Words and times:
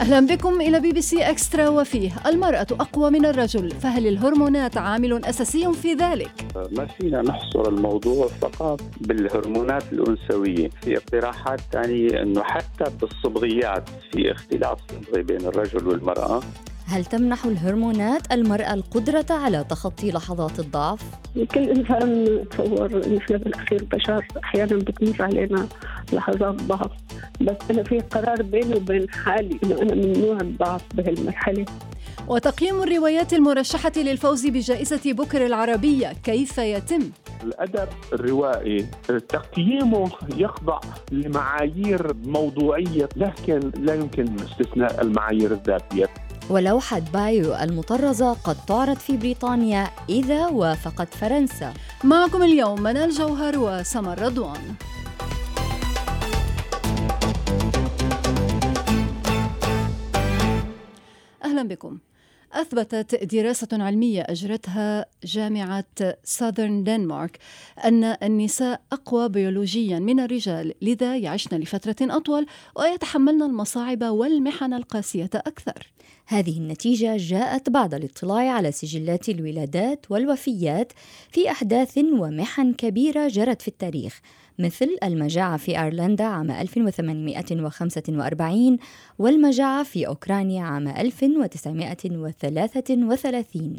أهلا 0.00 0.20
بكم 0.26 0.60
إلى 0.60 0.80
بي 0.80 0.92
بي 0.92 1.02
سي 1.02 1.30
إكسترا 1.30 1.68
وفيه. 1.68 2.10
المرأة 2.26 2.66
أقوى 2.70 3.10
من 3.10 3.26
الرجل 3.26 3.70
فهل 3.70 4.06
الهرمونات 4.06 4.76
عامل 4.76 5.24
أساسي 5.24 5.72
في 5.72 5.92
ذلك؟ 5.92 6.30
ما 6.76 6.86
فينا 6.86 7.22
نحصر 7.22 7.68
الموضوع 7.68 8.28
فقط 8.28 8.80
بالهرمونات 9.00 9.92
الأنثوية. 9.92 10.70
في 10.82 10.96
اقتراحات 10.96 11.60
ثانية 11.72 12.22
أنه 12.22 12.42
حتى 12.42 12.84
بالصبغيات 13.00 13.88
في 14.12 14.32
اختلاف 14.32 14.78
صبغي 14.90 15.22
بين 15.22 15.40
الرجل 15.40 15.88
والمرأة. 15.88 16.40
هل 16.90 17.04
تمنح 17.04 17.44
الهرمونات 17.44 18.32
المرأة 18.32 18.74
القدرة 18.74 19.26
على 19.30 19.64
تخطي 19.64 20.10
لحظات 20.10 20.60
الضعف؟ 20.60 21.02
كل 21.34 21.60
إنسان 21.60 22.44
تصور 22.50 22.98
نحن 22.98 23.36
بالأخير 23.38 23.84
بشر 23.84 24.26
أحيانا 24.44 24.76
بتمر 24.76 25.22
علينا 25.22 25.68
لحظات 26.12 26.62
ضعف 26.62 26.90
بس 27.40 27.56
أنا 27.70 27.82
في 27.82 28.00
قرار 28.00 28.42
بيني 28.42 28.74
وبين 28.74 29.10
حالي 29.10 29.58
إنه 29.64 29.82
أنا 29.82 29.94
ممنوع 29.94 30.36
الضعف 30.40 30.82
بهالمرحلة 30.94 31.64
وتقييم 32.28 32.82
الروايات 32.82 33.32
المرشحة 33.32 33.92
للفوز 33.96 34.46
بجائزة 34.46 35.12
بوكر 35.12 35.46
العربية 35.46 36.12
كيف 36.12 36.58
يتم؟ 36.58 37.10
الأدب 37.44 37.88
الروائي 38.12 38.86
تقييمه 39.28 40.10
يخضع 40.36 40.80
لمعايير 41.12 42.14
موضوعية 42.24 43.08
لكن 43.16 43.60
لا 43.76 43.94
يمكن 43.94 44.24
استثناء 44.40 45.02
المعايير 45.02 45.52
الذاتية 45.52 46.06
ولوحة 46.50 46.98
بايو 46.98 47.54
المطرزة 47.54 48.32
قد 48.32 48.56
تعرض 48.66 48.96
في 48.96 49.16
بريطانيا 49.16 49.90
إذا 50.08 50.46
وافقت 50.46 51.14
فرنسا. 51.14 51.74
معكم 52.04 52.42
اليوم 52.42 52.82
منال 52.82 53.10
جوهر 53.10 53.58
وسمر 53.58 54.18
رضوان. 54.22 54.74
أهلا 61.44 61.62
بكم. 61.68 61.98
أثبتت 62.52 63.34
دراسة 63.34 63.68
علمية 63.72 64.22
أجرتها 64.28 65.06
جامعة 65.24 65.84
ساذرن 66.24 66.84
دنمارك 66.84 67.38
أن 67.84 68.04
النساء 68.04 68.80
أقوى 68.92 69.28
بيولوجيا 69.28 69.98
من 69.98 70.20
الرجال 70.20 70.74
لذا 70.82 71.16
يعشن 71.16 71.58
لفترة 71.58 71.96
أطول 72.00 72.46
ويتحملن 72.76 73.42
المصاعب 73.42 74.02
والمحن 74.02 74.72
القاسية 74.72 75.30
أكثر. 75.34 75.90
هذه 76.26 76.58
النتيجة 76.58 77.16
جاءت 77.16 77.70
بعد 77.70 77.94
الاطلاع 77.94 78.52
على 78.52 78.72
سجلات 78.72 79.28
الولادات 79.28 80.06
والوفيات 80.10 80.92
في 81.32 81.50
أحداث 81.50 81.98
ومحن 81.98 82.72
كبيرة 82.72 83.28
جرت 83.28 83.62
في 83.62 83.68
التاريخ 83.68 84.20
مثل 84.60 84.96
المجاعة 85.02 85.56
في 85.56 85.82
أيرلندا 85.82 86.24
عام 86.24 86.50
1845 86.50 88.78
والمجاعة 89.18 89.82
في 89.82 90.06
أوكرانيا 90.06 90.64
عام 90.64 90.88
1933 90.88 93.76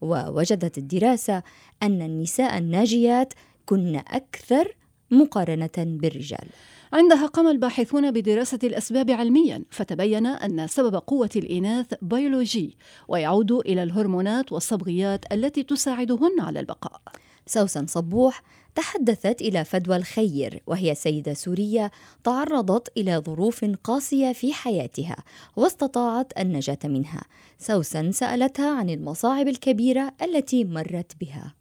ووجدت 0.00 0.78
الدراسة 0.78 1.42
أن 1.82 2.02
النساء 2.02 2.58
الناجيات 2.58 3.32
كن 3.66 3.96
أكثر 3.96 4.76
مقارنة 5.10 5.70
بالرجال. 5.78 6.48
عندها 6.92 7.26
قام 7.26 7.48
الباحثون 7.48 8.10
بدراسة 8.10 8.58
الأسباب 8.64 9.10
علميا 9.10 9.64
فتبين 9.70 10.26
أن 10.26 10.66
سبب 10.66 10.94
قوة 10.94 11.30
الإناث 11.36 11.94
بيولوجي 12.02 12.76
ويعود 13.08 13.52
إلى 13.52 13.82
الهرمونات 13.82 14.52
والصبغيات 14.52 15.32
التي 15.32 15.62
تساعدهن 15.62 16.40
على 16.40 16.60
البقاء. 16.60 17.00
سوسن 17.46 17.86
صبوح 17.86 18.42
تحدثت 18.74 19.42
إلى 19.42 19.64
فدوى 19.64 19.96
الخير 19.96 20.60
وهي 20.66 20.94
سيدة 20.94 21.32
سورية 21.32 21.90
تعرضت 22.24 22.98
إلى 22.98 23.16
ظروف 23.16 23.64
قاسية 23.84 24.32
في 24.32 24.52
حياتها 24.52 25.16
واستطاعت 25.56 26.40
النجاة 26.40 26.78
منها. 26.84 27.22
سوسن 27.58 28.12
سألتها 28.12 28.78
عن 28.78 28.90
المصاعب 28.90 29.48
الكبيرة 29.48 30.12
التي 30.22 30.64
مرت 30.64 31.12
بها. 31.20 31.54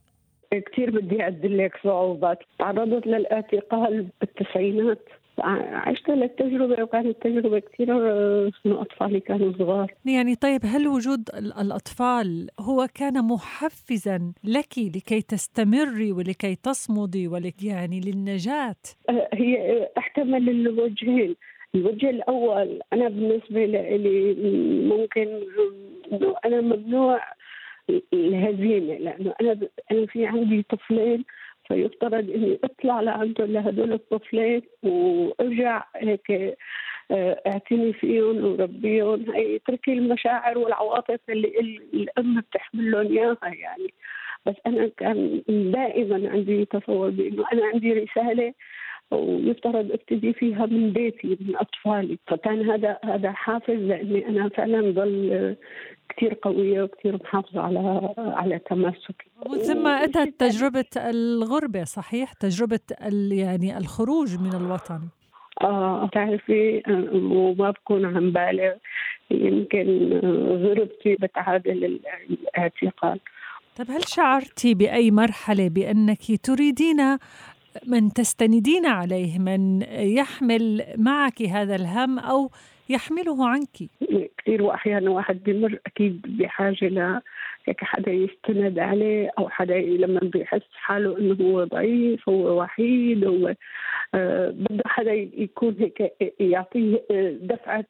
كثير 0.52 1.00
بدي 1.00 1.28
أدلك 1.28 1.72
صعوبات. 1.84 2.40
تعرضت 2.60 3.08
للاعتقال 3.08 4.08
بالتسعينات. 4.22 5.06
عشت 5.44 6.10
التجربة 6.10 6.84
وكانت 6.84 7.22
تجربة 7.22 7.60
كثير 7.60 7.92
إنه 8.66 8.82
أطفالي 8.82 9.20
كانوا 9.20 9.54
صغار 9.60 9.94
يعني 10.06 10.36
طيب 10.36 10.62
هل 10.66 10.88
وجود 10.88 11.30
الأطفال 11.62 12.50
هو 12.60 12.88
كان 12.94 13.28
محفزا 13.28 14.34
لك 14.44 14.78
لكي 14.78 15.22
تستمري 15.22 16.12
ولكي 16.12 16.56
تصمدي 16.56 17.28
ولك 17.28 17.64
يعني 17.64 18.02
للنجاة؟ 18.02 18.76
هي 19.34 19.88
أحتمل 19.98 20.50
الوجهين 20.50 21.36
الوجه 21.76 22.10
الأول 22.10 22.80
أنا 22.94 23.10
بالنسبة 23.10 23.66
لي 23.66 24.34
ممكن 24.88 25.28
إنه 26.12 26.36
أنا 26.46 26.62
ممنوع 26.62 27.20
الهزيمة 28.14 28.94
لأنه 28.98 29.34
أنا 29.42 29.60
أنا 29.92 30.06
في 30.06 30.26
عندي 30.26 30.66
طفلين 30.70 31.24
فيفترض 31.72 32.30
اني 32.30 32.60
اطلع 32.64 33.02
لعنده 33.02 33.46
لهدول 33.46 33.94
الطفلين 33.94 34.62
وإرجع 34.84 35.84
هيك 35.96 36.58
اعتني 37.48 37.94
فيهم 37.94 38.46
وربيهم. 38.46 39.32
هي 39.32 39.56
اتركي 39.56 39.94
المشاعر 39.94 40.58
والعواطف 40.58 41.20
اللي 41.30 41.48
الأم 41.94 42.40
بتحمل 42.42 42.92
لهم 42.92 43.08
إياها 43.08 43.38
يعني. 43.44 43.94
بس 44.46 44.56
أنا 44.66 44.92
كان 44.98 45.42
دائما 45.50 46.30
عندي 46.30 46.66
تصور 46.66 47.10
بإنه 47.10 47.46
أنا 47.54 47.66
عندي 47.66 47.94
رسالة 47.94 48.54
ويفترض 49.12 49.92
أبتدي 49.92 50.34
فيها 50.34 50.66
من 50.66 50.94
بيتي 50.94 51.28
من 51.28 51.56
أطفالي. 51.56 52.18
فكان 52.28 52.70
هذا 52.70 52.98
هذا 53.06 53.32
حافز 53.32 53.74
لأني 53.74 54.28
أنا 54.28 54.50
فعلا 54.50 54.92
ضل 54.92 55.56
كثير 56.10 56.38
قوية 56.42 56.84
وكثير 56.84 57.16
محافظة 57.16 57.62
على 57.62 58.14
على 58.18 58.60
تماسكي. 58.60 59.30
ومن 59.46 59.58
ثم 59.58 59.88
أتت 59.88 60.40
تجربة 60.40 60.86
الغربة 60.98 61.84
صحيح؟ 61.84 62.34
تجربة 62.34 62.80
يعني 63.32 63.78
الخروج 63.78 64.40
من 64.40 64.54
الوطن. 64.56 65.00
آه 65.62 66.06
بتعرفي 66.06 66.84
وما 67.14 67.72
بكون 67.72 68.06
عم 68.06 68.32
بالغ. 68.32 68.74
يمكن 69.32 70.20
غربتي 70.64 71.16
بتعادل 71.16 72.00
الاعتقال. 72.30 73.20
طيب 73.78 73.92
هل 73.92 74.08
شعرتي 74.08 74.74
بأي 74.74 75.12
مرحلة 75.12 75.70
بأنك 75.70 76.18
تريدين 76.44 77.18
من 77.88 78.14
تستندين 78.14 78.86
عليه 78.86 79.40
من 79.40 79.82
يحمل 79.92 80.84
معك 80.98 81.42
هذا 81.42 81.76
الهم 81.76 82.20
أو 82.20 82.50
يحمله 82.90 83.48
عنك؟ 83.48 83.78
كثير 84.38 84.64
وأحيانا 84.64 85.10
واحد 85.10 85.44
بمر 85.44 85.80
أكيد 85.86 86.22
بحاجة 86.38 86.86
ل 86.86 87.22
هيك 87.66 87.84
حدا 87.84 88.12
يستند 88.12 88.80
عليه 88.80 89.32
أو 89.40 89.50
حدا 89.50 89.80
لما 89.80 90.20
بيحس 90.20 90.62
حاله 90.74 91.18
إنه 91.18 91.38
هو 91.42 91.64
ضعيف 91.64 92.30
هو 92.30 92.62
وحيد 92.62 93.26
هو 93.26 93.56
آه 94.16 94.50
بده 94.50 94.84
حدا 94.86 95.14
يكون 95.14 95.76
هيك 95.80 96.14
يعطيه 96.40 97.06
دفعة 97.42 97.86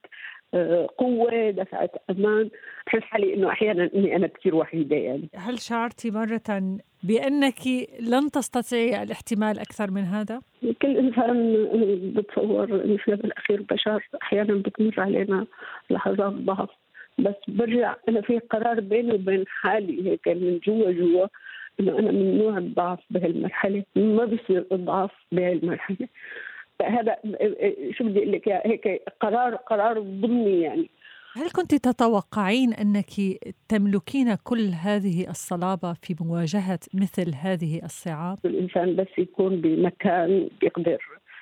قوة 0.97 1.49
دفعة 1.49 1.89
أمان. 2.09 2.49
بحس 2.87 3.01
حالي 3.01 3.33
إنه 3.33 3.49
أحيانا 3.49 3.89
إني 3.95 4.15
أنا 4.15 4.27
كثير 4.27 4.55
وحيدة 4.55 4.95
يعني. 4.95 5.29
هل 5.35 5.59
شعرتي 5.59 6.11
مرة 6.11 6.41
بأنك 7.03 7.59
لن 7.99 8.31
تستطيعي 8.31 9.03
الاحتمال 9.03 9.59
أكثر 9.59 9.91
من 9.91 10.01
هذا؟ 10.01 10.41
كل 10.81 10.97
إنسان 10.97 11.67
بتصور 12.15 12.87
نحن 12.87 13.15
بالأخير 13.15 13.61
بشر 13.61 14.07
أحيانا 14.21 14.53
بتمر 14.53 14.93
علينا 14.97 15.47
لحظات 15.89 16.33
ضعف. 16.33 16.69
بس 17.19 17.35
برجع 17.47 17.95
أنا 18.09 18.21
في 18.21 18.39
قرار 18.39 18.79
بيني 18.79 19.13
وبين 19.13 19.43
حالي 19.47 20.11
هيك 20.11 20.27
من 20.27 20.59
جوا 20.67 20.91
جوا 20.91 21.27
إنه 21.79 21.99
أنا 21.99 22.11
ممنوع 22.11 22.57
الضعف 22.57 22.99
بهالمرحلة. 23.09 23.83
ما 23.95 24.25
بصير 24.25 24.65
الضعف 24.71 25.11
بهالمرحلة. 25.31 26.07
هذا 26.81 27.15
شو 27.91 28.03
بدي 28.03 28.19
أقول 28.19 28.31
لك 28.31 28.49
هيك 28.49 29.01
قرار 29.21 29.55
قرار 29.55 29.99
ضمني 29.99 30.61
يعني 30.61 30.89
هل 31.35 31.49
كنت 31.49 31.75
تتوقعين 31.75 32.73
أنك 32.73 33.09
تملكين 33.69 34.35
كل 34.35 34.67
هذه 34.67 35.29
الصلابة 35.29 35.93
في 35.93 36.15
مواجهة 36.21 36.79
مثل 36.93 37.35
هذه 37.35 37.81
الصعاب؟ 37.83 38.37
الإنسان 38.45 38.95
بس 38.95 39.07
يكون 39.17 39.61
بمكان 39.61 40.49
بيقدر 40.61 40.97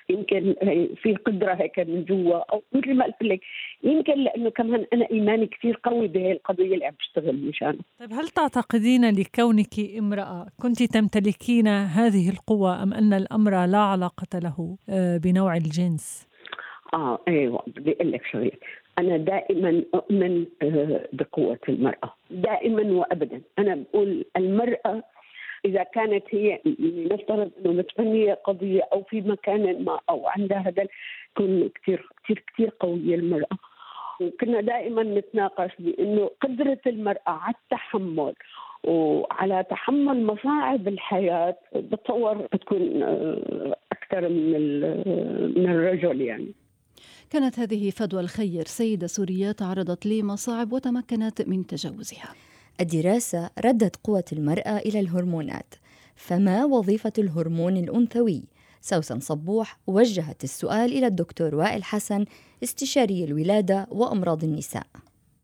يمكن 0.10 0.56
في 1.04 1.16
قدرة 1.16 1.54
هيك 1.54 1.80
من 1.80 2.06
جوا 2.06 2.54
أو 2.54 2.64
مثل 2.74 2.94
ما 2.94 3.06
قلت 3.06 3.24
لك 3.24 3.40
يمكن 3.84 4.14
لأنه 4.14 4.50
كمان 4.50 4.86
أنا 4.94 5.08
إيماني 5.12 5.48
كثير 5.48 5.80
قوي 5.84 6.08
بهي 6.08 6.32
القضية 6.32 6.74
اللي 6.74 6.86
عم 6.86 6.94
بشتغل 7.00 7.36
مشانه. 7.36 7.80
طيب 8.00 8.14
هل 8.14 8.28
تعتقدين 8.28 9.10
لكونك 9.10 9.80
امرأة 9.98 10.48
كنت 10.62 10.84
تمتلكين 10.84 11.68
هذه 11.68 12.30
القوة 12.30 12.84
أم 12.84 12.94
أن 12.94 13.14
الأمر 13.14 13.66
لا 13.66 13.78
علاقة 13.78 14.40
له 14.40 14.78
بنوع 15.24 15.56
الجنس؟ 15.58 16.28
آه 16.94 17.20
أيوه 17.28 17.64
بدي 17.68 17.92
أقول 17.92 18.12
لك 18.12 18.22
شغلة 18.32 18.52
أنا 19.00 19.18
دائما 19.18 19.84
أؤمن 19.96 20.46
بقوة 21.14 21.60
المرأة 21.70 22.14
دائما 22.32 22.84
وأبدا 22.84 23.42
أنا 23.60 23.76
بقول 23.76 24.26
المرأة 24.38 25.04
إذا 25.66 25.84
كانت 25.84 26.24
هي 26.30 26.60
نفترض 27.12 27.52
أنه 27.60 27.74
متبنية 27.74 28.34
قضية 28.34 28.82
أو 28.94 29.04
في 29.04 29.22
مكان 29.22 29.84
ما 29.84 30.00
أو 30.10 30.28
عندها 30.28 30.58
هذا 30.58 30.88
تكون 31.36 31.70
كثير 31.70 32.10
كثير 32.24 32.44
كثير 32.54 32.72
قوية 32.80 33.16
المرأة. 33.16 33.58
كنا 34.42 34.62
دائما 34.62 35.04
نتناقش 35.04 35.72
بإنه 35.80 36.30
قدرة 36.42 36.80
المرأة 36.88 37.22
على 37.28 37.54
التحمل 37.64 38.34
وعلى 38.84 39.66
تحمل 39.70 40.26
مصاعب 40.26 40.88
الحياة 40.88 41.58
بتصور 41.76 42.48
بتكون 42.54 43.04
آه، 43.04 43.76
أكثر 43.92 44.30
من 44.30 44.80
من 45.56 45.70
الرجل 45.70 46.22
يعني. 46.22 46.54
كانت 47.30 47.60
هذه 47.60 47.90
فدوى 47.90 48.22
الخير. 48.22 48.64
سيدة 48.66 49.08
سورية 49.08 49.52
تعرضت 49.52 50.06
لمصاعب 50.06 50.74
وتمكنت 50.74 51.42
من 51.48 51.68
تجاوزها. 51.68 52.34
الدراسة 52.82 53.50
ردت 53.66 53.96
قوة 54.04 54.24
المرأة 54.34 54.78
إلى 54.78 55.00
الهرمونات 55.00 55.76
فما 56.16 56.66
وظيفة 56.66 57.14
الهرمون 57.18 57.78
الأنثوي؟ 57.78 58.44
سوسن 58.82 59.20
صبوح 59.20 59.78
وجهت 59.88 60.44
السؤال 60.44 60.92
إلى 60.92 61.08
الدكتور 61.08 61.56
وائل 61.56 61.84
حسن 61.84 62.26
استشاري 62.64 63.24
الولادة 63.24 63.88
وأمراض 63.92 64.44
النساء. 64.44 64.84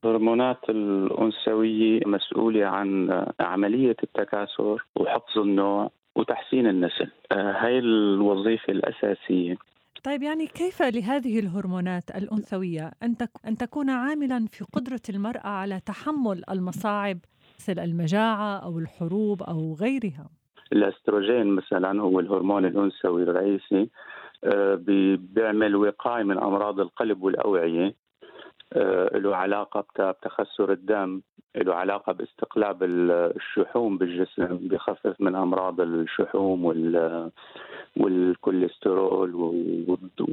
الهرمونات 0.05 0.69
الأنثوية 0.69 1.99
مسؤولة 2.05 2.65
عن 2.65 3.23
عملية 3.39 3.95
التكاثر 4.03 4.85
وحفظ 4.95 5.39
النوع 5.39 5.91
وتحسين 6.15 6.67
النسل. 6.67 7.11
آه، 7.31 7.51
هاي 7.51 7.79
الوظيفة 7.79 8.73
الأساسية. 8.73 9.57
طيب 10.05 10.23
يعني 10.23 10.47
كيف 10.47 10.81
لهذه 10.81 11.39
الهرمونات 11.39 12.03
الأنثوية 12.15 12.91
أن 13.03 13.15
أن 13.47 13.57
تكون 13.57 13.89
عاملا 13.89 14.45
في 14.47 14.65
قدرة 14.73 15.01
المرأة 15.09 15.47
على 15.47 15.79
تحمل 15.85 16.43
المصاعب 16.49 17.17
مثل 17.59 17.79
المجاعة 17.79 18.57
أو 18.57 18.79
الحروب 18.79 19.43
أو 19.43 19.73
غيرها؟ 19.73 20.29
الأستروجين 20.73 21.47
مثلا 21.47 22.01
هو 22.01 22.19
الهرمون 22.19 22.65
الأنثوي 22.65 23.23
الرئيسي 23.23 23.89
آه، 24.43 24.75
بيعمل 25.17 25.75
وقاية 25.75 26.23
من 26.23 26.37
أمراض 26.37 26.79
القلب 26.79 27.23
والأوعية 27.23 27.85
آه، 27.85 27.93
له 29.15 29.35
علاقة 29.35 30.11
بتخسر 30.11 30.71
الدم 30.71 31.21
له 31.55 31.75
علاقة 31.75 32.13
باستقلاب 32.13 32.83
الشحوم 32.83 33.97
بالجسم 33.97 34.45
بخفف 34.61 35.21
من 35.21 35.35
أمراض 35.35 35.81
الشحوم 35.81 36.65
وال 36.65 37.31
والكوليسترول 37.97 39.35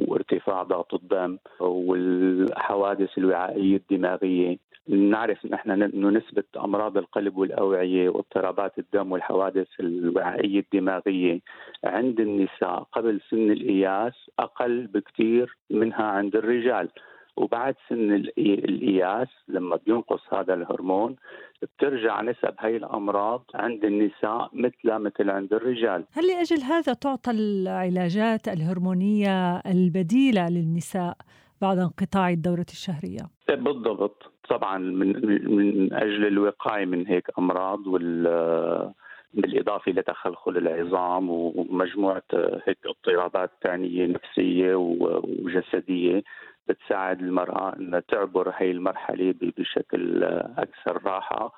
وارتفاع 0.09 0.63
ضغط 0.63 0.95
الدم 0.95 1.39
والحوادث 1.61 3.19
الوعائية 3.19 3.77
الدماغية. 3.77 4.59
نعرف 4.89 5.47
نحن 5.47 5.71
إنه 5.71 6.11
نسبة 6.11 6.45
أمراض 6.57 6.99
القلب 6.99 7.37
والأوعية 7.37 8.09
واضطرابات 8.09 8.79
الدم 8.79 9.13
والحوادث 9.13 9.69
الوعائية 9.81 10.61
الدماغية 10.61 11.41
عند 11.85 12.21
النساء 12.21 12.87
قبل 12.93 13.21
سن 13.31 13.51
الإياس 13.51 14.31
أقل 14.39 14.87
بكثير 14.87 15.57
منها 15.71 16.05
عند 16.05 16.37
الرجال. 16.37 16.89
وبعد 17.37 17.75
سن 17.89 18.13
الإياس 18.39 19.29
لما 19.49 19.77
بينقص 19.87 20.21
هذا 20.35 20.55
الهرمون 20.55 21.17
بترجع 21.63 22.23
نسب 22.23 22.55
هاي 22.59 22.77
الأمراض 22.77 23.45
عند 23.55 23.85
النساء 23.85 24.51
مثل 24.53 24.99
مثل 24.99 25.31
عند 25.31 25.53
الرجال 25.55 26.05
هل 26.13 26.27
لأجل 26.27 26.63
هذا 26.63 26.93
تعطى 26.93 27.31
العلاجات 27.31 28.49
الهرمونية 28.49 29.57
البديلة 29.57 30.49
للنساء 30.49 31.17
بعد 31.63 31.79
انقطاع 31.79 32.31
الدورة 32.31 32.67
الشهرية؟ 32.69 33.21
بالضبط 33.49 34.33
طبعا 34.49 34.79
من 34.79 35.27
من 35.57 35.93
أجل 35.93 36.27
الوقاية 36.27 36.85
من 36.85 37.07
هيك 37.07 37.27
أمراض 37.39 37.87
وال 37.87 38.93
بالإضافة 39.35 39.93
لتخلخل 39.93 40.57
العظام 40.57 41.31
ومجموعة 41.31 42.23
هيك 42.67 42.79
اضطرابات 42.87 43.51
ثانية 43.63 44.07
نفسية 44.07 44.75
وجسدية 44.75 46.23
بتساعد 46.69 47.21
المرأة 47.21 47.77
أنها 47.77 48.01
تعبر 48.01 48.53
هي 48.57 48.71
المرحلة 48.71 49.35
بشكل 49.41 50.25
أكثر 50.59 51.03
راحة 51.05 51.53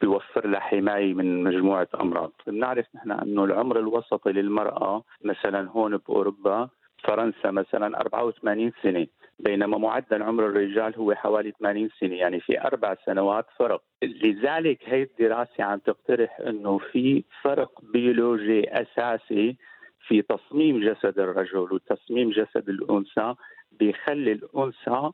بيوفر 0.00 0.46
لها 0.46 0.60
حماية 0.60 1.14
من 1.14 1.42
مجموعة 1.44 1.88
أمراض. 2.00 2.32
بنعرف 2.46 2.86
نحن 2.94 3.10
أنه 3.10 3.44
العمر 3.44 3.78
الوسطي 3.78 4.32
للمرأة 4.32 5.02
مثلا 5.24 5.70
هون 5.70 5.96
بأوروبا 5.96 6.68
فرنسا 7.04 7.50
مثلا 7.50 8.00
84 8.00 8.72
سنة 8.82 9.06
بينما 9.38 9.78
معدل 9.78 10.22
عمر 10.22 10.46
الرجال 10.46 10.94
هو 10.96 11.14
حوالي 11.14 11.52
80 11.58 11.88
سنة 12.00 12.14
يعني 12.14 12.40
في 12.40 12.60
أربع 12.60 12.96
سنوات 13.06 13.46
فرق. 13.58 13.82
لذلك 14.02 14.78
هي 14.84 15.02
الدراسة 15.02 15.64
عم 15.64 15.78
تقترح 15.78 16.40
أنه 16.40 16.78
في 16.78 17.24
فرق 17.42 17.70
بيولوجي 17.92 18.68
أساسي 18.82 19.56
في 20.08 20.22
تصميم 20.22 20.80
جسد 20.80 21.18
الرجل 21.18 21.58
وتصميم 21.72 22.30
جسد 22.30 22.68
الأنثى 22.68 23.34
بيخلي 23.78 24.32
الأنثى 24.32 25.10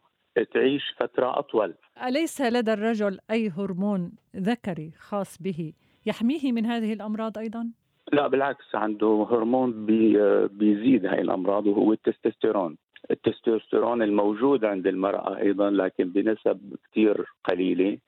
تعيش 0.54 0.82
فترة 1.00 1.38
أطول. 1.38 1.74
أليس 2.06 2.40
لدى 2.40 2.72
الرجل 2.72 3.18
أي 3.30 3.48
هرمون 3.48 4.12
ذكري 4.36 4.92
خاص 4.98 5.42
به 5.42 5.72
يحميه 6.06 6.52
من 6.52 6.66
هذه 6.66 6.92
الأمراض 6.92 7.38
أيضا؟ 7.38 7.70
لا 8.12 8.28
بالعكس 8.28 8.74
عنده 8.74 9.26
هرمون 9.30 9.86
بي 9.86 10.18
بيزيد 10.48 11.06
هاي 11.06 11.20
الأمراض 11.20 11.66
وهو 11.66 11.92
التستوستيرون. 11.92 12.76
التستوستيرون 13.10 14.02
الموجود 14.02 14.64
عند 14.64 14.86
المرأة 14.86 15.38
أيضا 15.38 15.70
لكن 15.70 16.04
بنسب 16.04 16.76
كثير 16.90 17.26
قليلة 17.44 17.98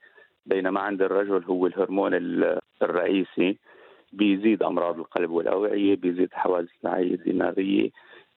بينما 0.45 0.79
عند 0.79 1.01
الرجل 1.01 1.43
هو 1.43 1.67
الهرمون 1.67 2.13
الرئيسي. 2.81 3.57
بيزيد 4.13 4.63
أمراض 4.63 4.99
القلب 4.99 5.29
والأوعية 5.29 5.95
بيزيد 5.95 6.33
حوادث 6.33 6.69
الوعي 6.85 7.13
الدماغية 7.13 7.89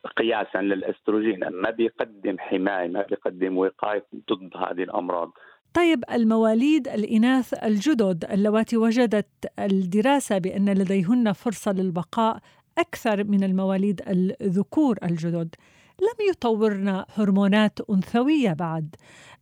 قياسا 0.06 0.58
للأستروجين 0.58 1.40
ما 1.48 1.70
بيقدم 1.70 2.38
حماية 2.38 2.88
ما 2.88 3.02
بيقدم 3.02 3.58
وقاية 3.58 4.06
ضد 4.30 4.56
هذه 4.56 4.82
الأمراض. 4.82 5.30
طيب 5.74 6.04
المواليد 6.12 6.88
الإناث 6.88 7.64
الجدد 7.64 8.24
اللواتي 8.30 8.76
وجدت 8.76 9.28
الدراسة 9.58 10.38
بأن 10.38 10.68
لديهن 10.68 11.32
فرصة 11.32 11.72
للبقاء 11.72 12.38
أكثر 12.78 13.24
من 13.24 13.44
المواليد 13.44 14.02
الذكور 14.40 14.98
الجدد. 15.02 15.54
لم 16.00 16.28
يطورن 16.30 17.04
هرمونات 17.14 17.78
أنثوية 17.90 18.52
بعد. 18.52 18.94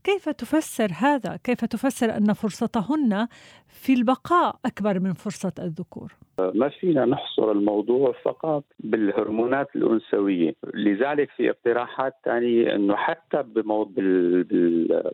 كيف 0.07 0.29
تفسر 0.29 0.89
هذا؟ 1.01 1.39
كيف 1.45 1.65
تفسر 1.65 2.17
أن 2.17 2.33
فرصتهن 2.33 3.29
في 3.69 3.93
البقاء 3.93 4.57
أكبر 4.65 5.01
من 5.01 5.13
فرصة 5.13 5.53
الذكور؟ 5.59 6.13
ما 6.39 6.69
فينا 6.69 7.05
نحصر 7.05 7.53
الموضوع 7.53 8.15
فقط 8.25 8.65
بالهرمونات 8.81 9.69
الأنثوية 9.77 10.55
لذلك 10.75 11.31
في 11.37 11.51
اقتراحات 11.51 12.15
ثانية 12.25 12.75
أنه 12.75 12.97
حتى 12.97 13.43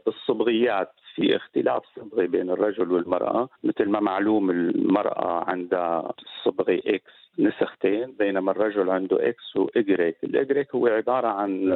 بالصبغيات 0.06 0.92
في 1.14 1.37
اختلاف 1.37 1.82
صبغي 1.96 2.26
بين 2.26 2.50
الرجل 2.50 2.92
والمرأة 2.92 3.49
مثل 3.64 3.88
ما 3.88 4.00
معلوم 4.00 4.50
المرأة 4.50 5.50
عندها 5.50 6.12
صبغي 6.44 6.82
X 6.87 7.12
نسختين 7.38 8.12
بينما 8.18 8.50
الرجل 8.50 8.90
عنده 8.90 9.28
إكس 9.28 9.56
وإجريك 9.56 10.16
الإجريك 10.25 10.75
هو 10.75 10.87
عبارة 10.87 11.28
عن 11.28 11.72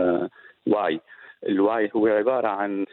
Y 0.66 1.00
ال 1.48 1.69
Y 1.69 1.90
هو 1.96 2.06
عبارة 2.06 2.48
عن 2.48 2.86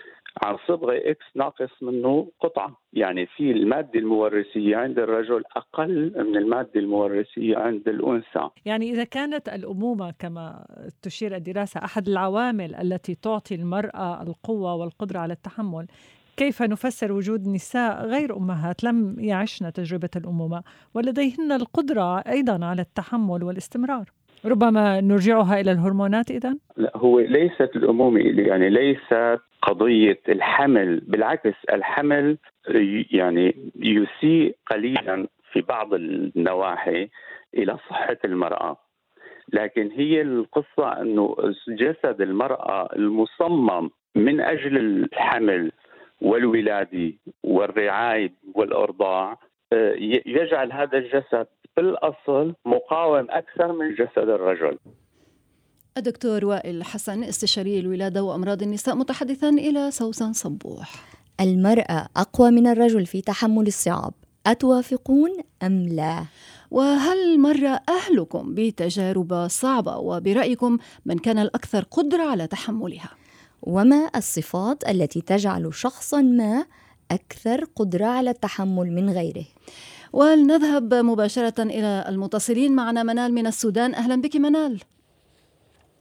عن 0.44 0.58
صبغة 0.68 0.94
X 1.06 1.26
ناقص 1.36 1.84
منه 1.84 2.28
قطعة. 2.40 2.78
يعني 2.94 3.26
في 3.26 3.52
المادة 3.52 4.00
المورثية 4.00 4.78
عند 4.78 5.00
الرجل 5.00 5.44
أقل 5.56 6.14
من 6.28 6.38
المادة 6.38 6.72
المورثية 6.76 7.58
عند 7.58 7.88
الأنثى. 7.88 8.50
يعني 8.66 8.92
إذا 8.92 9.04
كانت 9.04 9.50
الأمومة 9.50 10.14
كما 10.20 10.66
تشير 11.02 11.36
الدراسة 11.36 11.84
أحد 11.84 12.08
العوامل 12.08 12.76
التي 12.76 13.16
تعطي 13.16 13.56
المرأة 13.56 14.24
القوة 14.24 14.76
والقدرة 14.76 15.20
على 15.20 15.34
التحمل 15.34 15.88
كيف 16.38 16.62
نفسر 16.62 17.12
وجود 17.12 17.48
نساء 17.48 18.06
غير 18.06 18.38
أمهات 18.38 18.84
لم 18.84 19.16
يعشن 19.20 19.74
تجربة 19.74 20.10
الأمومة؟ 20.16 20.64
ولديهن 20.94 21.52
القدرة 21.52 22.20
أيضا 22.20 22.66
على 22.66 22.82
التحمل 22.82 23.44
والاستمرار. 23.44 24.06
ربما 24.46 25.02
نرجعها 25.02 25.60
إلى 25.60 25.72
الهرمونات 25.72 26.32
اذا 26.32 26.56
لا 26.78 26.92
هو 26.96 27.20
ليست 27.20 27.70
الأمومة 27.76 28.20
يعني 28.22 28.70
ليست 28.70 29.40
قضية 29.62 30.20
الحمل 30.30 31.00
بالعكس 31.00 31.56
الحمل 31.74 32.38
يعني 33.12 33.72
يسيء 33.76 34.56
قليلا 34.72 35.28
في 35.52 35.62
بعض 35.62 35.94
النواحي 35.94 37.10
إلى 37.58 37.78
صحة 37.90 38.18
المرأة. 38.26 38.78
لكن 39.54 39.92
هي 39.92 40.22
القصة 40.22 41.02
إنه 41.02 41.36
جسد 41.68 42.22
المرأة 42.22 42.96
المصمم 42.96 43.90
من 44.16 44.42
أجل 44.42 44.78
الحمل 44.78 45.72
والولادة 46.22 47.14
والرعاية 47.44 48.34
والأرضاع 48.56 49.38
آه، 49.74 49.94
يجعل 50.26 50.72
هذا 50.72 50.98
الجسد 50.98 51.48
بالاصل 51.78 52.56
مقاوم 52.66 53.28
أكثر 53.30 53.72
من 53.72 53.96
جسد 53.96 54.30
الرجل. 54.30 54.78
الدكتور 55.98 56.46
وائل 56.46 56.84
حسن 56.84 57.24
استشاري 57.24 57.80
الولادة 57.80 58.24
وأمراض 58.24 58.64
النساء 58.64 58.96
متحدثا 58.96 59.50
إلى 59.50 59.92
سوسن 59.92 60.34
صبوح. 60.34 61.06
المرأة 61.42 62.08
أقوى 62.18 62.52
من 62.52 62.68
الرجل 62.68 63.06
في 63.06 63.22
تحمل 63.22 63.68
الصعاب، 63.68 64.14
أتوافقون 64.48 65.32
أم 65.64 65.88
لا؟ 65.88 66.26
وهل 66.72 67.40
مر 67.40 67.78
أهلكم 67.90 68.54
بتجارب 68.54 69.48
صعبة 69.48 69.98
وبرأيكم 69.98 70.78
من 71.06 71.18
كان 71.18 71.38
الأكثر 71.38 71.84
قدرة 71.84 72.24
على 72.24 72.48
تحملها؟ 72.48 73.10
وما 73.62 74.10
الصفات 74.16 74.90
التي 74.90 75.22
تجعل 75.22 75.74
شخصا 75.74 76.22
ما 76.22 76.66
أكثر 77.12 77.64
قدرة 77.76 78.06
على 78.06 78.30
التحمل 78.30 78.92
من 78.92 79.10
غيره 79.10 79.46
ولنذهب 80.14 80.94
مباشرة 80.94 81.64
إلى 81.64 82.06
المتصلين 82.10 82.76
معنا. 82.76 83.04
منال 83.04 83.34
من 83.34 83.48
السودان. 83.48 83.94
أهلا 83.94 84.22
بك 84.22 84.36
منال. 84.36 84.80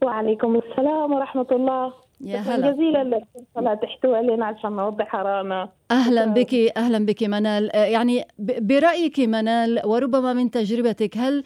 وعليكم 0.03 0.55
السلام 0.55 1.13
ورحمة 1.13 1.47
الله. 1.51 1.93
يا 2.21 2.39
هلا. 2.39 2.71
جزيلا 2.71 3.03
للفرصة 3.03 3.73
تحتوي 3.73 4.15
علينا 4.17 4.45
عشان 4.45 4.71
نوضح 4.71 5.15
آرائنا. 5.15 5.69
أهلا 5.91 6.25
بك 6.25 6.53
أهلا 6.77 7.05
بك 7.05 7.23
منال. 7.23 7.71
يعني 7.73 8.25
برأيك 8.39 9.19
منال 9.19 9.81
وربما 9.85 10.33
من 10.33 10.51
تجربتك 10.51 11.17
هل 11.17 11.43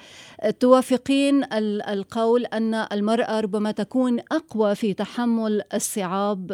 توافقين 0.59 1.43
القول 1.89 2.45
أن 2.45 2.73
المرأة 2.73 3.39
ربما 3.39 3.71
تكون 3.71 4.19
أقوى 4.31 4.75
في 4.75 4.93
تحمل 4.93 5.61
الصعاب 5.73 6.51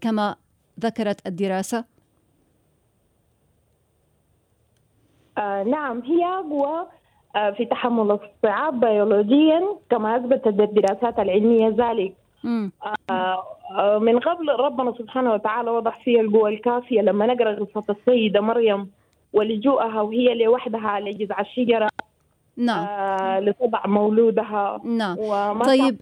كما 0.00 0.36
ذكرت 0.80 1.26
الدراسة؟ 1.26 1.95
آه 5.38 5.62
نعم 5.62 6.02
هي 6.04 6.24
أقوى 6.24 6.86
آه 7.36 7.50
في 7.50 7.64
تحمل 7.64 8.10
الصعاب 8.18 8.80
بيولوجيا 8.80 9.62
كما 9.90 10.16
أثبتت 10.16 10.46
الدراسات 10.46 11.18
العلمية 11.18 11.68
ذلك. 11.68 12.12
آه 13.10 13.98
من 13.98 14.18
قبل 14.18 14.48
ربنا 14.48 14.92
سبحانه 14.98 15.32
وتعالى 15.34 15.70
وضع 15.70 15.90
فيها 16.04 16.20
القوة 16.20 16.48
الكافية 16.48 17.00
لما 17.00 17.26
نقرأ 17.26 17.54
قصة 17.54 17.84
السيدة 17.90 18.40
مريم 18.40 18.90
ولجوءها 19.32 20.00
وهي 20.00 20.34
لوحدها 20.34 20.88
على 20.88 21.10
جذع 21.10 21.40
الشجرة. 21.40 21.88
نعم. 22.56 22.84
آه 22.86 23.40
لتضع 23.40 23.86
مولودها. 23.86 24.80
نعم. 24.84 25.16
طيب 25.62 25.96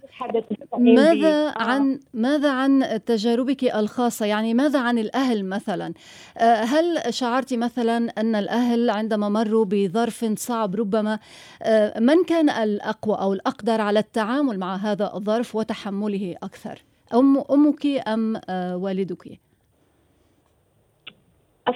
ماذا 0.77 1.53
عن 1.57 1.99
ماذا 2.13 2.51
عن 2.51 2.99
تجاربك 3.05 3.63
الخاصة؟ 3.63 4.25
يعني 4.25 4.53
ماذا 4.53 4.79
عن 4.79 4.97
الأهل 4.97 5.45
مثلا؟ 5.45 5.93
آه 6.37 6.55
هل 6.63 7.13
شعرت 7.13 7.53
مثلا 7.53 7.97
أن 7.97 8.35
الأهل 8.35 8.89
عندما 8.89 9.29
مروا 9.29 9.65
بظرف 9.69 10.25
صعب 10.37 10.75
ربما 10.75 11.19
آه 11.63 11.99
من 11.99 12.23
كان 12.23 12.49
الأقوى 12.49 13.17
أو 13.21 13.33
الأقدر 13.33 13.81
على 13.81 13.99
التعامل 13.99 14.59
مع 14.59 14.75
هذا 14.75 15.11
الظرف 15.15 15.55
وتحمله 15.55 16.35
أكثر؟ 16.43 16.83
أم 17.13 17.43
أمك 17.51 17.85
أم 18.07 18.41
آه 18.49 18.77
والدك؟ 18.77 19.39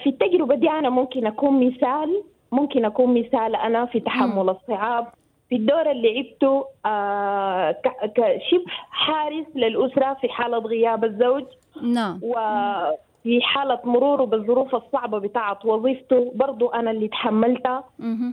في 0.03 0.09
التجربة 0.09 0.55
دي 0.55 0.69
أنا 0.69 0.89
ممكن 0.89 1.27
أكون 1.27 1.67
مثال 1.67 2.24
ممكن 2.51 2.86
أكون 2.86 3.20
مثال 3.20 3.56
أنا 3.56 3.86
في 3.86 4.00
تحمل 4.00 4.50
الصعاب. 4.50 5.08
في 5.50 5.56
الدور 5.56 5.91
اللي 5.91 6.13
لعبته 6.13 6.65
آه 6.86 7.72
كشبه 8.15 8.72
حارس 8.91 9.46
للأسرة 9.56 10.13
في 10.13 10.29
حالة 10.29 10.58
غياب 10.58 11.06
الزوج. 11.06 11.44
نعم. 11.84 12.20
وفي 12.24 13.41
حالة 13.41 13.79
مروره 13.84 14.24
بالظروف 14.25 14.75
الصعبة 14.75 15.20
بتاعت 15.20 15.65
وظيفته. 15.65 16.32
برضو 16.36 16.68
أنا 16.68 16.91
اللي 16.91 17.08
تحملتها 17.08 17.84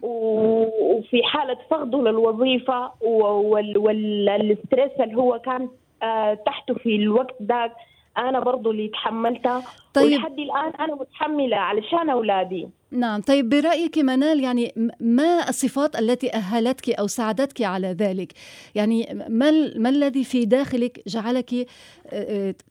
وفي 0.02 1.22
حالة 1.24 1.56
فقده 1.70 1.98
للوظيفة 1.98 2.90
والستريس 3.00 4.92
اللي 5.00 5.16
هو 5.16 5.38
كان 5.38 5.68
آه 6.02 6.34
تحته 6.34 6.74
في 6.74 6.96
الوقت 6.96 7.42
ذاك 7.42 7.72
أنا 8.18 8.40
برضو 8.40 8.70
اللي 8.70 8.88
تحملتها 8.88 9.62
طيب. 9.94 10.04
ولحد 10.12 10.38
الآن 10.38 10.72
أنا 10.80 10.94
متحملة 10.94 11.56
علشان 11.56 12.10
أولادي. 12.10 12.68
نعم. 12.90 13.20
طيب 13.20 13.48
برأيك 13.48 13.98
منال 13.98 14.40
يعني 14.40 14.72
ما 15.00 15.48
الصفات 15.48 15.98
التي 15.98 16.34
أهلتك 16.34 16.90
أو 16.90 17.06
ساعدتك 17.06 17.62
على 17.62 17.86
ذلك؟ 17.86 18.32
يعني 18.74 19.26
ما 19.28 19.50
ما 19.76 19.88
الذي 19.88 20.24
في 20.24 20.44
داخلك 20.44 21.00
جعلك 21.06 21.50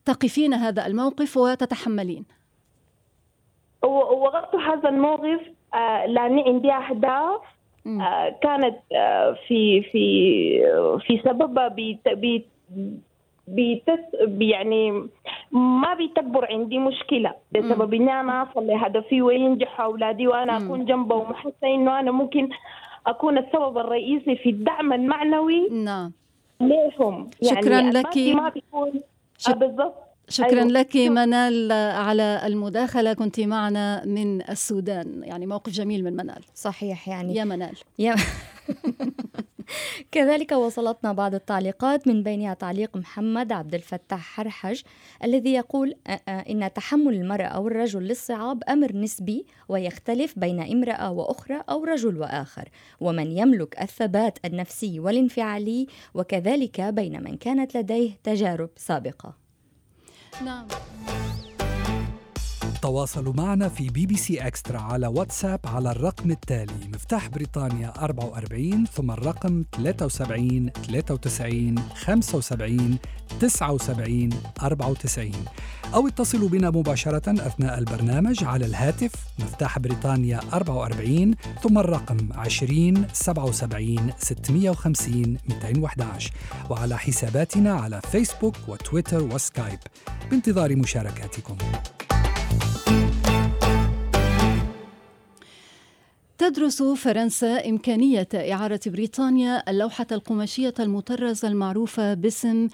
تقفين 0.06 0.54
هذا 0.54 0.88
الموقف 0.88 1.38
وتتحملين؟ 1.38 2.26
وغطت 3.84 4.56
هذا 4.56 4.90
الموقف 4.90 5.42
لأني 6.08 6.44
عندي 6.48 6.72
أهداف 6.72 7.42
كانت 8.42 8.78
في 9.48 9.82
في 9.92 11.00
في 11.08 11.22
سببها 11.26 11.68
بيت 13.48 13.84
بيتس 13.88 14.42
يعني 14.42 14.92
ما 15.52 15.94
بتكبر 15.94 16.48
عندي 16.52 16.80
مشكلة. 16.80 17.34
بسبب 17.52 17.94
إني 17.94 18.20
أنا 18.20 18.44
اصل 18.44 18.68
لهدفي 18.68 19.22
وينجح 19.22 19.82
أولادي 19.82 20.28
وأنا 20.28 20.58
أكون 20.58 20.86
جنبهم 20.86 21.32
وحاسه 21.32 21.64
إنه 21.64 22.00
أنا 22.00 22.12
ممكن 22.12 22.50
أكون 23.08 23.38
السبب 23.38 23.78
الرئيسي 23.78 24.36
في 24.36 24.50
الدعم 24.50 24.94
المعنوي 24.94 25.70
نعم. 25.70 26.12
ليهم. 26.62 27.30
يعني 27.42 27.62
شكرا 27.62 27.82
لك 27.82 28.18
ما 28.18 28.50
بيكون 28.50 29.02
شك... 29.38 29.58
بالضبط. 29.58 29.96
شكرا 30.30 30.50
أيوة. 30.50 30.64
لك 30.64 30.98
منال 30.98 31.72
على 31.72 32.42
المداخلة. 32.46 33.14
كنت 33.14 33.40
معنا 33.40 34.06
من 34.06 34.42
السودان. 34.42 35.24
يعني 35.24 35.46
موقف 35.46 35.72
جميل 35.72 36.04
من 36.04 36.14
منال. 36.14 36.44
صحيح 36.56 37.08
يعني. 37.08 37.36
يا 37.36 37.44
منال. 37.44 37.76
يا 38.00 38.16
كذلك 40.12 40.52
وصلتنا 40.52 41.14
بعض 41.14 41.36
التعليقات 41.36 42.08
من 42.08 42.24
بينها 42.24 42.54
تعليق 42.54 42.98
محمد 42.98 43.52
عبد 43.52 43.76
الفتاح 43.76 44.20
حرحج 44.20 44.82
الذي 45.24 45.54
يقول 45.54 45.96
إن 46.30 46.74
تحمل 46.74 47.14
المرأة 47.14 47.46
أو 47.46 47.68
الرجل 47.68 48.04
للصعاب 48.04 48.64
أمر 48.70 48.96
نسبي 48.96 49.46
ويختلف 49.70 50.40
بين 50.40 50.60
امرأة 50.60 51.12
وأخرى 51.12 51.62
أو 51.70 51.84
رجل 51.84 52.18
وآخر 52.18 52.70
ومن 53.00 53.38
يملك 53.38 53.82
الثبات 53.82 54.40
النفسي 54.46 55.00
والانفعالي 55.00 55.88
وكذلك 56.14 56.82
بين 56.82 57.24
من 57.24 57.38
كانت 57.38 57.78
لديه 57.78 58.12
تجارب 58.24 58.70
سابقة. 58.78 59.34
نعم. 60.46 60.68
تواصلوا 62.86 63.34
معنا 63.34 63.70
في 63.70 63.90
بي 63.90 64.06
بي 64.06 64.18
سي 64.18 64.48
إكسترا 64.48 64.80
على 64.80 65.08
واتساب 65.08 65.60
على 65.66 65.92
الرقم 65.92 66.32
التالي 66.32 66.90
مفتاح 66.94 67.28
بريطانيا 67.28 67.94
44 68.04 68.86
ثم 68.86 69.12
الرقم 69.12 69.64
73 69.78 70.70
93 70.70 71.78
75 71.80 72.98
79 73.40 74.30
94 74.62 75.32
أو 75.94 76.08
اتصلوا 76.08 76.50
بنا 76.50 76.70
مباشرة 76.70 77.48
أثناء 77.48 77.80
البرنامج 77.80 78.44
على 78.44 78.66
الهاتف 78.66 79.12
مفتاح 79.40 79.80
بريطانيا 79.80 80.40
44 80.54 81.36
ثم 81.64 81.78
الرقم 81.78 82.18
20 82.34 83.08
77 83.14 84.12
650 84.18 85.38
211 85.50 86.32
وعلى 86.70 86.98
حساباتنا 86.98 87.74
على 87.74 88.02
فيسبوك 88.12 88.56
وتويتر 88.68 89.24
وسكايب. 89.24 89.80
بانتظار 90.32 90.76
مشاركاتكم. 90.76 91.58
تدرس 96.38 96.84
فرنسا 96.84 97.70
إمكانية 97.70 98.28
إعارة 98.34 98.80
بريطانيا 98.86 99.70
اللوحة 99.70 100.08
القماشية 100.12 100.74
المطرزة 100.80 101.48
المعروفة 101.48 102.14
باسم 102.14 102.68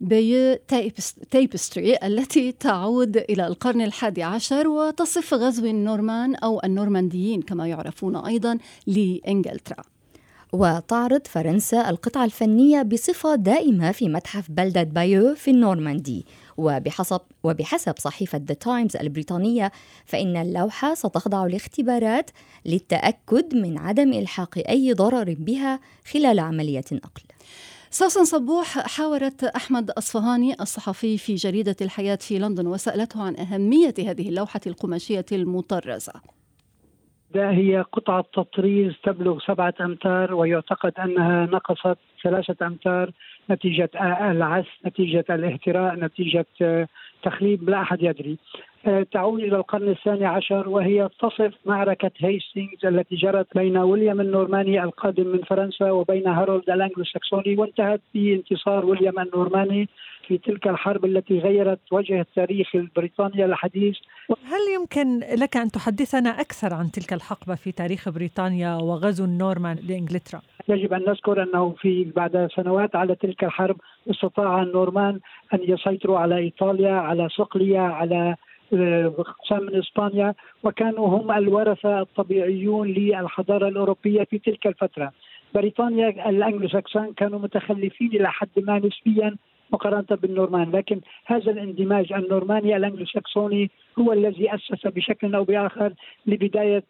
Bayeux 0.00 0.58
Tapestry 1.30 1.96
التي 2.02 2.52
تعود 2.52 3.16
إلى 3.16 3.46
القرن 3.46 3.80
الحادي 3.80 4.22
عشر 4.22 4.68
وتصف 4.68 5.34
غزو 5.34 5.66
النورمان 5.66 6.34
أو 6.34 6.60
النورمانديين 6.64 7.42
كما 7.42 7.68
يعرفون 7.68 8.16
أيضا 8.16 8.58
لإنجلترا. 8.86 9.82
وتعرض 10.52 11.26
فرنسا 11.26 11.90
القطعة 11.90 12.24
الفنية 12.24 12.82
بصفة 12.82 13.34
دائمة 13.34 13.92
في 13.92 14.08
متحف 14.08 14.50
بلدة 14.50 14.82
بايو 14.82 15.34
في 15.34 15.50
النورماندي. 15.50 16.26
وبحسب 16.58 17.20
وبحسب 17.42 17.94
صحيفة 17.98 18.40
ذا 18.48 18.54
تايمز 18.54 18.96
البريطانية 18.96 19.72
فإن 20.06 20.36
اللوحة 20.36 20.94
ستخضع 20.94 21.46
لاختبارات 21.46 22.30
للتأكد 22.66 23.54
من 23.54 23.78
عدم 23.78 24.12
إلحاق 24.12 24.58
أي 24.68 24.92
ضرر 24.92 25.36
بها 25.38 25.80
خلال 26.12 26.38
عملية 26.38 26.84
النقل. 26.92 27.22
سوسن 27.90 28.24
صبوح 28.24 28.78
حاورت 28.78 29.44
أحمد 29.44 29.90
أصفهاني 29.90 30.56
الصحفي 30.60 31.18
في 31.18 31.34
جريدة 31.34 31.76
الحياة 31.80 32.16
في 32.16 32.38
لندن 32.38 32.66
وسألته 32.66 33.22
عن 33.22 33.36
أهمية 33.36 33.94
هذه 33.98 34.28
اللوحة 34.28 34.60
القماشية 34.66 35.26
المطرزة 35.32 36.12
هي 37.36 37.84
قطعة 37.92 38.24
تطريز 38.32 38.92
تبلغ 39.02 39.38
سبعة 39.38 39.74
أمتار 39.80 40.34
ويعتقد 40.34 40.92
أنها 40.98 41.46
نقصت 41.46 41.98
ثلاثة 42.22 42.66
أمتار 42.66 43.10
نتيجة 43.50 43.90
العث 44.30 44.66
نتيجة 44.86 45.24
الاهتراء 45.30 45.94
نتيجة 45.94 46.46
تخريب 47.22 47.70
لا 47.70 47.82
أحد 47.82 48.02
يدري. 48.02 48.38
تعود 49.12 49.40
إلى 49.40 49.56
القرن 49.56 49.88
الثاني 49.88 50.26
عشر 50.26 50.68
وهي 50.68 51.08
تصف 51.20 51.54
معركة 51.66 52.10
هيستينغز 52.18 52.84
التي 52.84 53.16
جرت 53.16 53.46
بين 53.54 53.78
ويليام 53.78 54.20
النورماني 54.20 54.82
القادم 54.82 55.26
من 55.26 55.42
فرنسا 55.42 55.90
وبين 55.90 56.26
هارولد 56.26 56.70
الأنجلو 56.70 57.04
ساكسوني 57.04 57.56
وانتهت 57.56 58.00
بانتصار 58.14 58.86
ويليام 58.86 59.18
النورماني 59.18 59.88
في 60.28 60.38
تلك 60.38 60.68
الحرب 60.68 61.04
التي 61.04 61.38
غيرت 61.38 61.78
وجه 61.92 62.20
التاريخ 62.20 62.68
البريطاني 62.74 63.44
الحديث 63.44 63.96
هل 64.44 64.74
يمكن 64.74 65.18
لك 65.18 65.56
أن 65.56 65.70
تحدثنا 65.70 66.30
أكثر 66.30 66.74
عن 66.74 66.90
تلك 66.90 67.12
الحقبة 67.12 67.54
في 67.54 67.72
تاريخ 67.72 68.08
بريطانيا 68.08 68.74
وغزو 68.74 69.24
النورمان 69.24 69.76
لإنجلترا؟ 69.88 70.40
يجب 70.68 70.92
أن 70.92 71.00
نذكر 71.08 71.42
أنه 71.42 71.74
في 71.78 72.04
بعد 72.16 72.48
سنوات 72.56 72.96
على 72.96 73.14
تلك 73.14 73.44
الحرب 73.44 73.76
استطاع 74.10 74.62
النورمان 74.62 75.20
أن 75.54 75.58
يسيطروا 75.62 76.18
على 76.18 76.36
إيطاليا 76.36 76.92
على 76.92 77.28
صقليه 77.28 77.78
على 77.80 78.36
اقسام 78.72 79.62
من 79.62 79.74
إسبانيا 79.74 80.34
وكانوا 80.62 81.08
هم 81.08 81.32
الورثة 81.32 82.00
الطبيعيون 82.00 82.88
للحضارة 82.88 83.68
الأوروبية 83.68 84.24
في 84.24 84.38
تلك 84.38 84.66
الفترة. 84.66 85.12
بريطانيا 85.54 86.28
الانجلو 86.28 86.68
ساكسون 86.68 87.12
كانوا 87.12 87.38
متخلفين 87.38 88.08
إلى 88.08 88.30
حد 88.30 88.48
ما 88.56 88.78
نسبيا 88.78 89.36
مقارنة 89.72 90.18
بالنورمان، 90.22 90.70
لكن 90.70 91.00
هذا 91.26 91.50
الاندماج 91.50 92.12
النورماني 92.12 92.76
الانجلو 92.76 93.06
ساكسوني 93.06 93.70
هو 93.98 94.12
الذي 94.12 94.54
أسس 94.54 94.86
بشكل 94.86 95.34
أو 95.34 95.44
بآخر 95.44 95.92
لبداية 96.26 96.84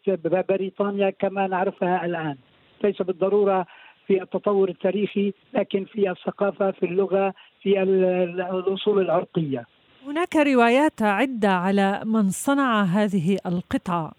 بريطانيا 0.49 1.09
كما 1.09 1.47
نعرفها 1.47 2.05
الآن. 2.05 2.35
ليس 2.83 3.01
بالضرورة 3.01 3.65
في 4.07 4.21
التطور 4.21 4.69
التاريخي 4.69 5.33
لكن 5.53 5.85
في 5.85 6.11
الثقافة 6.11 6.71
في 6.71 6.85
اللغة 6.85 7.33
في 7.61 7.83
الأصول 7.83 9.01
العرقية. 9.01 9.65
هناك 10.09 10.35
روايات 10.35 11.01
عدة 11.01 11.49
على 11.49 12.01
من 12.05 12.29
صنع 12.29 12.83
هذه 12.83 13.37
القطعة 13.45 14.11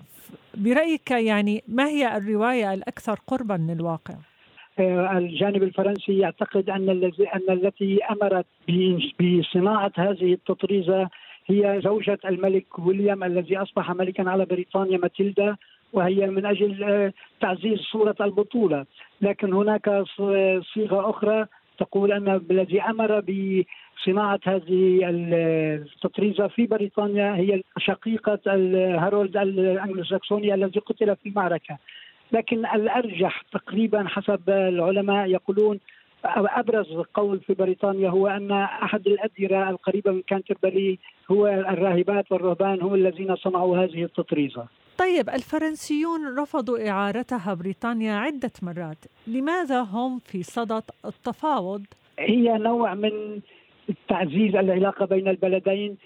برأيك 0.54 1.10
يعني 1.10 1.62
ما 1.68 1.88
هي 1.88 2.16
الرواية 2.16 2.74
الأكثر 2.74 3.18
قربا 3.26 3.54
للواقع؟ 3.54 4.14
آه، 4.78 5.18
الجانب 5.18 5.62
الفرنسي 5.62 6.18
يعتقد 6.18 6.70
أن 6.70 6.90
الذي 6.90 7.28
أن 7.28 7.52
التي 7.52 7.98
أمرت 8.04 8.46
بصناعة 9.20 9.92
هذه 9.96 10.32
التطريزة 10.32 11.08
هي 11.46 11.80
زوجة 11.84 12.18
الملك 12.24 12.78
ويليام 12.78 13.24
الذي 13.24 13.56
أصبح 13.56 13.90
ملكا 13.90 14.30
على 14.30 14.44
بريطانيا 14.44 14.98
ماتيلدا 14.98 15.56
وهي 15.92 16.26
من 16.26 16.46
أجل 16.46 16.84
آه، 16.84 17.12
تعزيز 17.40 17.78
صورة 17.78 18.16
البطولة 18.20 18.86
لكن 19.20 19.52
هناك 19.52 20.04
صيغة 20.74 21.10
أخرى 21.10 21.46
تقول 21.78 22.12
أن 22.12 22.40
الذي 22.50 22.82
أمر 22.82 23.20
صناعة 24.04 24.40
هذه 24.46 25.00
التطريزة 25.04 26.48
في 26.48 26.66
بريطانيا 26.66 27.36
هي 27.36 27.62
شقيقة 27.78 28.38
هارولد 28.98 29.36
الأنجلوساكسوني 29.36 30.54
الذي 30.54 30.80
قتل 30.80 31.16
في 31.16 31.28
المعركة 31.28 31.78
لكن 32.32 32.66
الأرجح 32.66 33.42
تقريبا 33.52 34.04
حسب 34.08 34.50
العلماء 34.50 35.26
يقولون 35.26 35.80
أبرز 36.24 36.86
قول 37.14 37.40
في 37.40 37.54
بريطانيا 37.54 38.10
هو 38.10 38.26
أن 38.26 38.52
أحد 38.52 39.06
الأديرة 39.06 39.70
القريبة 39.70 40.12
من 40.12 40.22
كانتربري 40.22 40.98
هو 41.30 41.46
الراهبات 41.46 42.32
والرهبان 42.32 42.82
هم 42.82 42.94
الذين 42.94 43.36
صنعوا 43.36 43.78
هذه 43.78 44.04
التطريزة. 44.04 44.66
طيب 44.98 45.28
الفرنسيون 45.28 46.38
رفضوا 46.38 46.88
إعارتها 46.88 47.54
بريطانيا 47.54 48.14
عدة 48.14 48.50
مرات، 48.62 49.04
لماذا 49.26 49.80
هم 49.80 50.18
في 50.18 50.42
صدد 50.42 50.82
التفاوض؟ 51.04 51.84
هي 52.18 52.58
نوع 52.58 52.94
من 52.94 53.40
تعزيز 54.08 54.56
العلاقة 54.56 55.06
بين 55.06 55.28
البلدين. 55.28 55.96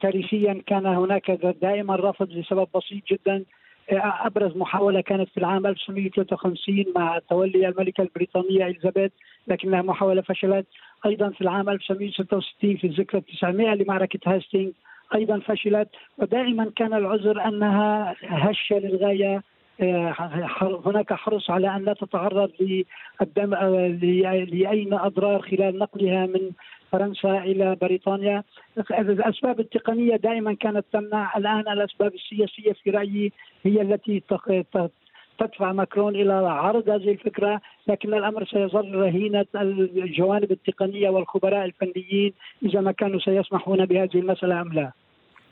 تاريخيا 0.00 0.62
كان 0.66 0.86
هناك 0.86 1.30
دائما 1.62 1.96
رفض 1.96 2.30
لسبب 2.32 2.68
بسيط 2.74 3.02
جدا. 3.10 3.44
أبرز 3.90 4.56
محاولة 4.56 5.00
كانت 5.00 5.28
في 5.28 5.38
العام 5.38 5.66
1953 5.66 6.84
مع 6.96 7.18
تولي 7.30 7.68
الملكة 7.68 8.02
البريطانية 8.02 8.66
إليزابيث 8.66 9.12
لكنها 9.48 9.82
محاولة 9.82 10.22
فشلت. 10.22 10.66
أيضا 11.06 11.30
في 11.30 11.40
العام 11.40 11.68
1966 11.68 12.76
في 12.76 12.86
الذكرى 12.86 13.20
900 13.20 13.74
لمعركة 13.74 14.20
هاستينغ 14.26 14.70
أيضا 15.14 15.38
فشلت. 15.38 15.88
ودائما 16.18 16.70
كان 16.76 16.94
العذر 16.94 17.48
أنها 17.48 18.14
هشه 18.22 18.78
للغاية. 18.78 19.42
هناك 20.86 21.12
حرص 21.12 21.50
على 21.50 21.76
أن 21.76 21.84
لا 21.84 21.92
تتعرض 21.92 22.50
لأي 24.52 24.88
أضرار 24.92 25.42
خلال 25.42 25.78
نقلها 25.78 26.26
من 26.26 26.50
فرنسا 26.92 27.38
إلى 27.38 27.76
بريطانيا. 27.82 28.42
الأسباب 28.90 29.60
التقنية 29.60 30.16
دائما 30.16 30.54
كانت 30.54 30.84
تمنع. 30.92 31.36
الآن 31.36 31.68
الأسباب 31.68 32.14
السياسية 32.14 32.72
في 32.72 32.90
رأيي 32.90 33.32
هي 33.64 33.82
التي 33.82 34.22
تدفع 35.38 35.72
ماكرون 35.72 36.16
إلى 36.16 36.32
عرض 36.32 36.88
هذه 36.88 37.10
الفكرة 37.10 37.60
لكن 37.86 38.14
الأمر 38.14 38.44
سيظل 38.44 38.94
رهينة. 38.94 39.46
الجوانب 39.54 40.52
التقنية 40.52 41.10
والخبراء 41.10 41.64
الفنيين 41.64 42.32
إذا 42.62 42.80
ما 42.80 42.92
كانوا 42.92 43.20
سيسمحون 43.20 43.86
بهذه 43.86 44.16
المسألة 44.16 44.60
أم 44.60 44.72
لا. 44.72 44.92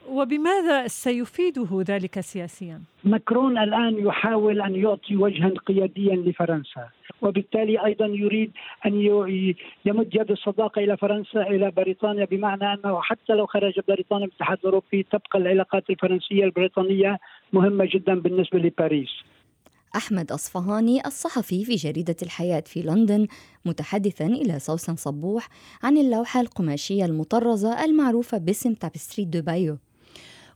وبماذا 0.08 0.86
سيفيده 0.86 1.68
ذلك 1.88 2.20
سياسيا؟ 2.20 2.80
ماكرون 3.04 3.58
الآن 3.58 4.06
يحاول 4.06 4.60
أن 4.60 4.74
يعطي 4.74 5.16
وجها 5.16 5.48
قياديا 5.66 6.16
لفرنسا 6.16 6.88
وبالتالي 7.22 7.84
أيضا 7.84 8.06
يريد 8.06 8.52
أن 8.86 9.00
يمد 9.84 10.14
يد 10.14 10.30
الصداقة 10.30 10.84
إلى 10.84 10.96
فرنسا 10.96 11.42
إلى 11.42 11.70
بريطانيا 11.70 12.24
بمعنى 12.24 12.72
أنه 12.74 13.00
حتى 13.02 13.32
لو 13.32 13.46
خرج 13.46 13.80
بريطانيا 13.88 14.26
من 14.26 14.30
الاتحاد 14.32 14.58
الأوروبي 14.58 15.02
تبقى 15.02 15.38
العلاقات 15.38 15.90
الفرنسية 15.90 16.44
البريطانية 16.44 17.18
مهمة 17.52 17.88
جدا 17.94 18.14
بالنسبة 18.14 18.58
لباريس. 18.58 19.10
أحمد 19.96 20.32
أصفهاني 20.32 21.06
الصحفي 21.06 21.64
في 21.64 21.74
جريدة 21.74 22.16
الحياة 22.22 22.62
في 22.66 22.82
لندن 22.82 23.26
متحدثا 23.64 24.26
إلى 24.26 24.58
سوسن 24.58 24.96
صبوح 24.96 25.48
عن 25.82 25.96
اللوحة 25.96 26.40
القماشية 26.40 27.04
المطرزة 27.04 27.84
المعروفة 27.84 28.38
باسم 28.38 28.74
Tapestry 28.74 29.24
de 29.24 29.42
Bayeux 29.42 29.78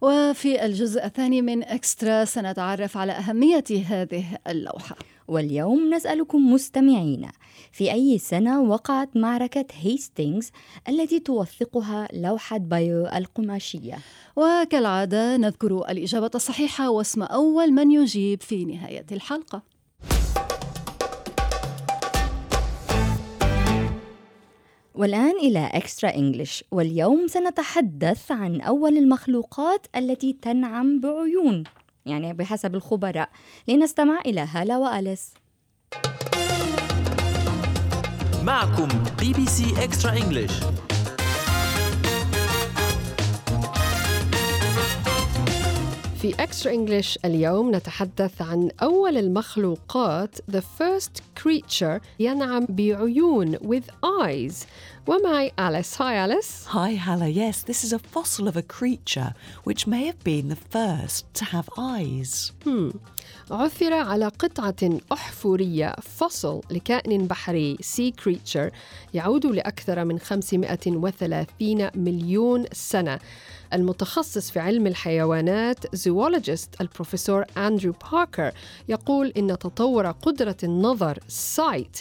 وفي 0.04 0.64
الجزء 0.64 1.04
الثاني 1.04 1.42
من 1.42 1.64
Extra 1.64 2.24
سنتعرف 2.24 2.96
على 2.96 3.12
أهمية 3.12 3.64
هذه 3.86 4.24
اللوحة. 4.48 4.96
واليوم 5.28 5.94
نسألكم 5.94 6.52
مستمعين 6.52 7.28
في 7.72 7.92
أي 7.92 8.18
سنة 8.18 8.62
وقعت 8.62 9.16
معركة 9.16 9.66
هيستينغز 9.72 10.50
التي 10.88 11.20
توثقها 11.20 12.08
لوحة 12.12 12.58
بايو 12.58 13.06
القماشية؟ 13.06 13.98
وكالعادة 14.36 15.36
نذكر 15.36 15.90
الإجابة 15.90 16.30
الصحيحة 16.34 16.90
واسم 16.90 17.22
أول 17.22 17.72
من 17.72 17.90
يجيب 17.90 18.42
في 18.42 18.64
نهاية 18.64 19.06
الحلقة. 19.12 19.62
والآن 24.94 25.37
إلى 25.37 25.70
إكسترا 25.72 26.14
إنجلش 26.14 26.64
واليوم 26.70 27.26
سنتحدث 27.28 28.33
عن 28.33 28.61
أول 28.61 28.96
المخلوقات 28.96 29.87
التي 29.96 30.33
تنعم 30.42 31.00
بعيون 31.00 31.64
يعني 32.07 32.33
بحسب 32.33 32.74
الخبراء. 32.74 33.28
لنستمع 33.68 34.20
إلى 34.26 34.40
هالة 34.40 34.78
وأليس. 34.78 35.35
معكم 38.42 38.88
بي 39.20 39.33
بي 39.33 39.46
سي 39.46 39.85
Extra 39.85 40.12
English 40.12 40.52
في 46.24 46.34
Extra 46.42 46.72
English 46.72 47.18
اليوم 47.24 47.74
نتحدث 47.74 48.42
عن 48.42 48.70
أول 48.82 49.16
المخلوقات 49.16 50.37
the 50.50 50.60
first 50.78 51.42
creature 51.42 52.00
ينعم 52.18 52.66
بعيون 52.68 53.56
with 53.56 53.84
eyes 54.04 54.54
ومعي 55.06 55.52
Alice. 55.58 55.96
Hi 55.96 56.14
Alice. 56.14 56.66
Hi 56.66 56.94
Hala. 56.94 57.28
Yes, 57.28 57.62
this 57.62 57.84
is 57.84 57.92
a 57.92 57.98
fossil 57.98 58.48
of 58.48 58.56
a 58.56 58.62
creature 58.62 59.34
which 59.64 59.87
may 59.87 60.06
have 60.06 60.24
been 60.24 60.48
the 60.48 60.62
first 60.76 61.24
to 61.34 61.44
have 61.44 61.68
eyes. 61.78 62.52
Hmm. 62.64 62.90
عثر 63.50 63.92
على 63.94 64.28
قطعة 64.28 64.98
أحفورية 65.12 65.94
fossil 66.02 66.61
لكائن 66.70 67.26
بحري 67.26 67.76
sea 67.80 68.11
creature 68.11 68.70
يعود 69.14 69.46
لأكثر 69.46 70.04
من 70.04 70.18
530 70.18 71.90
مليون 71.94 72.64
سنة 72.72 73.18
المتخصص 73.74 74.50
في 74.50 74.60
علم 74.60 74.87
الحيوانات 74.87 75.96
zoologist 75.96 76.80
البروفيسور 76.80 77.44
أندرو 77.56 77.94
باركر 78.12 78.52
يقول 78.88 79.32
إن 79.37 79.58
تطور 79.58 80.10
قدرة 80.10 80.56
النظر 80.62 81.18
sight 81.28 81.98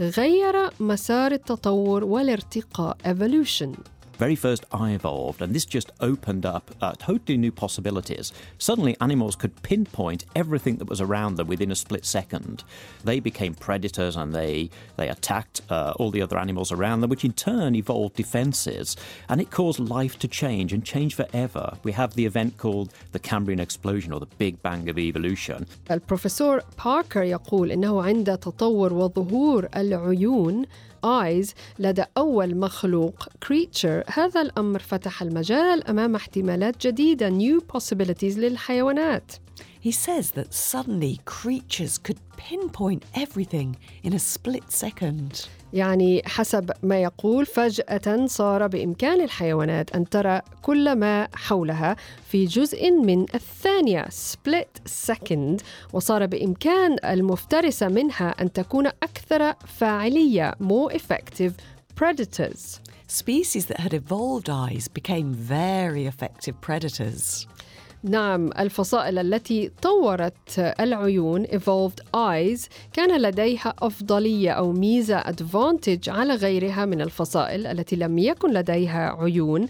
غير 0.00 0.70
مسار 0.80 1.32
التطور 1.32 2.04
والارتقاء 2.04 2.96
evolution. 3.04 3.93
very 4.19 4.35
first 4.35 4.65
eye 4.73 4.91
evolved, 4.91 5.41
and 5.41 5.55
this 5.55 5.65
just 5.65 5.91
opened 6.01 6.45
up 6.45 6.71
uh, 6.81 6.91
totally 6.99 7.37
new 7.37 7.53
possibilities. 7.53 8.33
Suddenly, 8.57 8.97
animals 8.99 9.37
could 9.37 9.53
pinpoint 9.63 10.25
everything 10.35 10.75
that 10.75 10.89
was 10.89 10.99
around 10.99 11.35
them 11.35 11.47
within 11.47 11.71
a 11.71 11.75
split 11.75 12.05
second. 12.05 12.65
They 13.05 13.21
became 13.21 13.53
predators 13.53 14.17
and 14.17 14.35
they, 14.35 14.71
they 14.97 15.07
attacked 15.07 15.61
uh, 15.69 15.93
all 15.95 16.11
the 16.11 16.21
other 16.21 16.37
animals 16.37 16.69
around 16.69 16.99
them, 16.99 17.09
which 17.09 17.23
in 17.23 17.31
turn 17.31 17.75
evolved 17.75 18.17
defenses. 18.17 18.97
And 19.29 19.39
it 19.39 19.51
caused 19.51 19.79
life 19.79 20.19
to 20.19 20.27
change 20.27 20.73
and 20.73 20.83
change 20.83 21.15
forever. 21.15 21.77
We 21.83 21.93
have 21.93 22.13
the 22.15 22.25
event 22.25 22.57
called 22.57 22.93
the 23.13 23.19
Cambrian 23.19 23.61
Explosion 23.61 24.11
or 24.11 24.19
the 24.19 24.33
Big 24.37 24.61
Bang 24.61 24.89
of 24.89 24.97
Evolution. 24.99 25.65
البروفيسور 25.91 26.61
باركر 26.85 27.23
يقول 27.23 27.71
إنه 27.71 28.01
عند 28.01 28.37
تطور 28.37 28.93
وظهور 28.93 29.67
العيون 29.75 30.65
eyes 31.04 31.54
لدى 31.78 32.04
أول 32.16 32.56
مخلوق 32.56 33.28
creature 33.44 34.18
هذا 34.18 34.42
الأمر 34.42 34.78
فتح 34.78 35.22
المجال 35.22 35.86
أمام 35.88 36.14
احتمالات 36.14 36.86
جديدة 36.86 37.30
new 37.30 37.60
possibilities 37.76 38.38
للحيوانات 38.38 39.32
He 39.80 39.92
says 39.92 40.30
that 40.30 40.54
suddenly 40.54 41.20
creatures 41.26 41.98
could 41.98 42.18
pinpoint 42.38 43.04
everything 43.14 43.76
in 44.02 44.14
a 44.14 44.18
split 44.18 44.72
second. 44.72 45.46
يعني 45.74 46.22
حسب 46.26 46.70
ما 46.82 47.02
يقول 47.02 47.46
فجأة 47.46 48.26
صار 48.26 48.66
بإمكان 48.66 49.20
الحيوانات 49.20 49.96
أن 49.96 50.08
ترى 50.08 50.40
كل 50.62 50.94
ما 50.94 51.28
حولها 51.34 51.96
في 52.28 52.44
جزء 52.44 52.90
من 52.90 53.26
الثانية 53.34 54.04
split 54.04 54.90
second 55.12 55.62
وصار 55.92 56.26
بإمكان 56.26 56.96
المفترسة 57.04 57.88
منها 57.88 58.28
أن 58.28 58.52
تكون 58.52 58.86
أكثر 58.86 59.52
فاعلية 59.52 60.54
more 60.60 60.92
effective 60.92 61.52
predators. 61.96 62.80
Species 63.06 63.66
that 63.66 63.80
had 63.80 63.94
evolved 63.94 64.48
eyes 64.48 64.88
became 64.88 65.32
very 65.32 66.06
effective 66.06 66.60
predators. 66.60 67.46
نعم 68.04 68.50
الفصائل 68.58 69.18
التي 69.18 69.70
طورت 69.82 70.74
العيون 70.80 71.46
evolved 71.46 72.16
eyes 72.16 72.68
كان 72.92 73.20
لديها 73.20 73.74
أفضلية 73.78 74.50
أو 74.50 74.72
ميزة 74.72 75.20
advantage 75.20 76.08
على 76.08 76.34
غيرها 76.34 76.84
من 76.84 77.00
الفصائل 77.00 77.66
التي 77.66 77.96
لم 77.96 78.18
يكن 78.18 78.52
لديها 78.52 79.16
عيون. 79.20 79.68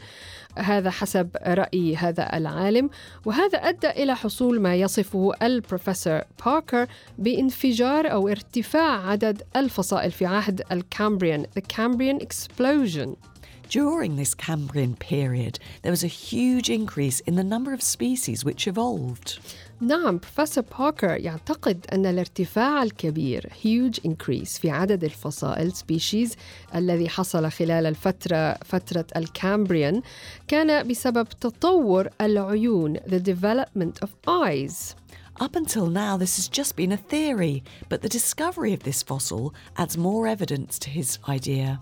هذا 0.59 0.91
حسب 0.91 1.29
رأي 1.47 1.97
هذا 1.97 2.37
العالم 2.37 2.91
وهذا 3.25 3.59
أدى 3.59 3.91
إلى 3.91 4.17
حصول 4.17 4.61
ما 4.61 4.75
يصفه 4.75 5.33
البروفيسور 5.43 6.21
باركر 6.47 6.87
بانفجار 7.19 8.13
أو 8.13 8.29
ارتفاع 8.29 9.09
عدد 9.09 9.43
الفصائل 9.57 10.11
في 10.11 10.27
عهد 10.27 10.63
الكامبريان 10.73 11.47
The 11.59 11.63
Cambrian 11.77 12.25
Explosion. 12.27 13.34
During 13.74 14.16
this 14.16 14.34
Cambrian 14.34 14.96
period, 14.96 15.60
there 15.84 15.92
was 15.92 16.04
a 16.04 16.08
huge 16.08 16.70
increase 16.72 17.20
in 17.20 17.36
the 17.36 17.44
number 17.44 17.72
of 17.72 17.84
species 17.84 18.44
which 18.44 18.68
evolved. 18.68 19.40
نعم 19.82 20.18
بروفيسور 20.18 20.64
باركر 20.80 21.08
يعتقد 21.08 21.86
أن 21.94 22.06
الارتفاع 22.06 22.84
الكبير 22.84 23.50
huge 23.64 24.00
increase 24.08 24.60
في 24.60 24.70
عدد 24.70 25.04
الفصائل 25.04 25.74
species 25.74 26.36
الذي 26.76 27.10
حصل 27.10 27.52
خلال 27.52 27.86
الفترة 27.86 28.54
فترة 28.54 29.06
الكامبريان 29.16 30.02
كان 30.48 30.88
بسبب 30.88 31.30
تطور 31.30 32.10
العيون 32.22 32.98
the 32.98 33.20
development 33.20 34.04
of 34.04 34.10
eyes 34.28 34.96
Up 35.40 35.56
until 35.56 35.88
now, 35.88 36.18
this 36.18 36.36
has 36.36 36.50
just 36.50 36.76
been 36.76 36.92
a 36.92 36.98
theory, 36.98 37.64
but 37.88 38.02
the 38.02 38.10
discovery 38.10 38.74
of 38.74 38.84
this 38.84 39.02
fossil 39.02 39.54
adds 39.78 39.98
more 39.98 40.28
evidence 40.28 40.78
to 40.80 40.90
his 40.90 41.18
idea. 41.30 41.80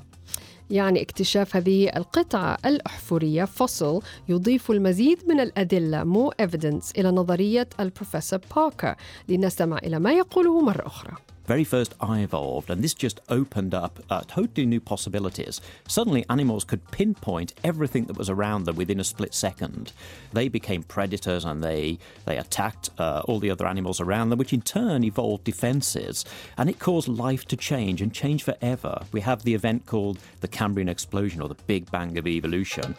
يعني 0.72 1.02
اكتشاف 1.02 1.56
هذه 1.56 1.90
القطعة 1.96 2.58
الأحفورية 2.66 3.44
فوسل 3.44 4.00
يضيف 4.28 4.70
المزيد 4.70 5.18
من 5.28 5.40
الأدلة 5.40 6.04
مو 6.04 6.32
evidence 6.42 6.98
إلى 6.98 7.10
نظرية 7.10 7.68
البروفيسور 7.80 8.40
باركر. 8.56 8.94
لنستمع 9.28 9.78
إلى 9.78 9.98
ما 9.98 10.12
يقوله 10.12 10.60
مرة 10.60 10.86
أخرى. 10.86 11.12
Very 11.46 11.64
first 11.64 11.94
eye 12.00 12.20
evolved, 12.20 12.70
and 12.70 12.82
this 12.82 12.94
just 12.94 13.20
opened 13.28 13.74
up 13.74 14.00
uh, 14.10 14.22
totally 14.26 14.66
new 14.66 14.80
possibilities. 14.80 15.60
Suddenly, 15.88 16.24
animals 16.30 16.64
could 16.64 16.90
pinpoint 16.90 17.54
everything 17.64 18.04
that 18.06 18.16
was 18.16 18.30
around 18.30 18.64
them 18.64 18.76
within 18.76 19.00
a 19.00 19.04
split 19.04 19.34
second. 19.34 19.92
They 20.32 20.48
became 20.48 20.82
predators 20.82 21.44
and 21.44 21.62
they, 21.62 21.98
they 22.24 22.36
attacked 22.36 22.90
uh, 22.98 23.22
all 23.26 23.38
the 23.38 23.50
other 23.50 23.66
animals 23.66 24.00
around 24.00 24.30
them, 24.30 24.38
which 24.38 24.52
in 24.52 24.62
turn 24.62 25.04
evolved 25.04 25.44
defenses. 25.44 26.24
And 26.56 26.70
it 26.70 26.78
caused 26.78 27.08
life 27.08 27.44
to 27.46 27.56
change 27.56 28.00
and 28.00 28.12
change 28.12 28.42
forever. 28.42 29.02
We 29.12 29.20
have 29.20 29.42
the 29.42 29.54
event 29.54 29.86
called 29.86 30.18
the 30.40 30.48
Cambrian 30.48 30.88
Explosion 30.88 31.42
or 31.42 31.48
the 31.48 31.54
Big 31.66 31.90
Bang 31.90 32.18
of 32.18 32.26
Evolution. 32.26 32.94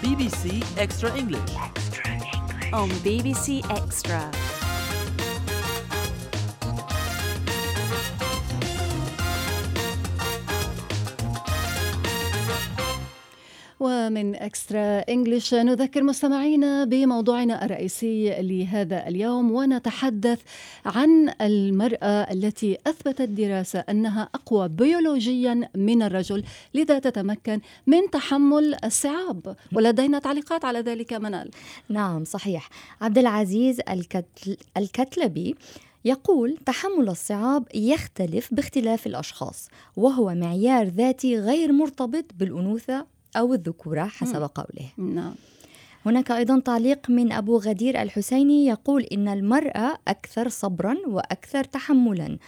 BBC 0.00 0.64
Extra 0.78 1.16
English. 1.16 1.50
Extra 1.56 2.10
English. 2.12 2.72
On 2.72 2.90
BBC 2.90 3.68
Extra. 3.70 4.57
ومن 13.80 14.36
اكسترا 14.36 14.98
انجلش 14.98 15.54
نذكر 15.54 16.02
مستمعينا 16.02 16.84
بموضوعنا 16.84 17.64
الرئيسي 17.64 18.42
لهذا 18.42 19.08
اليوم 19.08 19.52
ونتحدث 19.52 20.40
عن 20.86 21.32
المرأة 21.40 22.32
التي 22.32 22.78
أثبتت 22.86 23.28
دراسة 23.28 23.78
أنها 23.78 24.28
أقوى 24.34 24.68
بيولوجيا 24.68 25.68
من 25.74 26.02
الرجل 26.02 26.44
لذا 26.74 26.98
تتمكن 26.98 27.60
من 27.86 28.10
تحمل 28.10 28.76
الصعاب. 28.84 29.56
ولدينا 29.72 30.18
تعليقات 30.18 30.64
على 30.64 30.80
ذلك 30.80 31.12
منال. 31.12 31.50
نعم 31.88 32.24
صحيح. 32.24 32.68
عبد 33.00 33.18
العزيز 33.18 33.80
الكتل 33.90 34.56
الكتلبي 34.76 35.54
يقول 36.04 36.56
تحمل 36.66 37.08
الصعاب 37.08 37.68
يختلف 37.74 38.54
باختلاف 38.54 39.06
الأشخاص 39.06 39.68
وهو 39.96 40.34
معيار 40.34 40.86
ذاتي 40.86 41.38
غير 41.38 41.72
مرتبط 41.72 42.24
بالأنوثة 42.38 43.17
أو 43.38 43.54
الذكورة 43.54 44.04
حسب 44.04 44.50
قوله. 44.54 45.12
نعم. 45.14 45.34
هناك 46.06 46.30
أيضا 46.30 46.60
تعليق 46.60 47.10
من 47.10 47.32
أبو 47.32 47.58
غدير 47.58 48.02
الحسيني 48.02 48.66
يقول 48.66 49.02
إن 49.02 49.28
المرأة 49.28 49.98
أكثر 50.08 50.48
صبرا 50.48 50.96
وأكثر 51.06 51.64
تحملا. 51.64 52.38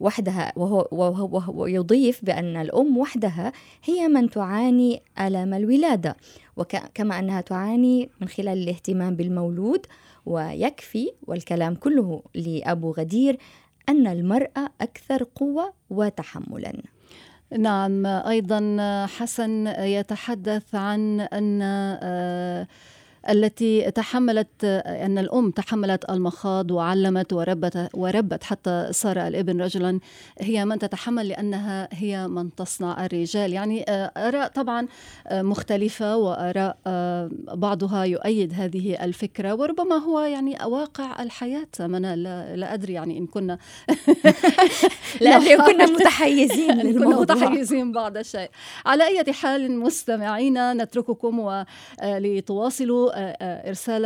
وحدها 0.00 0.52
وهو, 0.56 0.88
وهو, 0.92 1.36
وهو 1.36 1.66
يضيف 1.66 2.24
بأن 2.24 2.56
الأم 2.56 2.98
وحدها 2.98 3.52
هي 3.84 4.08
من 4.08 4.30
تعاني 4.30 5.02
ألم 5.20 5.54
الولادة 5.54 6.16
وكما 6.56 7.18
أنها 7.18 7.40
تعاني 7.40 8.10
من 8.20 8.28
خلال 8.28 8.58
الاهتمام 8.58 9.16
بالمولود 9.16 9.86
ويكفي 10.26 11.12
والكلام 11.26 11.74
كله 11.74 12.22
لأبو 12.34 12.92
غدير 12.92 13.38
أن 13.88 14.06
المرأة 14.06 14.68
أكثر 14.80 15.22
قوة 15.34 15.72
وتحملا. 15.90 16.82
نعم 17.50 18.06
أيضا 18.06 18.76
حسن 19.06 19.66
يتحدث 19.66 20.74
عن 20.74 21.20
أن 21.20 21.60
آه، 21.62 22.66
التي 23.28 23.90
تحملت 23.90 24.64
أن 24.64 25.18
الأم 25.18 25.50
تحملت 25.50 26.10
المخاض 26.10 26.70
وعلمت 26.70 27.32
وربت, 27.32 27.88
وربت 27.94 28.44
حتى 28.44 28.88
صار 28.90 29.26
الإبن 29.26 29.60
رجلا. 29.60 30.00
هي 30.40 30.64
من 30.64 30.78
تتحمل 30.78 31.28
لأنها 31.28 31.88
هي 31.92 32.28
من 32.28 32.54
تصنع 32.54 33.04
الرجال. 33.04 33.52
يعني 33.52 33.84
آه، 33.88 34.12
آراء 34.16 34.48
طبعا 34.48 34.86
آه، 35.26 35.42
مختلفة 35.42 36.16
وآراء 36.16 36.76
آه، 36.86 37.30
بعضها 37.54 38.04
يؤيد 38.04 38.52
هذه 38.54 39.04
الفكرة. 39.04 39.54
وربما 39.54 39.96
هو 39.96 40.20
يعني 40.20 40.58
واقع 40.64 41.22
الحياة 41.22 41.68
منال 41.80 42.22
لا, 42.22 42.56
لا 42.56 42.74
أدري 42.74 42.92
يعني 42.92 43.18
إن 43.18 43.26
كنا. 43.26 43.58
لا 45.20 45.66
كنا 45.66 45.86
متحيزين 45.86 46.78
للموضوع. 46.86 47.36
متحيزين 47.36 47.92
بعض 47.92 48.16
الشيء. 48.16 48.50
على 48.86 49.06
أي 49.06 49.32
حال 49.32 49.78
مستمعينا 49.80 50.74
نترككم 50.74 51.38
ولتواصلوا 52.02 53.10
إرسال 53.68 54.04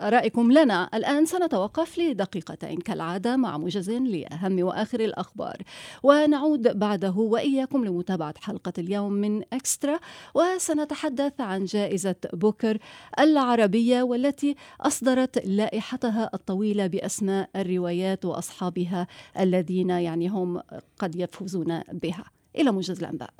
آرائكم 0.00 0.52
لنا. 0.52 0.88
الآن 0.94 1.26
سنتوقف 1.26 1.98
لدقيقتين 1.98 2.78
كالعادة 2.78 3.36
مع 3.36 3.58
موجز 3.58 3.90
لأهم 3.90 4.62
وآخر 4.62 5.00
الأخبار. 5.00 5.56
ونعود 6.02 6.78
بعده 6.78 7.14
وإياكم 7.16 7.84
لمتابعة 7.84 8.34
حلقة 8.42 8.72
اليوم 8.78 9.12
من 9.12 9.42
إكسترا 9.52 9.98
وسنتحدث 10.34 11.40
عن 11.40 11.64
جائزة 11.64 12.14
بوكر 12.32 12.78
العربية 13.20 14.02
والتي 14.02 14.56
أصدرت 14.80 15.46
لائحتها 15.46 16.30
الطويلة 16.34 16.86
بأسماء 16.86 17.48
الروايات 17.56 18.24
وأصحابها 18.24 19.06
الذين 19.40 19.90
يعني 19.90 20.17
هم 20.26 20.62
قد 20.98 21.16
يفوزون 21.16 21.82
بها. 21.92 22.24
إلى 22.56 22.70
موجز 22.72 22.98
الأنباء. 22.98 23.30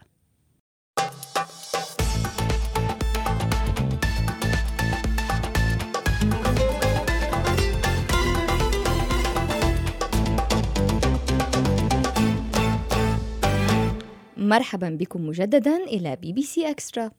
مرحبا 14.36 14.88
بكم 14.88 15.26
مجددا 15.26 15.76
إلى 15.76 16.16
بي 16.16 16.32
بي 16.32 16.42
سي 16.42 16.70
Extra 16.70 17.10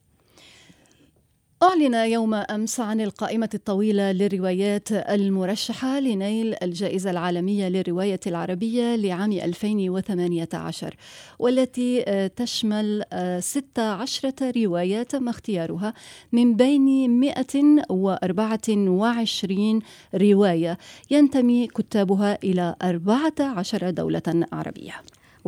أعلن 1.64 1.94
يوم 1.94 2.34
أمس 2.34 2.80
عن 2.80 3.02
القائمة 3.02 3.50
الطويلة 3.54 4.12
للروايات 4.12 4.92
المرشحة 4.92 6.00
لنيل 6.00 6.56
الجائزة 6.64 7.12
العالمية 7.12 7.70
للرواية 7.70 8.20
العربية 8.28 8.96
لعام 8.96 9.32
2018 9.32 10.96
والتي 11.40 12.04
آه، 12.08 12.28
تشمل 12.28 13.04
16 13.40 14.32
آه، 14.42 14.54
رواية 14.58 15.04
تم 15.04 15.30
اختيارها 15.30 15.94
من 16.32 16.56
بين 16.56 17.10
124 17.10 19.82
رواية 20.16 20.78
ينتمي 21.12 21.68
كتابها 21.68 22.38
إلى 22.44 22.76
14 22.84 23.90
دولة 23.90 24.46
عربية. 24.52 24.94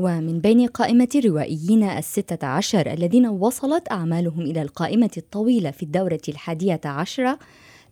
ومن 0.01 0.39
بين 0.39 0.67
قائمة 0.67 1.07
الروائيين 1.15 1.83
الستة 1.83 2.47
عشر 2.47 2.93
الذين 2.93 3.27
وصلت 3.27 3.91
أعمالهم 3.91 4.41
إلى 4.41 4.61
القائمة 4.61 5.09
الطويلة 5.17 5.71
في 5.71 5.83
الدورة 5.83 6.21
الحادية 6.29 6.81
عشرة 6.85 7.39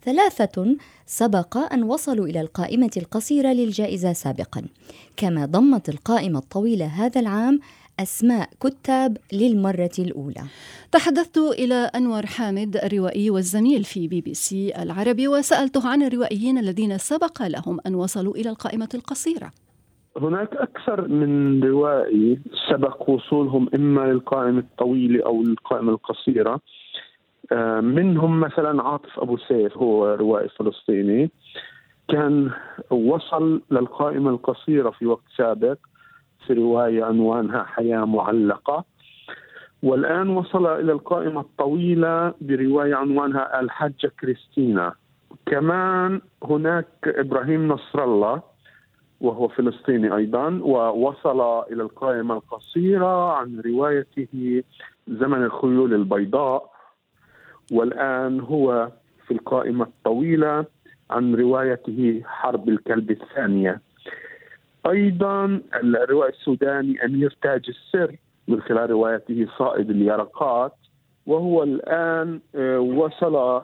ثلاثة 0.06 0.76
سبق 1.06 1.58
أن 1.74 1.84
وصلوا 1.84 2.28
إلى 2.28 2.42
القائمة 2.42 2.90
القصيرة 2.98 3.54
للجائزة 3.54 4.14
سابقا. 4.14 4.66
كما 5.18 5.46
ضمت 5.46 5.90
القائمة 5.90 6.40
الطويلة 6.40 6.86
هذا 6.86 7.22
العام 7.22 7.60
أسماء 8.00 8.50
كتاب 8.62 9.18
للمرة 9.34 9.92
الأولى. 10.00 10.44
تحدثت 10.92 11.38
إلى 11.38 11.76
أنور 11.76 12.26
حامد 12.26 12.78
الروائي 12.78 13.30
والزميل 13.30 13.84
في 13.84 14.08
بي 14.08 14.22
بي 14.22 14.34
سي 14.34 14.76
العربي 14.76 15.28
وسألته 15.28 15.88
عن 15.88 16.04
الروائيين 16.04 16.58
الذين 16.58 16.98
سبق 16.98 17.42
لهم 17.42 17.80
أن 17.88 17.96
وصلوا 17.96 18.36
إلى 18.36 18.50
القائمة 18.50 18.90
القصيرة. 18.94 19.52
هناك 20.18 20.56
أكثر 20.56 21.08
من 21.08 21.64
روائي 21.64 22.40
سبق 22.70 23.10
وصولهم 23.10 23.70
إما 23.76 24.02
للقائمة 24.02 24.60
الطويلة 24.60 25.26
أو 25.26 25.44
للقائمة 25.44 25.92
القصيرة. 25.92 26.60
آه، 27.52 27.80
منهم 27.80 28.40
مثلا 28.40 28.84
عاطف 28.84 29.20
أبو 29.20 29.38
سيف 29.38 29.78
هو 29.78 30.14
روائي 30.14 30.50
فلسطيني. 30.50 31.32
كان 32.10 32.52
وصل 32.90 33.62
للقائمة 33.72 34.30
القصيرة 34.30 34.90
في 34.90 35.06
وقت 35.06 35.24
سابق 35.38 35.78
في 36.48 36.54
رواية 36.54 37.04
عنوانها 37.04 37.64
حياة 37.64 38.06
معلقة 38.06 38.84
والآن 39.84 40.30
وصل 40.30 40.66
إلى 40.66 40.92
القائمة 40.92 41.42
الطويلة 41.42 42.34
برواية 42.42 42.96
عنوانها 42.96 43.60
الحجة 43.60 44.12
كريستينا 44.20 44.94
كمان 45.46 46.22
هناك 46.44 46.88
إبراهيم 47.06 47.68
نصر 47.68 48.04
الله 48.04 48.42
وهو 49.22 49.48
فلسطيني 49.48 50.16
أيضا 50.16 50.60
ووصل 50.64 51.64
إلى 51.72 51.84
القائمة 51.84 52.36
القصيرة 52.36 53.32
عن 53.34 53.60
روايته 53.60 54.64
زمن 55.08 55.44
الخيول 55.44 55.94
البيضاء 55.94 56.72
والآن 57.72 58.40
هو 58.40 58.92
في 59.28 59.34
القائمة 59.34 59.86
الطويلة 59.86 60.66
عن 61.10 61.36
روايته 61.36 62.22
حرب 62.26 62.70
الكلب 62.70 63.12
الثانية. 63.12 63.82
أيضا 64.88 65.62
الروائي 65.76 66.34
السوداني 66.34 67.06
أمير 67.06 67.38
تاج 67.42 67.66
السر 67.70 68.16
من 68.48 68.62
خلال 68.62 68.90
روايته 68.90 69.48
صائد 69.58 69.90
اليرقات 69.90 70.74
وهو 71.26 71.64
الآن 71.64 72.40
آه، 72.56 72.80
وصل 72.80 73.62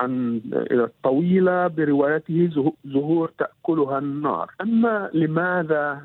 عن 0.00 0.40
الطويلة 0.54 1.66
بروايته 1.66 2.50
زهور 2.84 3.30
تأكلها 3.38 3.98
النار. 3.98 4.50
أما 4.60 5.10
لماذا 5.14 6.00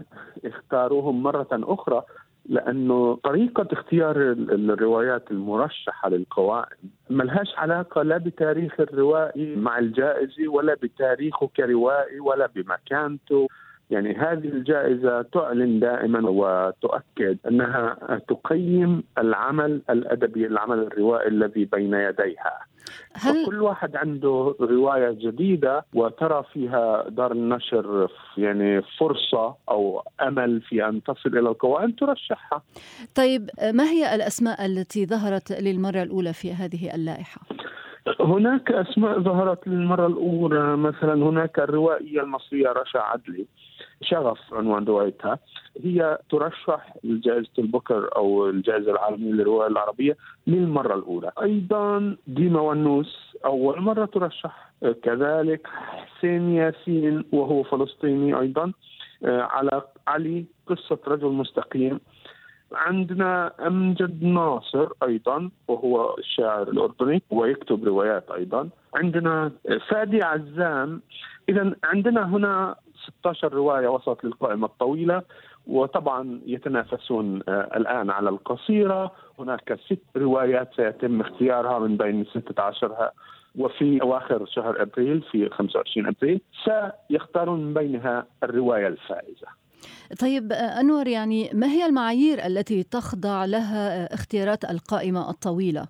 اختاروهم 0.46 1.24
مرة 1.24 1.48
أخرى؟ 1.54 2.04
لأنه 2.50 3.16
طريقة 3.24 3.68
اختيار 3.72 4.16
الروايات 4.32 5.32
المرشحة 5.32 6.10
للقوائم 6.10 6.78
ملهاش 7.10 7.54
علاقة 7.58 8.02
لا 8.02 8.18
بتاريخ 8.18 8.80
الروائي 8.80 9.56
مع 9.56 9.80
الجائزة 9.80 10.48
ولا 10.48 10.74
بتاريخه 10.74 11.50
كروائي 11.58 12.20
ولا 12.20 12.50
بمكانته. 12.56 13.48
يعني 13.90 14.16
هذه 14.16 14.48
الجائزة 14.48 15.22
تعلن 15.22 15.80
دائما 15.80 16.30
وتؤكد 16.30 17.38
أنها 17.48 17.98
تقيم 18.28 19.04
العمل 19.18 19.82
الأدبي 19.90 20.46
العمل 20.48 20.80
الروائي 20.80 21.28
الذي 21.28 21.66
بين 21.66 21.94
يديها. 21.94 22.60
هل 23.14 23.46
كل 23.46 23.62
واحد 23.62 23.96
عنده 23.96 24.56
رواية 24.62 25.12
جديدة 25.12 25.86
وترى 25.94 26.44
فيها 26.54 27.10
دار 27.10 27.32
النشر 27.32 28.12
يعني 28.38 28.82
فرصة 28.82 29.56
أو 29.70 30.04
أمل 30.22 30.62
في 30.62 30.86
أن 30.86 31.04
تصل 31.04 31.30
إلى 31.30 31.40
القوائم 31.40 31.92
ترشحها؟ 31.92 32.62
طيب 33.16 33.50
ما 33.74 33.84
هي 33.84 34.16
الأسماء 34.16 34.66
التي 34.66 35.06
ظهرت 35.06 35.62
للمرة 35.62 36.04
الأولى 36.04 36.34
في 36.34 36.54
هذه 36.54 36.96
اللائحة؟ 36.96 37.42
هناك 38.20 38.72
أسماء 38.72 39.20
ظهرت 39.20 39.68
للمرة 39.68 40.08
الأولى. 40.08 40.78
مثلا 40.78 41.14
هناك 41.14 41.60
الروائية 41.60 42.22
المصرية 42.22 42.70
رشا 42.70 43.00
عدلي. 43.00 43.46
شغف 44.02 44.54
عنوان 44.54 44.86
روايتها. 44.86 45.40
هي 45.84 46.18
ترشح 46.30 46.94
لجائزة 47.04 47.50
البكر 47.60 48.16
أو 48.16 48.50
الجائزة 48.50 48.92
العالمية 48.92 49.32
للرواية 49.32 49.68
العربية 49.68 50.18
للمرة 50.48 50.96
الأولى. 50.96 51.32
أيضا 51.42 52.16
ديما 52.28 52.62
ونوس 52.62 53.38
أول 53.46 53.82
مرة 53.82 54.06
ترشح. 54.06 54.72
كذلك 55.04 55.68
حسين 55.68 56.50
ياسين 56.50 57.26
وهو 57.32 57.64
فلسطيني 57.64 58.40
أيضا. 58.40 58.72
على 59.26 59.82
علي 60.08 60.46
قصة 60.68 61.00
رجل 61.08 61.28
مستقيم. 61.28 62.00
عندنا 62.74 63.52
أمجد 63.68 64.24
ناصر 64.24 64.88
أيضا 65.04 65.50
وهو 65.68 66.16
الشاعر 66.18 66.70
الأردني 66.70 67.22
ويكتب 67.30 67.84
روايات 67.84 68.32
أيضا. 68.32 68.70
عندنا 68.96 69.52
فادي 69.88 70.24
عزام 70.24 71.02
إذا 71.50 71.76
عندنا 71.84 72.36
هنا 72.36 72.76
16 73.20 73.54
رواية 73.54 73.88
وصلت 73.88 74.26
للقائمة 74.26 74.66
الطويلة 74.68 75.22
وطبعا 75.68 76.42
يتنافسون 76.46 77.42
آه، 77.48 77.70
الآن 77.76 78.10
على 78.10 78.30
القصيرة 78.30 79.12
هناك 79.40 79.80
ست 79.86 80.02
روايات 80.18 80.70
سيتم 80.76 81.22
اختيارها 81.22 81.80
من 81.80 81.98
بين 81.98 82.26
16 82.26 83.10
وفي 83.56 84.02
أواخر 84.02 84.46
شهر 84.46 84.82
أبريل 84.82 85.22
في 85.32 85.50
25 85.50 86.08
أبريل 86.08 86.42
سيختارون 86.66 87.66
من 87.66 87.74
بينها 87.74 88.26
الرواية 88.44 88.88
الفائزة 88.88 89.48
طيب 90.22 90.52
أنور 90.52 91.08
يعني 91.08 91.50
ما 91.54 91.68
هي 91.68 91.86
المعايير 91.86 92.46
التي 92.46 92.84
تخضع 92.84 93.46
لها 93.46 94.14
اختيارات 94.14 94.66
القائمة 94.66 95.30
الطويلة؟ 95.30 95.88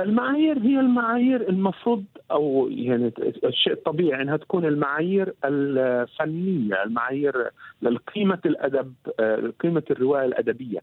المعايير 0.00 0.58
هي 0.58 0.80
المعايير 0.80 1.48
المفروض 1.48 2.04
أو 2.30 2.68
يعني 2.70 3.12
الشيء 3.44 3.72
الطبيعي 3.72 4.22
أنها 4.22 4.36
تكون 4.36 4.64
المعايير 4.64 5.34
الفنية، 5.44 6.82
المعايير 6.82 7.50
لقيمة 7.82 8.38
الأدب، 8.46 8.94
قيمة 9.60 9.82
الرواية 9.90 10.24
الأدبية. 10.24 10.80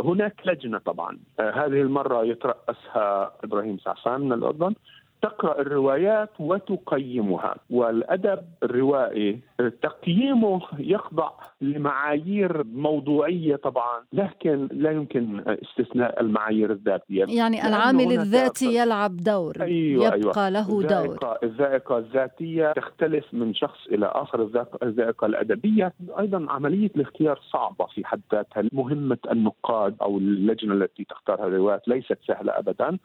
هناك 0.00 0.34
لجنة 0.46 0.78
طبعا 0.78 1.18
هذه 1.40 1.66
المرة 1.66 2.24
يترأسها 2.24 3.32
إبراهيم 3.44 3.78
سعفان 3.78 4.20
من 4.20 4.32
الأردن 4.32 4.74
تقرأ 5.22 5.60
الروايات 5.60 6.30
وتقيمها. 6.38 7.54
والأدب 7.70 8.38
الروائي 8.62 9.40
تقييمه 9.82 10.60
يخضع 10.78 11.30
لمعايير 11.60 12.64
موضوعية 12.64 13.56
طبعا 13.56 14.02
لكن 14.12 14.68
لا 14.72 14.90
يمكن 14.90 15.42
استثناء 15.46 16.20
المعايير 16.20 16.72
الذاتية. 16.72 17.24
يعني 17.28 17.68
العامل 17.68 18.12
الذاتي 18.12 18.74
يلعب 18.74 19.16
دور 19.16 19.54
أيوة 19.60 20.06
يبقى 20.06 20.14
أيوة. 20.14 20.48
له 20.48 20.82
دور. 20.82 21.38
الذائقة 21.42 21.98
الذاتية 21.98 22.72
تختلف 22.72 23.24
من 23.32 23.54
شخص 23.54 23.86
إلى 23.86 24.06
آخر. 24.06 24.50
الذائقة 24.82 25.26
الأدبية 25.26 25.92
أيضا 26.18 26.46
عملية 26.48 26.90
الاختيار 26.96 27.40
صعبة 27.52 27.86
في 27.86 28.06
حد 28.06 28.20
ذاتها. 28.32 28.62
مهمة 28.72 29.18
النقاد 29.32 29.96
أو 30.02 30.18
اللجنة 30.18 30.74
التي 30.74 31.04
تختار 31.04 31.46
الروايات 31.46 31.88
ليست 31.88 32.18
سهلة 32.26 32.58
ابدا. 32.58 32.98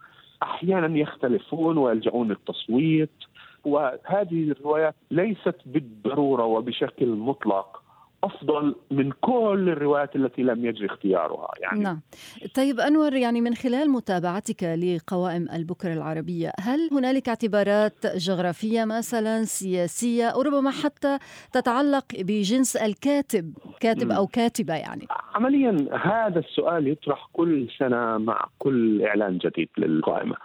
أحيانا 0.44 0.98
يختلفون 0.98 1.78
ويلجؤون 1.78 2.28
للتصويت 2.28 3.10
وهذه 3.66 4.52
الروايات 4.52 4.96
ليست 5.12 5.56
بالضرورة 5.66 6.46
وبشكل 6.46 7.08
مطلق. 7.08 7.85
أفضل 8.26 8.76
من 8.92 9.12
كل 9.12 9.70
الروايات 9.70 10.16
التي 10.16 10.42
لم 10.44 10.66
يجري 10.66 10.86
اختيارها 10.86 11.48
يعني. 11.62 11.84
نعم. 11.84 12.02
طيب 12.56 12.80
أنور 12.80 13.14
يعني 13.14 13.42
من 13.42 13.56
خلال 13.56 13.90
متابعتك 13.90 14.64
لقوائم 14.64 15.48
البكر 15.54 15.94
العربية 15.94 16.52
هل 16.60 16.90
هنالك 16.92 17.30
اعتبارات 17.30 18.06
جغرافية 18.16 18.86
مثلا 18.86 19.44
سياسية 19.44 20.30
أو 20.30 20.42
ربما 20.42 20.72
حتى 20.72 21.18
تتعلق 21.52 22.06
بجنس 22.20 22.76
الكاتب 22.76 23.54
كاتب 23.80 24.12
أو 24.12 24.28
كاتبة 24.28 24.74
يعني؟ 24.74 25.08
عمليا 25.36 25.88
هذا 26.04 26.40
السؤال 26.40 26.88
يطرح 26.88 27.30
كل 27.34 27.68
سنة 27.80 28.18
مع 28.18 28.48
كل 28.60 29.02
إعلان 29.02 29.38
جديد 29.38 29.70
للقائمة. 29.78 30.36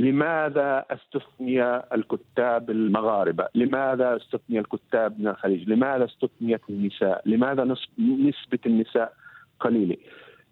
لماذا 0.00 0.84
استثني 0.90 1.64
الكتاب 1.94 2.70
المغاربة؟ 2.70 3.48
لماذا 3.54 4.16
استثني 4.16 4.58
الكتاب 4.58 5.20
من 5.20 5.28
الخليج؟ 5.28 5.68
لماذا 5.68 6.04
استثنيت 6.04 6.60
النساء؟ 6.70 7.22
لماذا 7.26 7.64
نسبة 7.98 8.58
النساء 8.66 9.12
قليلة؟ 9.60 9.96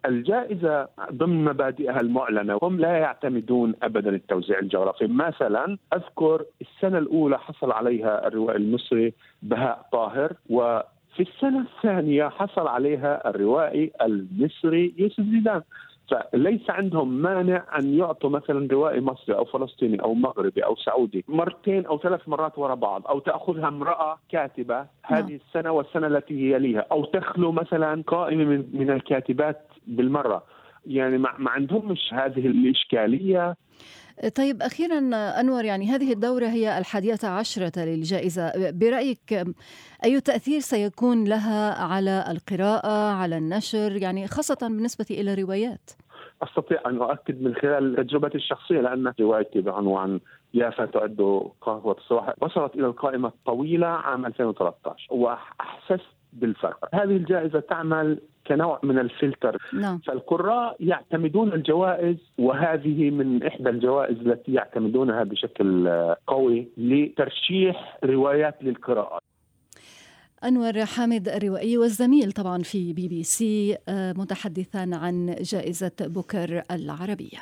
الجائزة 0.05 0.87
ضمن 1.11 1.45
مبادئها 1.45 1.99
المعلنة 2.01 2.59
هم 2.63 2.79
لا 2.79 2.97
يعتمدون 2.97 3.73
أبدا 3.83 4.09
التوزيع 4.09 4.59
الجغرافي 4.59 5.07
مثلا 5.07 5.77
أذكر 5.93 6.45
السنة 6.61 6.97
الأولى 6.97 7.39
حصل 7.39 7.71
عليها 7.71 8.27
الروائي 8.27 8.57
المصري 8.57 9.13
بهاء 9.41 9.85
طاهر 9.91 10.33
و 10.49 10.79
في 11.15 11.23
السنة 11.23 11.61
الثانية 11.61 12.27
حصل 12.29 12.67
عليها 12.67 13.29
الروائي 13.29 13.91
المصري 14.01 14.93
يوسف 14.97 15.23
زيدان 15.23 15.61
فليس 16.09 16.69
عندهم 16.69 17.21
مانع 17.21 17.65
أن 17.79 17.93
يعطوا 17.93 18.29
مثلا 18.29 18.67
روائي 18.71 19.01
مصري 19.01 19.35
أو 19.35 19.45
فلسطيني 19.45 20.01
أو 20.01 20.13
مغربي 20.13 20.65
أو 20.65 20.75
سعودي 20.75 21.25
مرتين 21.27 21.85
أو 21.85 21.99
ثلاث 21.99 22.29
مرات 22.29 22.57
وراء 22.57 22.75
بعض 22.75 23.07
أو 23.07 23.19
تأخذها 23.19 23.67
امرأة 23.67 24.19
كاتبة 24.31 24.85
هذه 25.03 25.29
نعم. 25.29 25.39
السنة 25.47 25.71
والسنة 25.71 26.07
التي 26.07 26.51
يليها 26.51 26.85
أو 26.91 27.05
تخلو 27.05 27.51
مثلا 27.51 28.03
قائمة 28.07 28.43
من, 28.43 28.69
من 28.73 28.89
الكاتبات 28.89 29.67
بالمرة 29.87 30.43
يعني 30.85 31.17
ما 31.17 31.49
عندهمش 31.49 32.13
هذه 32.13 32.47
الإشكالية 32.47 33.55
طيب 34.35 34.61
أخيرا 34.61 34.99
أنور 35.39 35.65
يعني 35.65 35.85
هذه 35.87 36.13
الدورة 36.13 36.45
هي 36.45 36.77
الحادية 36.77 37.17
عشرة 37.23 37.71
للجائزة. 37.77 38.71
برأيك 38.71 39.43
أي 40.05 40.21
تأثير 40.21 40.59
سيكون 40.59 41.23
لها 41.23 41.83
على 41.83 42.25
القراءة 42.31 43.11
على 43.11 43.37
النشر؟ 43.37 43.91
يعني 43.91 44.27
خاصة 44.27 44.57
بالنسبة 44.61 45.05
إلى 45.11 45.33
الروايات. 45.33 45.91
أستطيع 46.43 46.81
أن 46.85 47.01
أؤكد 47.01 47.41
من 47.41 47.55
خلال 47.55 47.95
تجربتي 47.95 48.37
الشخصية 48.37 48.81
لأن 48.81 49.13
روايتي 49.19 49.61
بعنوان 49.61 50.19
يافا 50.53 50.85
تعد 50.85 51.49
قهوة 51.61 51.97
الصباح. 51.97 52.33
وصلت 52.41 52.75
إلى 52.75 52.85
القائمة 52.85 53.27
الطويلة 53.27 53.87
عام 53.87 54.25
2013 54.25 55.07
وأحسست 55.09 56.18
بالفرق. 56.33 56.95
هذه 56.95 57.15
الجائزة 57.17 57.59
تعمل 57.59 58.19
كنوع 58.47 58.79
من 58.83 58.99
الفلتر. 58.99 59.57
نعم. 59.73 59.97
فالقراء 59.97 60.75
يعتمدون 60.79 61.53
الجوائز 61.53 62.17
وهذه 62.37 63.09
من 63.09 63.43
إحدى 63.43 63.69
الجوائز 63.69 64.17
التي 64.17 64.53
يعتمدونها 64.53 65.23
بشكل 65.23 65.89
قوي 66.27 66.67
لترشيح 66.77 67.97
روايات 68.03 68.55
للقراءة. 68.61 69.19
أنور 70.43 70.85
حامد 70.85 71.29
الروائي 71.29 71.77
والزميل 71.77 72.31
طبعا 72.31 72.57
في 72.63 72.93
بي 72.93 73.07
بي 73.07 73.23
سي 73.23 73.77
آه، 73.89 74.13
متحدثا 74.13 74.89
عن 74.93 75.35
جائزة 75.41 75.91
بوكر 76.01 76.63
العربية. 76.71 77.39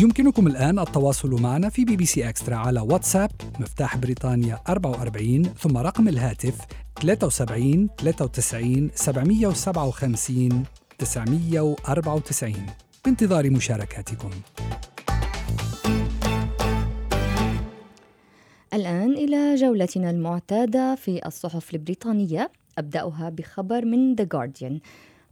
يمكنكم 0.00 0.46
الآن 0.46 0.78
التواصل 0.78 1.42
معنا 1.42 1.68
في 1.68 1.84
بي 1.84 1.96
بي 1.96 2.06
سي 2.06 2.28
Extra 2.28 2.56
على 2.56 2.80
واتساب 2.80 3.30
مفتاح 3.60 3.96
بريطانيا 3.96 4.60
44 4.68 5.42
ثم 5.42 5.76
رقم 5.76 6.08
الهاتف 6.08 6.58
73 7.02 7.88
93 7.98 8.90
757 8.94 10.64
994 10.98 12.54
بانتظار 13.04 13.50
مشاركاتكم. 13.50 14.30
الآن 18.74 19.12
إلى 19.12 19.54
جولتنا 19.54 20.10
المعتادة 20.10 20.94
في 20.94 21.26
الصحف 21.26 21.74
البريطانية. 21.74 22.50
أبدأها 22.78 23.28
بخبر 23.28 23.84
من 23.84 24.16
The 24.16 24.24
Guardian. 24.34 24.72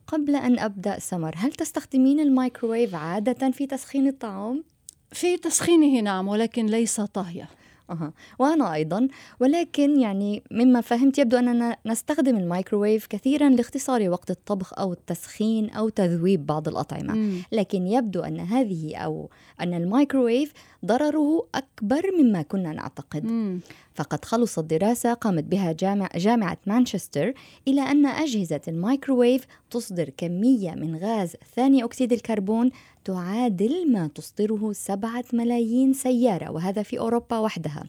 قبل 0.08 0.36
أن 0.36 0.58
أبدأ 0.58 0.98
سمر 0.98 1.34
هل 1.36 1.52
تستخدمين 1.52 2.20
الميكروويف 2.20 2.94
عادة 2.94 3.50
في 3.50 3.66
تسخين 3.66 4.08
الطعام؟ 4.08 4.64
في 5.12 5.36
تسخينه 5.36 6.00
نعم 6.00 6.28
ولكن 6.28 6.66
ليس 6.66 7.00
طهيه 7.00 7.48
أها. 7.90 8.12
وأنا 8.38 8.74
أيضا 8.74 9.08
ولكن 9.40 10.00
يعني 10.00 10.42
مما 10.50 10.80
فهمت 10.80 11.18
يبدو 11.18 11.38
أننا 11.38 11.76
نستخدم 11.86 12.36
الميكروويف 12.36 13.06
كثيرا 13.06 13.48
لاختصار 13.48 14.08
وقت 14.08 14.30
الطبخ 14.30 14.78
أو 14.78 14.92
التسخين 14.92 15.70
أو 15.70 15.88
تذويب 15.88 16.46
بعض 16.46 16.68
الأطعمة 16.68 17.14
مم. 17.14 17.42
لكن 17.52 17.86
يبدو 17.86 18.20
أن 18.20 18.40
هذه 18.40 18.96
أو 18.96 19.30
أن 19.60 19.74
الميكروويف 19.74 20.52
ضرره 20.84 21.46
أكبر 21.54 22.02
مما 22.18 22.42
كنا 22.42 22.72
نعتقد 22.72 23.24
مم. 23.24 23.60
فقد 23.94 24.24
خلصت 24.24 24.60
دراسة 24.64 25.14
قامت 25.14 25.44
بها 25.44 25.72
جامع 25.72 26.08
جامعة 26.16 26.58
مانشستر 26.66 27.34
إلى 27.68 27.80
أن 27.80 28.06
أجهزة 28.06 28.60
الميكروويف 28.68 29.46
تصدر 29.70 30.10
كمية 30.16 30.70
من 30.70 30.96
غاز 30.96 31.36
ثاني 31.56 31.84
أكسيد 31.84 32.12
الكربون 32.12 32.70
تعادل 33.08 33.92
ما 33.92 34.06
تصدره 34.06 34.72
سبعة 34.72 35.24
ملايين 35.32 35.92
سيارة 35.92 36.50
وهذا 36.50 36.82
في 36.82 36.98
أوروبا 36.98 37.38
وحدها. 37.38 37.84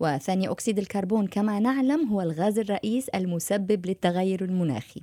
وثاني 0.00 0.48
أكسيد 0.48 0.78
الكربون 0.78 1.26
كما 1.26 1.58
نعلم 1.60 2.08
هو 2.08 2.20
الغاز 2.20 2.58
الرئيس 2.58 3.08
المسبب 3.08 3.86
للتغير 3.86 4.44
المناخي. 4.44 5.00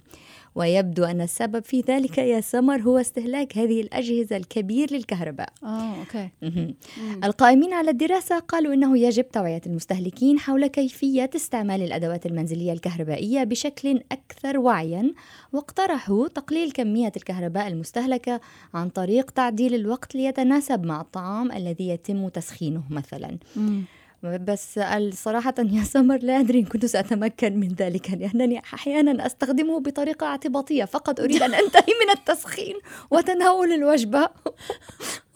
ويبدو 0.55 1.03
أن 1.03 1.21
السبب 1.21 1.63
في 1.63 1.81
ذلك 1.81 2.17
يا 2.17 2.41
سمر 2.41 2.81
هو 2.81 2.97
استهلاك 2.97 3.57
هذه 3.57 3.81
الأجهزة 3.81 4.38
الكبير 4.38 4.93
للكهرباء 4.93 5.49
Okay 5.63 6.30
مهم. 6.41 6.75
القائمين 7.23 7.73
على 7.73 7.91
الدراسة 7.91 8.39
قالوا 8.39 8.73
إنه 8.73 8.97
يجب 8.97 9.31
توعية 9.31 9.62
المستهلكين 9.65 10.39
حول 10.39 10.67
كيفية 10.67 11.29
استعمال 11.36 11.81
الأدوات 11.81 12.25
المنزلية 12.25 12.73
الكهربائية 12.73 13.43
بشكل 13.43 14.01
أكثر 14.12 14.60
وعيا 14.60 15.13
واقترحوا 15.53 16.27
تقليل 16.27 16.71
كمية 16.71 17.12
الكهرباء 17.17 17.67
المستهلكة 17.67 18.41
عن 18.73 18.89
طريق 18.89 19.31
تعديل 19.31 19.75
الوقت 19.75 20.15
ليتناسب 20.15 20.83
مع 20.83 21.01
الطعام 21.01 21.51
الذي 21.51 21.88
يتم 21.89 22.27
تسخينه 22.27 22.83
مثلا 22.89 23.38
مم. 23.55 23.83
بس 24.23 24.80
صراحة 25.13 25.53
يا 25.60 25.84
سمر 25.84 26.17
لا 26.17 26.39
أدري 26.39 26.60
إن 26.60 26.65
كنت 26.65 26.86
سأتمكن 26.86 27.58
من 27.60 27.67
ذلك 27.67 28.12
لأنني 28.12 28.60
أحيانا 28.60 29.25
أستخدمه 29.25 29.80
بطريقة 29.80 30.27
اعتباطية. 30.27 30.86
فقط 30.86 31.19
أريد 31.19 31.43
أن 31.43 31.53
أنتهي 31.63 31.93
من 32.06 32.12
التسخين 32.17 32.75
وتناول 33.12 33.71
الوجبة. 33.71 34.30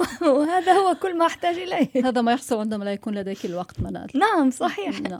وهذا 0.35 0.73
هو 0.73 0.95
كل 1.01 1.17
ما 1.17 1.25
أحتاج 1.25 1.55
إليه. 1.57 2.05
هذا 2.07 2.21
ما 2.21 2.31
يحصل 2.31 2.57
عندما 2.59 2.83
لا 2.83 2.91
يكون 2.93 3.15
لديك 3.15 3.45
الوقت 3.45 3.79
منال. 3.79 4.07
نعم 4.15 4.51
صحيح. 4.51 5.01
نعم. 5.01 5.19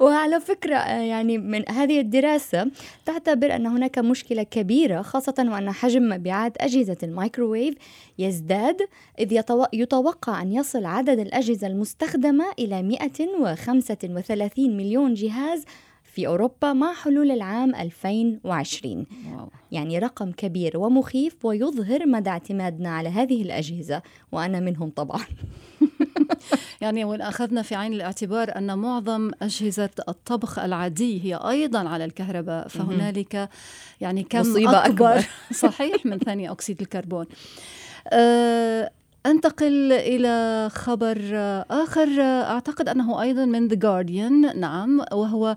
وعلى 0.00 0.40
فكرة 0.40 0.74
آه، 0.76 1.00
يعني 1.02 1.38
من 1.38 1.64
هذه 1.70 2.00
الدراسة 2.00 2.70
تعتبر 3.06 3.56
أن 3.56 3.66
هناك 3.66 3.98
مشكلة 3.98 4.42
كبيرة 4.42 5.02
خاصة 5.02 5.34
وأن 5.38 5.72
حجم 5.72 6.08
مبيعات 6.08 6.52
أجهزة 6.62 6.96
الميكروويف 7.02 7.74
يزداد 8.18 8.76
إذ 9.18 9.40
يتو- 9.40 9.68
يتوقع 9.72 10.42
أن 10.42 10.52
يصل 10.52 10.84
عدد 10.84 11.18
الأجهزة 11.18 11.66
المستخدمة 11.66 12.44
إلى 12.58 12.82
135 12.82 14.76
مليون 14.76 15.14
جهاز 15.14 15.64
في 16.20 16.26
أوروبا 16.26 16.72
مع 16.72 16.94
حلول 16.94 17.30
العام 17.30 17.74
2020 17.74 19.06
واو. 19.32 19.48
يعني 19.72 19.98
رقم 19.98 20.32
كبير 20.32 20.78
ومخيف 20.78 21.44
ويظهر 21.44 22.06
مدى 22.06 22.30
اعتمادنا 22.30 22.90
على 22.90 23.08
هذه 23.08 23.42
الأجهزة 23.42 24.02
وأنا 24.32 24.60
منهم 24.60 24.90
طبعا. 24.90 25.24
يعني 26.82 27.04
وإن 27.04 27.20
أخذنا 27.20 27.62
في 27.62 27.74
عين 27.74 27.92
الاعتبار 27.92 28.56
أن 28.56 28.78
معظم 28.78 29.30
أجهزة 29.42 29.90
الطبخ 30.08 30.58
العادي 30.58 31.24
هي 31.24 31.34
أيضا 31.34 31.88
على 31.88 32.04
الكهرباء 32.04 32.68
فهنالك 32.68 33.48
يعني 34.00 34.22
كم 34.22 34.40
مصيبة 34.40 34.86
أكبر, 34.86 35.18
أكبر. 35.18 35.28
صحيح 35.68 36.06
من 36.06 36.18
ثاني 36.18 36.50
أكسيد 36.50 36.80
الكربون. 36.80 37.26
أه 38.08 38.90
أنتقل 39.26 39.92
إلى 39.92 40.68
خبر 40.72 41.18
آخر. 41.70 42.20
أعتقد 42.22 42.88
أنه 42.88 43.22
أيضا 43.22 43.44
من 43.44 43.70
The 43.70 43.74
Guardian. 43.74 44.56
نعم 44.56 45.00
وهو 45.12 45.56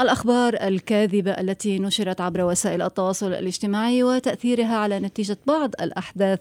الأخبار 0.00 0.54
الكاذبة 0.54 1.30
التي 1.30 1.78
نشرت 1.78 2.20
عبر 2.20 2.44
وسائل 2.44 2.82
التواصل 2.82 3.32
الاجتماعي 3.32 4.02
وتأثيرها 4.02 4.76
على 4.76 5.00
نتيجة 5.00 5.36
بعض 5.46 5.70
الأحداث. 5.80 6.40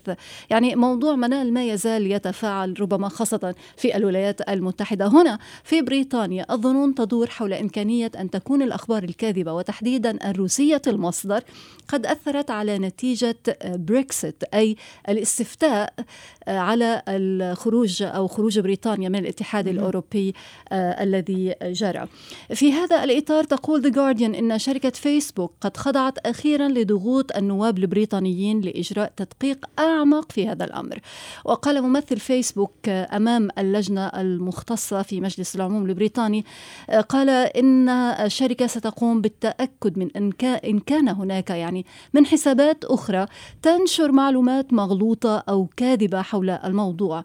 يعني 0.50 0.76
موضوع 0.76 1.16
منال 1.16 1.54
ما 1.54 1.66
يزال 1.66 2.12
يتفاعل 2.12 2.82
ربما 2.82 3.10
خاصة 3.10 3.56
في 3.78 3.96
الولايات 3.98 4.50
المتحدة. 4.50 5.08
هنا 5.08 5.40
في 5.64 5.82
بريطانيا 5.82 6.46
الظنون 6.52 6.96
تدور 6.96 7.30
حول 7.30 7.54
إمكانية 7.54 8.12
أن 8.20 8.30
تكون 8.30 8.62
الأخبار 8.62 9.04
الكاذبة 9.04 9.54
وتحديدا 9.54 10.30
الروسية 10.30 10.82
المصدر 10.88 11.44
قد 11.88 12.06
أثرت 12.06 12.52
على 12.52 12.78
نتيجة 12.78 13.38
بريكسيت 13.66 14.44
أي 14.54 14.76
الاستفتاء 15.10 15.94
على 16.48 17.02
الخروج 17.08 18.04
أو 18.04 18.28
خروج 18.28 18.60
بريطانيا 18.60 19.10
من 19.10 19.20
الاتحاد 19.20 19.68
الأوروبي 19.68 20.34
آه، 20.72 21.04
الذي 21.04 21.56
جرى. 21.64 22.08
في 22.54 22.74
هذا 22.74 23.04
الإطار 23.04 23.44
تقول 23.50 23.84
The 23.84 23.96
Guardian 23.96 24.38
إن 24.38 24.60
شركة 24.60 24.90
فيسبوك 24.90 25.54
قد 25.62 25.78
خضعت 25.78 26.18
أخيرا 26.18 26.68
لضغوط 26.68 27.38
النواب 27.38 27.78
البريطانيين 27.78 28.62
لإجراء 28.62 29.14
تدقيق 29.18 29.66
أعمق 29.80 30.32
في 30.32 30.48
هذا 30.48 30.66
الأمر. 30.66 31.00
وقال 31.46 31.82
ممثل 31.82 32.20
فيسبوك 32.20 32.90
أمام 32.90 33.50
اللجنة 33.58 34.08
المختصة 34.08 35.02
في 35.02 35.22
مجلس 35.22 35.56
العموم 35.56 35.86
البريطاني 35.86 36.46
قال 37.10 37.30
إن 37.30 37.90
الشركة 37.90 38.68
ستقوم 38.68 39.22
بالتأكد 39.22 39.98
من 39.98 40.32
إن 40.66 40.80
كان 40.80 41.10
هناك 41.10 41.50
يعني 41.50 41.86
من 42.14 42.26
حسابات 42.26 42.86
أخرى 42.86 43.26
تنشر 43.62 44.12
معلومات 44.12 44.74
مغلوطة 44.74 45.38
أو 45.50 45.68
كاذبة 45.78 46.22
حول 46.22 46.50
الموضوع. 46.50 47.24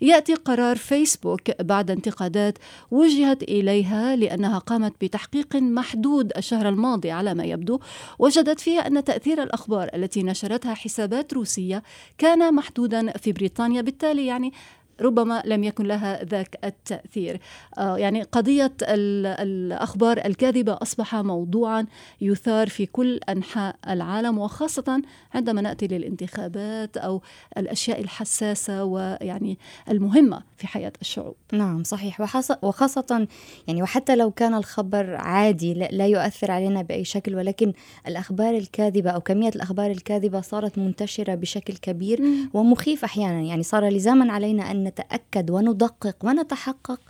يأتي 0.00 0.34
قرار 0.34 0.76
فيسبوك 0.76 1.62
بعد 1.62 1.90
انتقادات 1.90 2.58
وجهت 2.90 3.42
إليها 3.42 4.16
لأنها 4.16 4.58
قامت 4.58 4.92
بتحقيق 5.00 5.53
محدود 5.60 6.32
الشهر 6.36 6.68
الماضي 6.68 7.10
على 7.10 7.34
ما 7.34 7.44
يبدو 7.44 7.80
وجدت 8.18 8.60
فيها 8.60 8.86
أن 8.86 9.04
تأثير 9.04 9.42
الأخبار 9.42 9.90
التي 9.94 10.22
نشرتها 10.22 10.74
حسابات 10.74 11.34
روسية 11.34 11.82
كان 12.18 12.54
محدودا 12.54 13.12
في 13.12 13.32
بريطانيا 13.32 13.82
بالتالي 13.82 14.26
يعني 14.26 14.52
ربما 15.00 15.42
لم 15.44 15.64
يكن 15.64 15.84
لها 15.84 16.24
ذاك 16.24 16.58
التأثير. 16.64 17.40
آه، 17.78 17.98
يعني 17.98 18.22
قضية 18.22 18.72
الأخبار 18.82 20.20
الكاذبة 20.24 20.78
أصبح 20.82 21.14
موضوعا 21.14 21.86
يثار 22.20 22.68
في 22.68 22.86
كل 22.86 23.20
أنحاء 23.28 23.76
العالم 23.88 24.38
وخاصة 24.38 25.02
عندما 25.34 25.60
نأتي 25.60 25.86
للانتخابات 25.86 26.96
أو 26.96 27.22
الأشياء 27.58 28.00
الحساسة 28.00 28.84
ويعني 28.84 29.58
المهمة 29.90 30.42
في 30.56 30.66
حياة 30.66 30.92
الشعوب. 31.00 31.34
نعم 31.52 31.84
صحيح. 31.84 32.20
وخاصة 32.62 33.28
يعني 33.66 33.82
وحتى 33.82 34.16
لو 34.16 34.30
كان 34.30 34.54
الخبر 34.54 35.16
عادي 35.16 35.74
لا 35.74 36.06
يؤثر 36.06 36.50
علينا 36.50 36.82
بأي 36.82 37.04
شكل 37.04 37.34
ولكن 37.34 37.72
الأخبار 38.08 38.56
الكاذبة 38.56 39.10
أو 39.10 39.20
كمية 39.20 39.48
الأخبار 39.48 39.90
الكاذبة 39.90 40.40
صارت 40.40 40.78
منتشرة 40.78 41.34
بشكل 41.34 41.76
كبير 41.76 42.22
ومخيف 42.54 43.04
أحيانا. 43.04 43.40
يعني 43.42 43.62
صار 43.62 43.88
لزاما 43.88 44.32
علينا 44.32 44.70
أن 44.70 44.83
نتأكد 44.84 45.50
وندقق 45.50 46.16
ونتحقق 46.22 47.00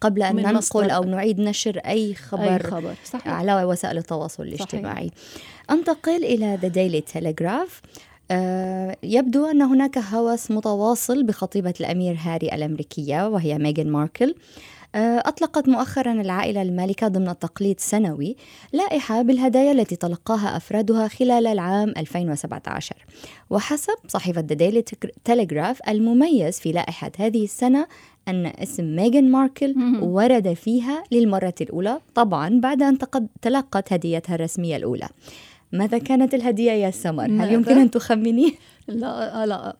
قبل 0.00 0.22
أن 0.22 0.36
ننقل. 0.36 0.90
أو 0.90 1.04
نعيد 1.04 1.40
نشر 1.40 1.78
أي 1.78 2.14
خبر, 2.14 2.54
أي 2.54 2.58
خبر. 2.58 2.94
صحيح. 3.04 3.28
على 3.28 3.64
وسائل 3.64 3.98
التواصل 3.98 4.42
الاجتماعي 4.42 5.10
صحيح. 5.16 5.70
أنتقل 5.70 6.24
إلى 6.24 6.58
The 6.62 6.74
Daily 6.74 7.12
Telegraph 7.14 7.88
آه 8.30 8.96
يبدو 9.02 9.46
أن 9.46 9.62
هناك 9.62 9.98
هوس 9.98 10.50
متواصل 10.50 11.22
بخطيبة 11.22 11.74
الأمير 11.80 12.16
هاري 12.20 12.46
الأمريكية 12.46 13.28
وهي 13.28 13.58
ميغان 13.58 13.90
ماركل 13.90 14.34
أطلقت 14.94 15.68
مؤخرا 15.68 16.12
العائلة 16.12 16.62
المالكة 16.62 17.08
ضمن 17.08 17.38
تقليد 17.38 17.80
سنوي 17.80 18.36
لائحة 18.72 19.22
بالهدايا 19.22 19.72
التي 19.72 19.96
تلقاها 19.96 20.56
أفرادها 20.56 21.08
خلال 21.08 21.46
العام 21.46 21.92
2017 21.96 22.96
وحسب 23.50 23.94
صحيفة 24.08 24.46
The 24.52 24.56
Daily 24.56 24.82
Telegraph 25.28 25.88
المميز 25.88 26.60
في 26.60 26.72
لائحة 26.72 27.12
هذه 27.18 27.44
السنة 27.44 27.86
أن 28.28 28.46
اسم 28.46 28.96
ميغان 28.96 29.30
ماركل 29.30 29.74
ورد 30.02 30.52
فيها 30.52 31.04
للمرة 31.12 31.54
الأولى 31.60 32.00
طبعا 32.14 32.60
بعد 32.60 32.82
أن 32.82 32.98
تلقت 33.42 33.92
هديتها 33.92 34.34
الرسمية 34.34 34.76
الأولى. 34.76 35.08
ماذا 35.72 35.98
كانت 35.98 36.34
الهدية 36.34 36.72
يا 36.72 36.90
سمر؟ 36.90 37.24
هل 37.24 37.52
يمكن 37.52 37.78
أن 37.78 37.90
تخمني؟ 37.90 38.54
لا 38.88 39.46
لا. 39.46 39.76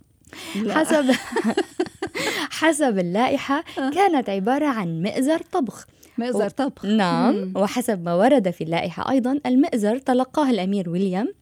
حسب 0.70 1.10
حسب 2.60 2.98
اللائحة 2.98 3.64
آه. 3.78 3.90
كانت 3.90 4.28
عبارة 4.30 4.66
عن 4.66 5.02
مئزر 5.02 5.40
طبخ. 5.52 5.86
مئزر 6.18 6.48
طبخ. 6.48 6.84
نعم 6.84 7.52
وحسب 7.56 8.04
ما 8.04 8.14
ورد 8.14 8.50
في 8.50 8.64
اللائحة 8.64 9.10
أيضا 9.10 9.40
المئزر 9.46 9.98
تلقاه 9.98 10.50
الأمير 10.50 10.90
ويليام 10.90 11.34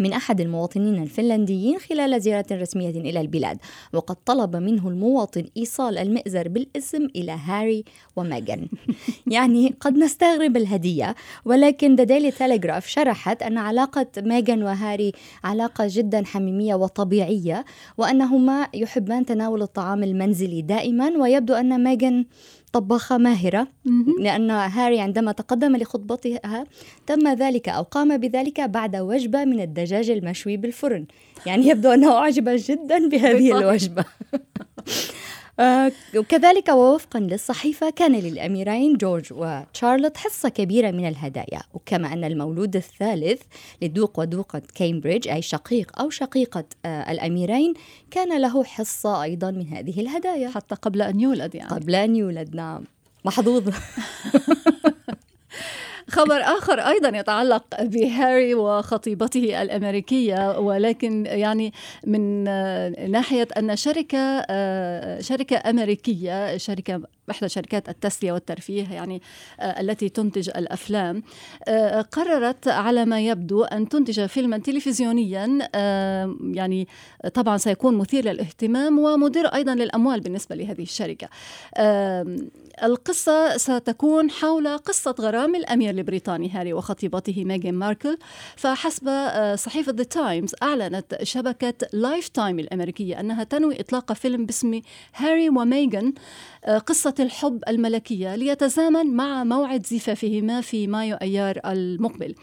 من 0.00 0.12
أحد 0.12 0.40
المواطنين 0.40 1.02
الفنلنديين 1.02 1.78
خلال 1.78 2.20
زيارة 2.20 2.46
رسمية 2.52 2.90
إلى 2.90 3.20
البلاد 3.20 3.58
وقد 3.92 4.16
طلب 4.26 4.56
منه 4.56 4.88
المواطن 4.88 5.44
إيصال 5.56 5.98
المئزر 5.98 6.48
بالاسم 6.48 7.04
إلى 7.16 7.32
هاري 7.32 7.84
وميغان. 8.16 8.68
يعني 9.26 9.74
قد 9.80 9.96
نستغرب 9.96 10.56
الهدية 10.56 11.14
ولكن 11.44 11.96
The 11.96 12.08
Daily 12.08 12.34
Telegraph 12.38 12.86
شرحت 12.86 13.42
أن 13.42 13.58
علاقة 13.58 14.06
ميغان 14.18 14.62
وهاري 14.62 15.12
علاقة 15.44 15.84
جدا 15.88 16.24
حميمية 16.24 16.74
وطبيعية 16.74 17.64
وأنهما 17.98 18.68
يحبان 18.74 19.26
تناول 19.26 19.62
الطعام 19.62 20.02
المنزلي 20.02 20.62
دائما 20.62 21.08
ويبدو 21.08 21.54
أن 21.54 21.84
ميغان 21.84 22.24
طباخة 22.72 23.18
ماهرة 23.18 23.68
لأن 24.18 24.50
هاري 24.50 25.00
عندما 25.00 25.32
تقدم 25.32 25.76
لخطبتها 25.76 26.64
تم 27.06 27.28
ذلك 27.28 27.68
أو 27.68 27.82
قام 27.82 28.16
بذلك 28.16 28.60
بعد 28.60 28.96
وجبة 28.96 29.44
من 29.44 29.60
الدجاج 29.60 30.10
المشوي 30.10 30.56
بالفرن. 30.56 31.06
يعني 31.46 31.68
يبدو 31.68 31.90
أنه 31.90 32.12
أعجب 32.12 32.48
جدا 32.48 33.08
بهذه 33.08 33.58
الوجبة. 33.58 34.04
وكذلك 36.16 36.68
ووفقا 36.68 37.20
للصحيفة 37.20 37.90
كان 37.90 38.12
للأميرين 38.12 38.96
جورج 38.96 39.32
وتشارلوت 39.32 40.16
حصة 40.16 40.48
كبيرة 40.48 40.90
من 40.90 41.08
الهدايا. 41.08 41.62
وكما 41.74 42.12
أن 42.12 42.24
المولود 42.24 42.76
الثالث 42.76 43.42
لدوق 43.82 44.20
ودوقة 44.20 44.62
كامبريدج 44.74 45.28
أي 45.28 45.42
شقيق 45.42 46.00
أو 46.00 46.10
شقيقة 46.10 46.64
آه، 46.84 47.12
الأميرين 47.12 47.74
كان 48.10 48.40
له 48.40 48.64
حصة 48.64 49.22
أيضا 49.22 49.50
من 49.50 49.68
هذه 49.68 50.00
الهدايا. 50.00 50.50
حتى 50.50 50.74
قبل 50.74 51.02
أن 51.02 51.20
يولد 51.20 51.54
يعني. 51.54 51.70
قبل 51.70 51.94
أن 51.94 52.16
يولد 52.16 52.54
نعم. 52.54 52.84
محظوظ. 53.24 53.68
خبر 56.12 56.40
آخر 56.40 56.78
أيضا 56.78 57.18
يتعلق 57.18 57.82
بهاري 57.82 58.54
وخطيبته 58.54 59.62
الأمريكية 59.62 60.58
ولكن 60.58 61.26
يعني 61.26 61.72
من 62.06 62.44
ناحية 63.10 63.48
أن 63.58 63.76
شركة 63.76 64.46
شركة 65.20 65.70
أمريكية 65.70 66.56
شركة 66.56 67.02
إحدى 67.30 67.48
شركات 67.48 67.88
التسلية 67.88 68.32
والترفيه 68.32 68.88
يعني 68.92 69.22
التي 69.60 70.08
تنتج 70.08 70.50
الأفلام 70.56 71.22
قررت 72.12 72.68
على 72.68 73.04
ما 73.04 73.20
يبدو 73.20 73.64
أن 73.64 73.88
تنتج 73.88 74.26
فيلما 74.26 74.58
تلفزيونيا 74.58 75.68
يعني 76.40 76.88
طبعا 77.34 77.58
سيكون 77.58 77.96
مثير 77.96 78.24
للاهتمام 78.24 78.98
ومدر 78.98 79.46
أيضا 79.46 79.74
للأموال 79.74 80.20
بالنسبة 80.20 80.56
لهذه 80.56 80.82
الشركة. 80.82 81.28
القصة 82.82 83.56
ستكون 83.56 84.30
حول 84.30 84.78
قصة 84.78 85.14
غرام 85.20 85.54
الأمير 85.54 85.90
البريطاني 85.90 86.50
هاري 86.50 86.72
وخطيبته 86.72 87.44
ميغان 87.44 87.74
ماركل 87.74 88.18
فحسب 88.56 89.08
آه، 89.08 89.54
صحيفة 89.54 89.92
The 89.92 90.04
Times 90.04 90.54
أعلنت 90.62 91.18
شبكة 91.22 91.74
Lifetime 91.92 92.58
الأمريكية 92.58 93.20
أنها 93.20 93.44
تنوي 93.44 93.80
إطلاق 93.80 94.12
فيلم 94.12 94.46
باسم 94.46 94.80
هاري 95.14 95.48
وميغان 95.48 96.12
آه، 96.64 96.78
قصة 96.78 97.14
الحب 97.20 97.62
الملكية 97.68 98.36
ليتزامن 98.36 99.06
مع 99.06 99.44
موعد 99.44 99.86
زفافهما 99.86 100.60
في 100.60 100.86
مايو 100.86 101.16
أيار 101.16 101.60
المقبل. 101.66 102.34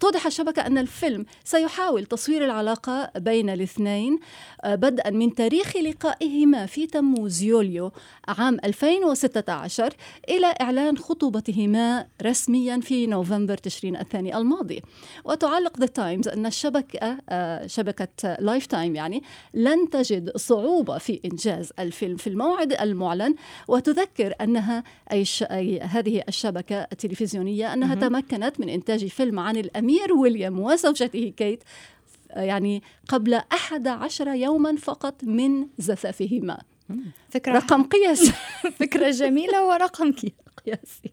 توضح 0.00 0.26
الشبكة 0.26 0.66
أن 0.66 0.78
الفيلم 0.78 1.26
سيحاول 1.44 2.06
تصوير 2.06 2.44
العلاقة 2.44 3.10
بين 3.16 3.50
الاثنين 3.50 4.18
آه، 4.64 4.74
بدءا 4.74 5.10
من 5.10 5.34
تاريخ 5.34 5.76
لقائهما 5.76 6.66
في 6.66 6.86
تموز 6.86 7.42
يوليو 7.42 7.92
عام 8.28 8.58
2016 8.64 9.75
إلى 10.28 10.46
إعلان 10.60 10.98
خطوبتهما 10.98 12.06
رسميا 12.22 12.80
في 12.80 13.06
نوفمبر 13.06 13.56
تشرين 13.56 13.96
الثاني 13.96 14.36
الماضي. 14.36 14.82
وتعلق 15.24 15.78
The 15.80 15.86
Times 15.86 16.28
أن 16.28 16.46
الشبكة 16.46 17.18
آه، 17.28 17.66
شبكة 17.66 18.36
Lifetime 18.40 18.96
يعني 18.96 19.22
لن 19.54 19.90
تجد 19.90 20.36
صعوبة 20.36 20.98
في 20.98 21.20
إنجاز 21.24 21.72
الفيلم 21.78 22.16
في 22.16 22.26
الموعد 22.26 22.72
المعلن. 22.72 23.34
وتذكر 23.68 24.34
أنها 24.40 24.84
أي, 25.12 25.24
ش... 25.24 25.42
أي 25.42 25.80
هذه 25.80 26.22
الشبكة 26.28 26.76
التلفزيونية 26.92 27.72
أنها 27.72 27.94
م- 27.94 27.98
تمكنت 28.00 28.60
من 28.60 28.68
إنتاج 28.68 29.06
فيلم 29.06 29.38
عن 29.38 29.56
الأمير 29.56 30.12
ويليام 30.12 30.60
وزوجته 30.60 31.32
كيت 31.36 31.62
يعني 32.30 32.82
قبل 33.08 33.34
أحد 33.34 33.88
عشر 33.88 34.28
يوما 34.28 34.76
فقط 34.76 35.24
من 35.24 35.66
زفافهما. 35.78 36.58
فكرة 37.30 37.52
رقم 37.52 37.82
قياسي. 37.82 38.32
فكرة 38.80 39.10
جميلة 39.10 39.66
ورقم 39.66 40.12
قياسي. 40.64 41.12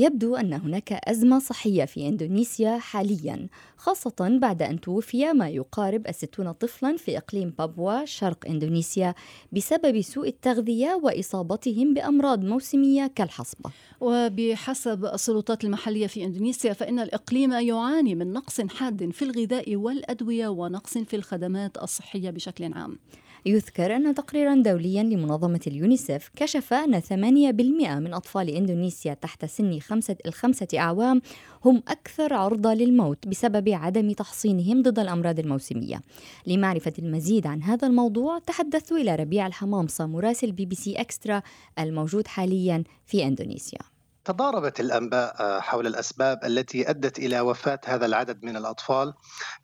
يبدو 0.00 0.36
أن 0.36 0.52
هناك 0.52 0.92
أزمة 0.92 1.38
صحية 1.38 1.84
في 1.84 2.08
إندونيسيا 2.08 2.78
حاليا 2.78 3.48
خاصة 3.76 4.38
بعد 4.40 4.62
أن 4.62 4.80
توفي 4.80 5.32
ما 5.32 5.48
يقارب 5.48 6.06
الستون 6.06 6.52
طفلا 6.52 6.96
في 6.96 7.16
إقليم 7.18 7.54
بابوا 7.58 8.04
شرق 8.04 8.46
إندونيسيا 8.48 9.14
بسبب 9.52 10.00
سوء 10.00 10.28
التغذية 10.28 11.00
وإصابتهم 11.02 11.94
بأمراض 11.94 12.44
موسمية 12.44 13.06
كالحصبة. 13.06 13.70
وبحسب 14.00 15.04
السلطات 15.04 15.64
المحلية 15.64 16.06
في 16.06 16.24
إندونيسيا 16.24 16.72
فإن 16.72 16.98
الإقليم 16.98 17.52
يعاني 17.52 18.14
من 18.14 18.32
نقص 18.32 18.60
حاد 18.60 19.10
في 19.10 19.22
الغذاء 19.22 19.76
والأدوية 19.76 20.48
ونقص 20.48 20.98
في 20.98 21.16
الخدمات 21.16 21.82
الصحية 21.82 22.30
بشكل 22.30 22.72
عام. 22.72 22.98
يذكر 23.46 23.96
أن 23.96 24.14
تقريرا 24.14 24.54
دوليا 24.54 25.02
لمنظمة 25.02 25.60
اليونيسف 25.66 26.30
كشف 26.36 26.72
أن 26.72 27.00
8% 27.00 27.12
من 27.98 28.14
أطفال 28.14 28.50
إندونيسيا 28.50 29.14
تحت 29.14 29.44
سن 29.44 29.78
خمسة 29.78 30.16
الخمسة 30.26 30.68
أعوام 30.74 31.22
هم 31.64 31.82
أكثر 31.88 32.34
عرضة 32.34 32.74
للموت 32.74 33.28
بسبب 33.28 33.68
عدم 33.68 34.12
تحصينهم 34.12 34.82
ضد 34.82 34.98
الأمراض 34.98 35.38
الموسمية. 35.38 36.00
لمعرفة 36.46 36.92
المزيد 36.98 37.46
عن 37.46 37.62
هذا 37.62 37.86
الموضوع 37.88 38.38
تحدثت 38.38 38.92
إلى 38.92 39.16
ربيع 39.16 39.46
الحمامصة 39.46 40.06
مراسل 40.06 40.52
بي 40.52 40.66
بي 40.66 40.74
سي 40.74 40.94
أكسترا 40.94 41.42
الموجود 41.78 42.26
حاليا 42.26 42.84
في 43.06 43.24
إندونيسيا. 43.24 43.95
تضاربت 44.26 44.80
الأنباء 44.80 45.60
حول 45.60 45.86
الأسباب 45.86 46.44
التي 46.44 46.90
أدت 46.90 47.18
إلى 47.18 47.40
وفاة 47.40 47.80
هذا 47.86 48.06
العدد 48.06 48.44
من 48.44 48.56
الأطفال 48.56 49.14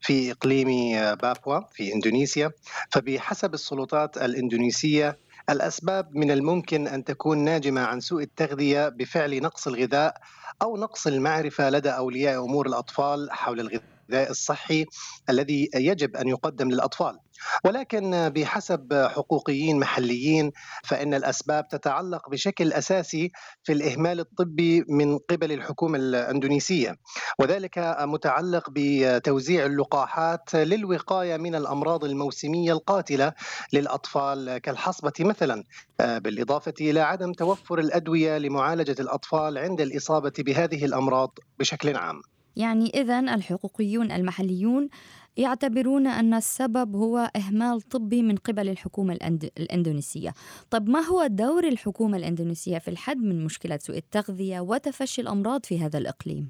في 0.01 0.33
إقليم 0.33 0.69
بابوا 1.15 1.61
في 1.73 1.93
إندونيسيا. 1.95 2.51
فبحسب 2.91 3.55
السلطات 3.55 4.17
الإندونيسية 4.17 5.19
الأسباب 5.51 6.17
من 6.17 6.31
الممكن 6.31 6.87
أن 6.87 7.05
تكون 7.05 7.39
ناجمة 7.39 7.81
عن 7.81 8.01
سوء 8.01 8.23
التغذية 8.23 8.89
بفعل 8.89 9.43
نقص 9.43 9.67
الغذاء 9.67 10.15
أو 10.63 10.77
نقص 10.77 11.07
المعرفة 11.07 11.71
لدى 11.71 11.91
أولياء 11.91 12.45
أمور 12.45 12.67
الأطفال 12.67 13.29
حول 13.33 13.61
الغذاء. 13.61 13.83
الصحي 14.11 14.86
الذي 15.30 15.68
يجب 15.74 16.16
أن 16.16 16.28
يقدم 16.28 16.70
للأطفال. 16.70 17.18
ولكن 17.64 18.28
بحسب 18.28 19.09
حقوقيين 19.14 19.78
محليين 19.78 20.53
فإن 20.84 21.14
الأسباب 21.14 21.68
تتعلق 21.68 22.30
بشكل 22.30 22.72
أساسي 22.72 23.30
في 23.62 23.72
الإهمال 23.72 24.20
الطبي 24.20 24.84
من 24.88 25.18
قبل 25.18 25.53
الحكومة 25.53 25.98
الإندونيسية. 25.98 26.96
وذلك 27.38 27.96
متعلق 28.00 28.64
بتوزيع 28.70 29.66
اللقاحات 29.66 30.55
للوقاية 30.55 31.36
من 31.36 31.55
الأمراض 31.55 32.05
الموسمية 32.05 32.72
القاتلة 32.72 33.32
للأطفال 33.72 34.59
كالحصبة 34.59 35.12
مثلا. 35.20 35.64
بالإضافة 35.98 36.74
إلى 36.80 37.00
عدم 37.00 37.32
توفر 37.32 37.78
الأدوية 37.78 38.38
لمعالجة 38.38 38.96
الأطفال 39.00 39.59
عند 39.59 39.80
الإصابة 39.80 40.32
بهذه 40.38 40.84
الأمراض 40.84 41.38
بشكل 41.59 41.96
عام. 41.96 42.22
يعني 42.57 42.90
إذا 43.00 43.20
الحقوقيون 43.20 44.12
المحليون 44.12 44.88
يعتبرون 45.36 46.07
أن 46.07 46.34
السبب 46.34 46.96
هو 46.96 47.30
إهمال 47.36 47.80
طبي 47.80 48.22
من 48.22 48.36
قبل 48.36 48.68
الحكومة 48.68 49.18
الإندونيسية 49.59 50.34
طب 50.70 50.88
ما 50.88 51.00
هو 51.00 51.26
دور 51.26 51.68
الحكومة 51.68 52.16
الإندونيسية 52.16 52.78
في 52.78 52.88
الحد 52.88 53.16
من 53.16 53.44
مشكلة 53.44 53.78
سوء 53.78 53.96
التغذية 53.96 54.61
وتفشي 54.61 55.20
الأمراض 55.22 55.66
في 55.66 55.78
هذا 55.78 55.98
الإقليم؟ 55.98 56.48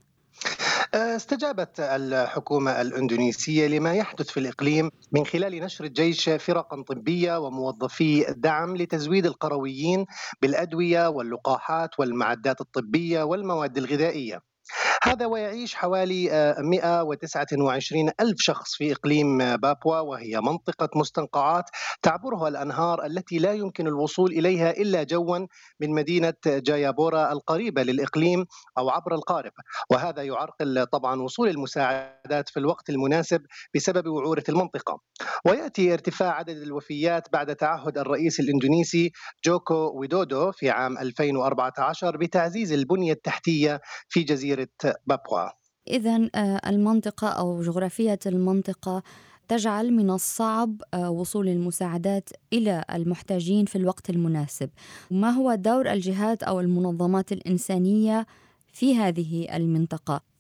استجابت 0.95 1.81
الحكومة 1.81 2.81
الإندونيسية 2.81 3.67
لما 3.67 3.95
يحدث 3.95 4.29
في 4.31 4.41
الإقليم 4.41 4.91
من 5.13 5.27
خلال 5.27 5.61
نشر 5.61 5.85
الجيش 5.85 6.29
فرقا 6.29 6.83
طبية 6.83 7.39
وموظفي 7.39 8.35
دعم 8.37 8.77
لتزويد 8.77 9.27
القرويين 9.27 10.07
بالأدوية 10.43 11.09
واللقاحات 11.09 11.91
والمعدات 11.99 12.61
الطبية 12.61 13.23
والمواد 13.23 13.79
الغذائية 13.79 14.52
هذا 15.03 15.27
ويعيش 15.27 15.75
حوالي 15.75 16.55
129 16.59 18.09
آه، 18.09 18.15
ألف 18.21 18.37
شخص 18.41 18.75
في 18.75 18.93
إقليم 18.93 19.41
آه، 19.41 19.57
بابوا 19.57 19.99
وهي 20.01 20.41
منطقة 20.41 20.89
مستنقعات 20.97 21.65
تعبرها 22.03 22.49
الأنهار 22.49 23.07
التي 23.07 23.39
لا 23.39 23.53
يمكن 23.53 23.87
الوصول 23.87 24.33
إليها 24.33 24.71
إلا 24.71 25.03
جوا 25.03 25.39
من 25.81 25.91
مدينة 25.91 26.35
جايابورا 26.47 27.33
القريبة 27.33 27.83
للإقليم 27.83 28.47
أو 28.79 28.91
عبر 28.91 29.15
القارب. 29.15 29.53
وهذا 29.91 30.23
يعرقل 30.23 30.87
طبعا 30.87 31.23
وصول 31.23 31.49
المساعدات 31.49 32.49
في 32.49 32.57
الوقت 32.61 32.91
المناسب 32.91 33.41
بسبب 33.75 34.07
وعورة 34.07 34.45
المنطقة. 34.49 35.01
ويأتي 35.47 35.93
ارتفاع 35.93 36.33
عدد 36.33 36.57
الوفيات 36.57 37.29
بعد 37.33 37.57
تعهد 37.57 37.99
الرئيس 37.99 38.41
الإندونيسي 38.41 39.13
جوكو 39.45 39.93
ويدودو 39.95 40.53
في 40.53 40.71
عام 40.71 40.99
2014 40.99 42.17
بتعزيز 42.17 42.73
البنية 42.73 43.13
التحتية 43.13 43.81
في 44.09 44.23
جزيرة 44.23 44.62
بابوا 45.07 45.49
إذا 45.89 46.29
آه، 46.35 46.61
المنطقة 46.67 47.29
أو 47.29 47.63
جغرافية 47.63 48.19
المنطقة 48.27 49.03
تجعل 49.49 49.93
من 49.93 50.11
الصعب 50.11 50.83
آه، 50.95 51.11
وصول 51.11 51.49
المساعدات 51.49 52.31
إلى 52.53 52.85
المحتاجين 52.95 53.65
في 53.65 53.77
الوقت 53.77 54.11
المناسب. 54.11 54.71
ما 55.11 55.31
هو 55.31 55.55
دور 55.55 55.93
الجهات 55.93 56.43
أو 56.43 56.61
المنظمات 56.61 57.33
الإنسانية 57.33 58.27
في 58.73 58.97
هذه 58.97 59.57
المنطقة؟ 59.57 60.32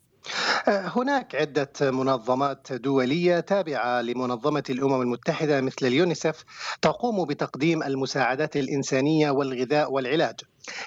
هناك 0.68 1.34
عدة 1.34 1.90
منظمات 1.90 2.72
دولية 2.72 3.40
تابعة 3.40 4.00
لمنظمة 4.00 4.62
الأمم 4.70 5.02
المتحدة 5.02 5.60
مثل 5.60 5.86
اليونيسف 5.86 6.44
تقوم 6.82 7.24
بتقديم 7.24 7.82
المساعدات 7.82 8.56
الإنسانية 8.56 9.30
والغذاء 9.30 9.92
والعلاج. 9.92 10.40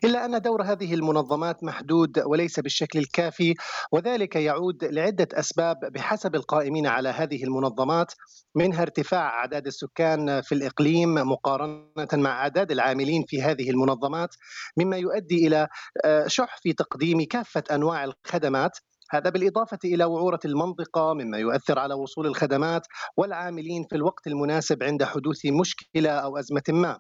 إلا 0.03 0.25
أن 0.25 0.41
دور 0.41 0.63
هذه 0.63 0.93
المنظمات 0.93 1.63
محدود 1.63 2.19
وليس 2.19 2.59
بالشكل 2.59 2.99
الكافي 2.99 3.53
وذلك 3.91 4.35
يعود 4.35 4.83
لعدة 4.83 5.27
أسباب 5.33 5.79
بحسب 5.79 6.35
القائمين 6.35 6.87
على 6.87 7.09
هذه 7.09 7.43
المنظمات 7.43 8.13
منها 8.55 8.81
ارتفاع 8.81 9.39
أعداد 9.39 9.67
السكان 9.67 10.41
في 10.41 10.55
الإقليم 10.55 11.13
مقارنة 11.13 12.07
مع 12.13 12.41
أعداد 12.41 12.71
العاملين 12.71 13.23
في 13.27 13.41
هذه 13.41 13.69
المنظمات 13.69 14.35
مما 14.77 14.97
يؤدي 14.97 15.47
إلى 15.47 15.67
آه، 16.05 16.27
شح 16.27 16.57
في 16.61 16.73
تقديم 16.73 17.25
كافة 17.25 17.63
أنواع 17.71 18.03
الخدمات 18.03 18.77
هذا 19.17 19.29
بالإضافة 19.29 19.79
إلى 19.85 20.05
وعورة 20.05 20.39
المنطقة 20.45 21.13
مما 21.13 21.37
يؤثر 21.37 21.79
على 21.79 21.93
وصول 21.93 22.27
الخدمات 22.27 22.87
والعاملين 23.17 23.83
في 23.89 23.95
الوقت 23.95 24.27
المناسب 24.27 24.83
عند 24.83 25.03
حدوث 25.03 25.45
مشكلة 25.45 26.09
أو 26.09 26.37
أزمة 26.37 26.63
ما 26.69 26.99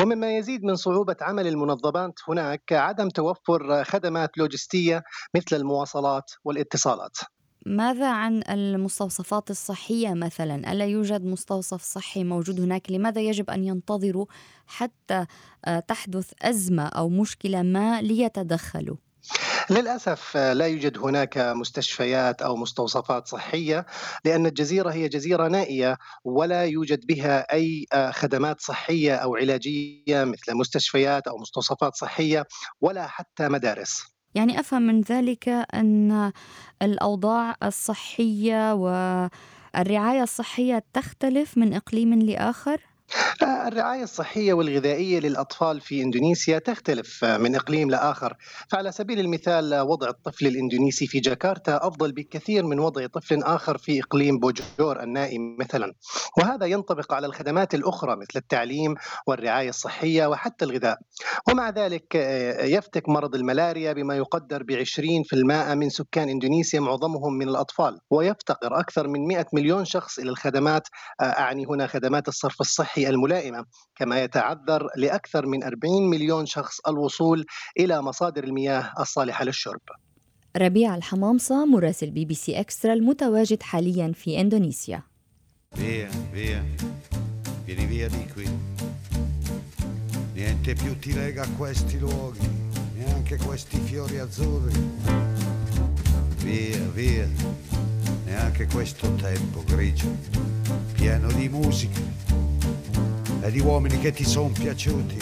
ومما 0.00 0.36
يزيد 0.36 0.64
من 0.64 0.76
صعوبة 0.76 1.16
عمل 1.20 1.46
المنظمات 1.46 2.14
هناك 2.28 2.72
عدم 2.72 3.08
توفر 3.08 3.84
خدمات 3.84 4.38
لوجستية 4.38 5.02
مثل 5.36 5.56
المواصلات 5.56 6.30
والاتصالات 6.44 7.16
ماذا 7.66 8.10
عن 8.12 8.42
المستوصفات 8.50 9.50
الصحية 9.50 10.14
مثلا؟ 10.14 10.72
ألا 10.72 10.84
يوجد 10.84 11.24
مستوصف 11.24 11.82
صحي 11.82 12.24
موجود 12.24 12.60
هناك؟ 12.60 12.90
لماذا 12.90 13.20
يجب 13.20 13.50
أن 13.50 13.64
ينتظروا 13.64 14.26
حتى 14.66 15.26
آه، 15.64 15.80
تحدث 15.80 16.32
أزمة 16.42 16.86
أو 16.86 17.08
مشكلة 17.08 17.62
ما 17.62 18.02
ليتدخلوا؟ 18.02 18.96
للأسف 19.70 20.36
لا 20.36 20.66
يوجد 20.66 20.98
هناك 20.98 21.38
مستشفيات 21.38 22.42
أو 22.42 22.56
مستوصفات 22.56 23.28
صحية 23.28 23.86
لأن 24.24 24.46
الجزيرة 24.46 24.90
هي 24.90 25.08
جزيرة 25.08 25.48
نائية 25.48 25.98
ولا 26.24 26.64
يوجد 26.64 27.06
بها 27.06 27.52
أي 27.52 27.86
خدمات 28.10 28.60
صحية 28.60 29.14
أو 29.16 29.36
علاجية 29.36 30.24
مثل 30.24 30.54
مستشفيات 30.54 31.28
أو 31.28 31.38
مستوصفات 31.38 31.94
صحية 31.94 32.46
ولا 32.80 33.06
حتى 33.06 33.48
مدارس. 33.48 34.02
يعني 34.34 34.60
أفهم 34.60 34.82
من 34.82 35.00
ذلك 35.00 35.48
أن 35.48 36.32
الأوضاع 36.82 37.56
الصحية 37.62 38.74
والرعاية 38.74 40.22
الصحية 40.22 40.84
تختلف 40.92 41.58
من 41.58 41.74
إقليم 41.74 42.14
لآخر؟ 42.14 42.80
الرعاية 43.42 44.02
الصحية 44.02 44.52
والغذائية 44.52 45.20
للأطفال 45.20 45.80
في 45.80 46.02
إندونيسيا 46.02 46.58
تختلف 46.58 47.24
من 47.24 47.54
إقليم 47.54 47.90
لآخر. 47.90 48.36
فعلى 48.68 48.92
سبيل 48.92 49.20
المثال 49.20 49.80
وضع 49.80 50.08
الطفل 50.08 50.46
الإندونيسي 50.46 51.06
في 51.06 51.20
جاكرتا 51.20 51.76
أفضل 51.82 52.12
بكثير 52.12 52.64
من 52.64 52.78
وضع 52.78 53.06
طفل 53.06 53.42
آخر 53.42 53.78
في 53.78 54.00
إقليم 54.00 54.38
بوجور 54.38 55.02
النائي 55.02 55.38
مثلا. 55.60 55.92
وهذا 56.38 56.66
ينطبق 56.66 57.14
على 57.14 57.26
الخدمات 57.26 57.74
الأخرى 57.74 58.16
مثل 58.16 58.32
التعليم 58.36 58.94
والرعاية 59.26 59.68
الصحية 59.68 60.26
وحتى 60.26 60.64
الغذاء. 60.64 60.98
ومع 61.48 61.70
ذلك 61.70 62.14
يفتك 62.60 63.08
مرض 63.08 63.34
الملاريا 63.34 63.92
بما 63.92 64.16
يقدر 64.16 64.62
ب 64.62 64.70
20% 64.70 65.74
من 65.74 65.90
سكان 65.90 66.28
إندونيسيا 66.28 66.80
معظمهم 66.80 67.32
من 67.32 67.48
الأطفال. 67.48 67.98
ويفتقر 68.10 68.80
أكثر 68.80 69.08
من 69.08 69.26
100 69.28 69.46
مليون 69.52 69.84
شخص 69.84 70.18
إلى 70.18 70.30
الخدمات. 70.30 70.88
أعني 71.20 71.66
هنا 71.66 71.86
خدمات 71.86 72.28
الصرف 72.28 72.60
الصحي. 72.60 72.93
الملائمة 72.98 73.64
كما 73.96 74.22
يتعذر 74.22 74.88
لأكثر 74.96 75.46
من 75.46 75.64
40 75.64 76.10
مليون 76.10 76.46
شخص 76.46 76.80
الوصول 76.88 77.44
إلى 77.78 78.02
مصادر 78.02 78.44
المياه 78.44 78.92
الصالحة 79.00 79.44
للشرب 79.44 79.80
ربيع 80.56 80.96
الحمامصة 80.96 81.64
مراسل 81.66 82.10
بي 82.10 82.24
بي 82.24 82.34
سي 82.34 82.60
إكسترا 82.60 82.92
المتواجد 82.92 83.62
حاليا 83.62 84.12
في 84.12 84.40
إندونيسيا 84.40 85.02
Via, 85.74 86.08
via, 86.30 86.62
vieni 87.64 87.86
via 87.86 88.08
di 88.08 88.28
qui. 88.32 88.48
Niente 90.34 90.74
più 90.74 90.96
ti 91.00 91.12
lega 91.12 91.42
a 91.42 91.48
questi 91.56 91.98
luoghi, 91.98 92.48
neanche 92.94 93.36
questi 93.38 93.76
fiori 93.80 94.18
azzurri. 94.20 94.72
Via, 96.44 96.78
via, 96.92 97.28
neanche 98.24 98.66
questo 98.66 99.12
tempo 99.16 99.64
grigio, 99.66 100.06
pieno 100.92 101.26
di 101.32 101.48
musica 101.48 102.23
e 103.44 103.50
di 103.50 103.60
uomini 103.60 103.98
che 104.00 104.10
ti 104.10 104.24
sono 104.24 104.48
piaciuti. 104.48 105.18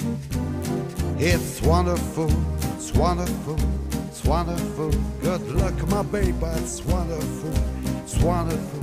It's 1.16 1.60
wonderful, 1.62 2.30
it's 2.76 2.92
wonderful, 2.92 3.56
it's 4.08 4.22
wonderful. 4.24 4.90
Good 5.20 5.50
luck, 5.50 5.74
my 5.88 6.02
baby, 6.04 6.32
it's 6.56 6.80
wonderful, 6.84 7.52
it's 8.04 8.16
wonderful, 8.22 8.80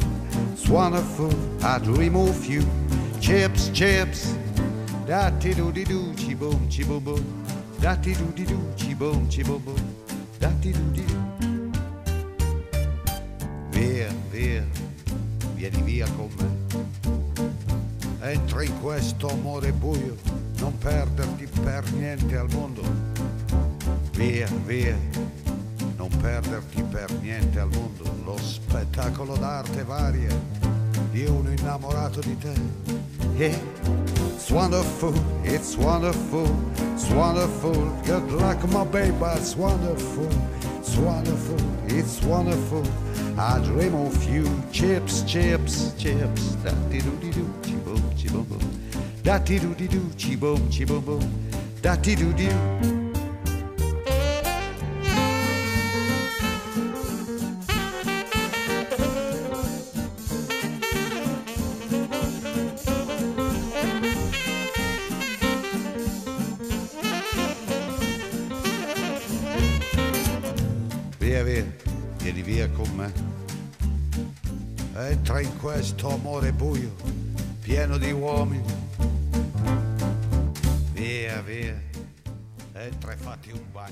it's 0.52 0.68
wonderful. 0.68 1.34
I'd 1.64 1.88
remove 1.88 2.46
you. 2.46 2.66
Chips, 3.22 3.70
chips. 3.72 4.36
Da 5.06 5.32
ti 5.40 5.54
do 5.54 5.72
di 5.72 5.86
do, 5.86 6.14
chi 6.16 6.36
boom, 6.36 6.68
chi 6.68 6.84
boom 6.84 7.02
boom. 7.02 7.24
Da 7.80 7.96
do 7.96 8.34
di 8.34 8.44
do, 8.44 8.60
chi 8.76 8.94
boom, 8.94 9.26
chi 9.30 9.44
boom 9.44 9.64
boom. 9.64 9.96
Da 10.38 10.50
do 10.60 10.72
di 10.92 11.06
do. 11.06 11.18
Via, 13.72 14.10
via, 14.32 14.66
vieni 15.56 15.82
via 15.82 16.06
con 16.18 16.30
me 16.38 16.59
Entra 18.22 18.64
in 18.64 18.82
questo 18.82 19.30
amore 19.30 19.72
buio, 19.72 20.18
non 20.58 20.78
perderti 20.78 21.48
per 21.64 21.90
niente 21.94 22.36
al 22.36 22.48
mondo. 22.52 22.82
Via, 24.12 24.48
via, 24.66 24.98
non 25.96 26.10
perderti 26.22 26.84
per 26.84 27.12
niente 27.22 27.60
al 27.60 27.70
mondo 27.70 28.04
lo 28.26 28.38
spettacolo 28.38 29.36
d'arte 29.38 29.84
varia 29.84 30.38
di 31.12 31.26
uno 31.26 31.50
innamorato 31.50 32.20
di 32.20 32.38
te. 32.38 32.54
Yeah, 33.38 33.58
it's 34.34 34.50
wonderful, 34.52 35.14
it's 35.44 35.76
wonderful, 35.78 36.48
it's 36.94 37.10
wonderful. 37.12 37.74
Good 38.04 38.32
luck, 38.32 38.62
my 38.68 38.84
baby, 38.84 39.16
it's 39.38 39.56
wonderful, 39.56 40.28
it's 40.78 40.98
wonderful, 40.98 41.58
it's 41.88 42.22
wonderful. 42.24 42.84
I 43.38 43.60
dream 43.60 43.96
of 43.96 44.24
you, 44.30 44.44
chips, 44.72 45.24
chips, 45.24 45.94
chips. 45.98 46.56
Da 46.64 46.74
di 46.90 47.00
do 47.00 47.12
di 47.22 47.30
do, 47.30 47.79
chi 48.20 48.28
boom. 48.30 48.46
Da 49.22 49.40
di 49.40 49.60
do 49.60 49.74
di 49.74 49.88
do, 49.88 50.02
chi 50.18 50.36
boom, 50.36 50.68
chi. 50.68 50.84
Da 51.80 51.96
di 51.96 52.16
do 52.16 52.34
di 52.34 52.48
do. 52.48 53.09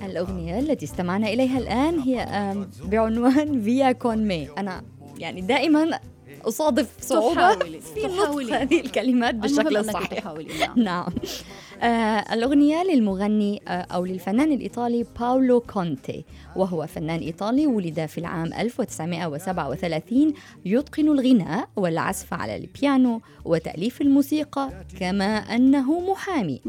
الأغنية 0.05 0.59
التي 0.59 0.85
استمعنا 0.85 1.27
إليها 1.27 1.57
الآن 1.57 1.99
هي 1.99 2.25
بعنوان 2.85 3.63
فيا 3.63 3.91
كون 3.91 4.27
مي 4.27 4.49
أنا 4.57 4.83
يعني 5.17 5.41
دائما 5.41 5.99
أصادف 6.45 6.89
صعوبة. 7.01 7.55
في 7.79 8.05
نطق 8.05 8.53
هذه 8.53 8.81
الكلمات 8.81 9.35
بالشكل 9.35 9.77
الصحيح. 9.77 10.25
نعم. 10.59 10.79
نعم. 10.79 11.13
آه 11.81 12.33
الأغنية 12.33 12.83
للمغني 12.83 13.61
آه 13.67 13.71
أو 13.71 14.05
للفنان 14.05 14.51
الإيطالي 14.51 15.05
باولو 15.19 15.59
كونتي 15.59 16.25
وهو 16.55 16.87
فنان 16.87 17.19
إيطالي 17.19 17.67
ولد 17.67 18.05
في 18.05 18.17
العام 18.17 18.53
1937 18.53 20.33
يتقن 20.65 21.07
الغناء 21.07 21.69
والعزف 21.75 22.33
على 22.33 22.55
البيانو 22.55 23.21
وتأليف 23.45 24.01
الموسيقى 24.01 24.71
كما 24.99 25.37
أنه 25.37 25.99
محامي. 25.99 26.61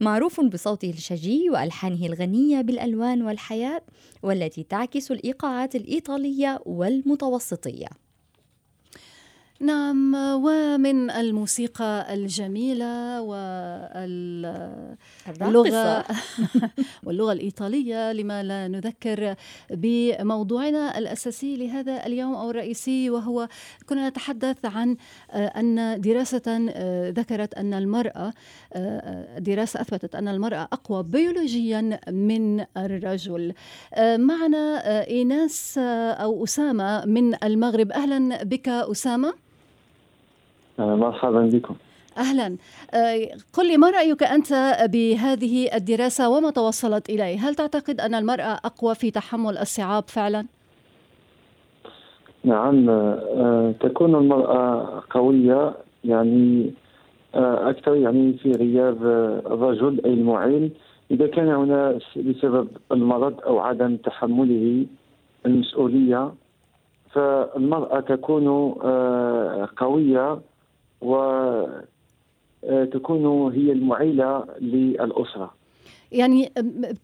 معروف 0.00 0.40
بصوته 0.40 0.90
الشجي 0.90 1.50
وألحانه 1.50 2.06
الغنية 2.06 2.60
بالألوان 2.60 3.22
والحياة 3.22 3.82
والتي 4.22 4.62
تعكس 4.62 5.10
الإيقاعات 5.10 5.76
الإيطالية 5.76 6.60
والمتوسطية. 6.66 7.88
نعم 9.62 10.14
ومن 10.14 11.10
الموسيقى 11.10 12.14
الجميلة 12.14 13.20
واللغة. 13.22 14.74
واللغة 17.04 17.32
الإيطالية 17.32 18.12
لما 18.12 18.42
لا 18.42 18.68
نذكر 18.68 19.34
بموضوعنا 19.70 20.98
الأساسي 20.98 21.56
لهذا 21.56 22.06
اليوم 22.06 22.34
أو 22.34 22.50
الرئيسي 22.50 23.10
وهو 23.10 23.48
كنا 23.86 24.08
نتحدث 24.08 24.64
عن 24.64 24.96
آه، 25.30 25.46
أن 25.46 26.00
دراسة 26.00 26.70
آه، 26.70 27.10
ذكرت 27.10 27.54
أن 27.54 27.74
المرأة 27.74 28.32
آه، 28.72 29.38
دراسة 29.38 29.80
أثبتت 29.80 30.14
أن 30.14 30.28
المرأة 30.28 30.68
أقوى 30.72 31.02
بيولوجيا 31.02 32.00
من 32.10 32.64
الرجل. 32.76 33.54
معنا 33.98 34.82
إيناس 35.06 35.78
أو 35.78 36.44
أسامة 36.44 37.04
من 37.04 37.44
المغرب. 37.44 37.92
أهلا 37.92 38.44
بك 38.44 38.68
أسامة. 38.68 39.49
مرحبا 40.80 41.40
بكم. 41.40 41.74
أهلا. 42.18 42.56
آه، 42.94 43.28
قل 43.52 43.68
لي 43.68 43.76
ما 43.76 43.90
رأيك 43.90 44.22
أنت 44.22 44.76
بهذه 44.92 45.76
الدراسة 45.76 46.28
وما 46.28 46.50
توصلت 46.50 47.10
إليه؟ 47.10 47.48
هل 47.48 47.54
تعتقد 47.54 48.00
أن 48.00 48.14
المرأة 48.14 48.58
أقوى 48.64 48.94
في 48.94 49.10
تحمل 49.10 49.58
الصعاب 49.58 50.04
فعلا؟ 50.08 50.46
نعم. 52.44 52.90
آه، 52.90 53.74
تكون 53.80 54.14
المرأة 54.14 55.02
قوية 55.10 55.74
يعني 56.04 56.70
آه، 57.34 57.70
أكثر 57.70 57.94
يعني 57.94 58.32
في 58.32 58.52
غياب 58.52 59.06
الرجل 59.46 60.00
أي 60.04 60.12
المعين. 60.12 60.70
إذا 61.10 61.26
كان 61.26 61.48
هنا 61.48 61.98
بسبب 62.16 62.68
المرض 62.92 63.40
أو 63.40 63.58
عدم 63.58 63.96
تحمله 63.96 64.86
المسؤولية 65.46 66.32
فالمرأة 67.12 68.00
تكون 68.00 68.72
قوية. 69.76 70.38
وتكون 71.00 71.92
هي 73.52 73.72
المعيلة 73.72 74.44
للأسرة 74.60 75.60
يعني 76.12 76.52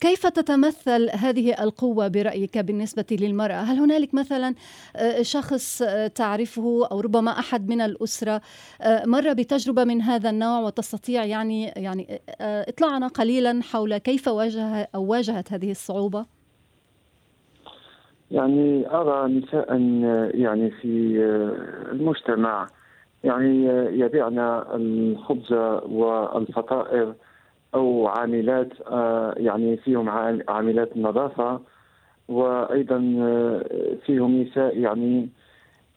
كيف 0.00 0.26
تتمثل 0.26 1.10
هذه 1.10 1.62
القوة 1.62 2.08
برأيك 2.08 2.58
بالنسبة 2.58 3.04
للمرأة؟ 3.10 3.54
هل 3.54 3.78
هنالك 3.78 4.14
مثلا 4.14 4.54
آه، 4.96 5.22
شخص 5.22 5.82
آه، 5.82 6.06
تعرفه 6.06 6.88
أو 6.92 7.00
ربما 7.00 7.30
أحد 7.30 7.68
من 7.68 7.80
الأسرة 7.80 8.40
آه، 8.80 9.06
مر 9.06 9.32
بتجربة 9.32 9.84
من 9.84 10.02
هذا 10.02 10.30
النوع 10.30 10.60
وتستطيع 10.60 11.24
يعني 11.24 11.64
يعني 11.66 12.20
آه، 12.40 12.66
اطلعنا 12.68 13.08
قليلا 13.08 13.60
حول 13.62 13.98
كيف 13.98 14.28
واجه 14.28 14.88
أو 14.94 15.04
واجهت 15.04 15.52
هذه 15.52 15.70
الصعوبة؟ 15.70 16.26
يعني 18.30 18.90
أرى 18.90 19.32
نساء 19.32 19.80
يعني 20.34 20.70
في 20.70 21.16
المجتمع 21.92 22.66
يعني 23.24 23.64
يبيعن 24.00 24.38
الخبز 24.74 25.52
والفطائر 25.88 27.14
أو 27.74 28.06
عاملات 28.08 28.68
آه، 28.86 29.34
يعني 29.36 29.76
فيهم 29.76 30.08
عام- 30.08 30.42
عاملات 30.48 30.96
النظافة 30.96 31.60
وأيضا 32.28 33.14
آه، 33.18 33.64
فيهم 34.06 34.42
نساء 34.42 34.78
يعني 34.78 35.28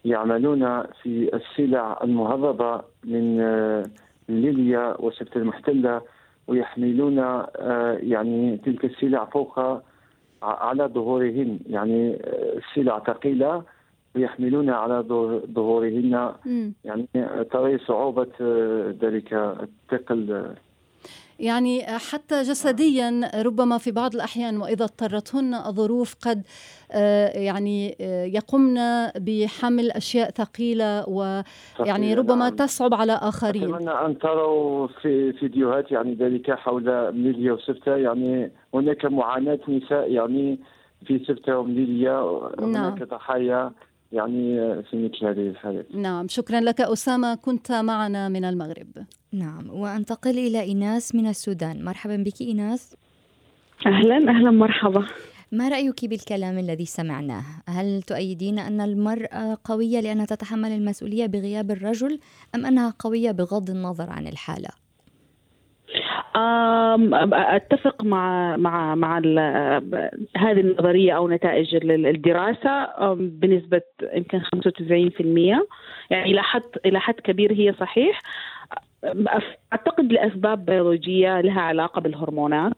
يعملون 0.05 0.83
في 0.83 1.29
السلع 1.35 1.99
المهربة 2.03 2.81
من 3.03 3.39
آه، 3.41 3.83
ليبيا 4.29 4.95
وسبت 4.99 5.35
المحتلة 5.37 6.01
ويحملون 6.47 7.17
يعني 8.01 8.57
تلك 8.65 8.85
السلع 8.85 9.25
فوق 9.25 9.59
على 10.43 10.83
ظهورهن 10.83 11.59
يعني 11.69 12.13
آه، 12.13 12.57
السلع 12.57 12.99
ثقيلة 14.19 14.29
ويحملون 14.29 14.69
على 14.69 15.03
ظهور- 15.07 15.41
ظهورهن. 15.53 16.33
يعني 16.85 17.07
ترى 17.51 17.77
صعوبة 17.87 18.27
آه، 18.41 18.95
ذلك 19.01 19.33
الثقل. 19.33 20.53
يعني 21.39 21.81
حتى 21.83 22.41
جسديا 22.41 23.31
ربما 23.45 23.77
في 23.77 23.91
بعض 23.91 24.15
الأحيان 24.15 24.57
وإذا 24.61 24.83
اضطرتهن 24.85 25.53
الظروف 25.53 26.15
قد 26.21 26.41
آه، 26.91 27.27
يعني 27.39 27.95
آه، 28.01 28.25
يقمن 28.25 28.75
بحمل 29.19 29.91
أشياء 29.91 30.29
ثقيلة 30.31 31.09
ويعني 31.09 31.43
ثقيلة، 31.77 32.15
ربما 32.15 32.35
نعم. 32.49 32.55
تصعب 32.55 32.93
على 32.93 33.13
آخرين. 33.13 33.63
أتمنى 33.75 33.91
أن 33.91 34.17
تروا 34.19 34.87
في 35.01 35.33
فيديوهات 35.33 35.91
يعني 35.91 36.13
ذلك 36.15 36.51
حول 36.51 37.11
ميليا 37.13 37.53
وسبتة. 37.53 37.95
يعني 37.95 38.51
هناك 38.73 39.05
معاناة 39.05 39.59
نساء 39.67 40.11
يعني 40.11 40.59
في 41.05 41.19
سبتة 41.27 41.57
وميليا 41.57 42.41
هناك 42.59 43.03
ضحايا. 43.03 43.71
يعني 44.11 44.57
في 44.83 44.97
مثل 44.97 45.25
هذه 45.25 45.49
الحالات. 45.49 45.95
نعم 45.95 46.27
شكرا 46.27 46.59
لك 46.59 46.81
أسامة 46.81 47.35
كنت 47.35 47.71
معنا 47.71 48.29
من 48.29 48.45
المغرب. 48.45 48.87
نعم 49.33 49.69
وأنتقل 49.69 50.37
إلى 50.37 50.61
إيناس 50.61 51.15
من 51.15 51.27
السودان. 51.27 51.83
مرحبا 51.85 52.15
بك 52.15 52.41
إيناس 52.41 52.95
أهلا 53.85 54.17
أهلا 54.17 54.51
مرحبا. 54.51 55.05
ما 55.51 55.69
رأيك 55.69 56.05
بالكلام 56.05 56.57
الذي 56.57 56.85
سمعناه؟ 56.85 57.43
هل 57.67 58.01
تؤيدين 58.01 58.59
أن 58.59 58.81
المرأة 58.81 59.57
قوية 59.63 59.99
لأنها 59.99 60.25
تتحمل 60.25 60.71
المسؤولية 60.71 61.25
بغياب 61.25 61.71
الرجل 61.71 62.19
أم 62.55 62.65
أنها 62.65 62.93
قوية 62.99 63.31
بغض 63.31 63.69
النظر 63.69 64.09
عن 64.09 64.27
الحالة؟ 64.27 64.69
أتفق 67.55 68.03
مع 68.03 68.57
مع 68.57 68.95
مع 68.95 69.17
هذه 70.37 70.59
النظرية 70.59 71.11
أو 71.13 71.29
نتائج 71.29 71.75
ال- 71.75 72.05
الدراسة. 72.07 72.89
بنسبة 73.13 73.81
يمكن 74.13 74.39
95% 74.39 75.67
يعني 76.09 76.31
إلى 76.31 76.43
حد 76.43 76.63
إلى 76.85 76.99
حد 76.99 77.13
كبير 77.13 77.53
هي 77.53 77.73
صحيح. 77.79 78.21
أعتقد 79.73 80.11
لأسباب 80.11 80.65
بيولوجية 80.65 81.41
لها 81.41 81.61
علاقة 81.61 82.01
بالهرمونات. 82.01 82.73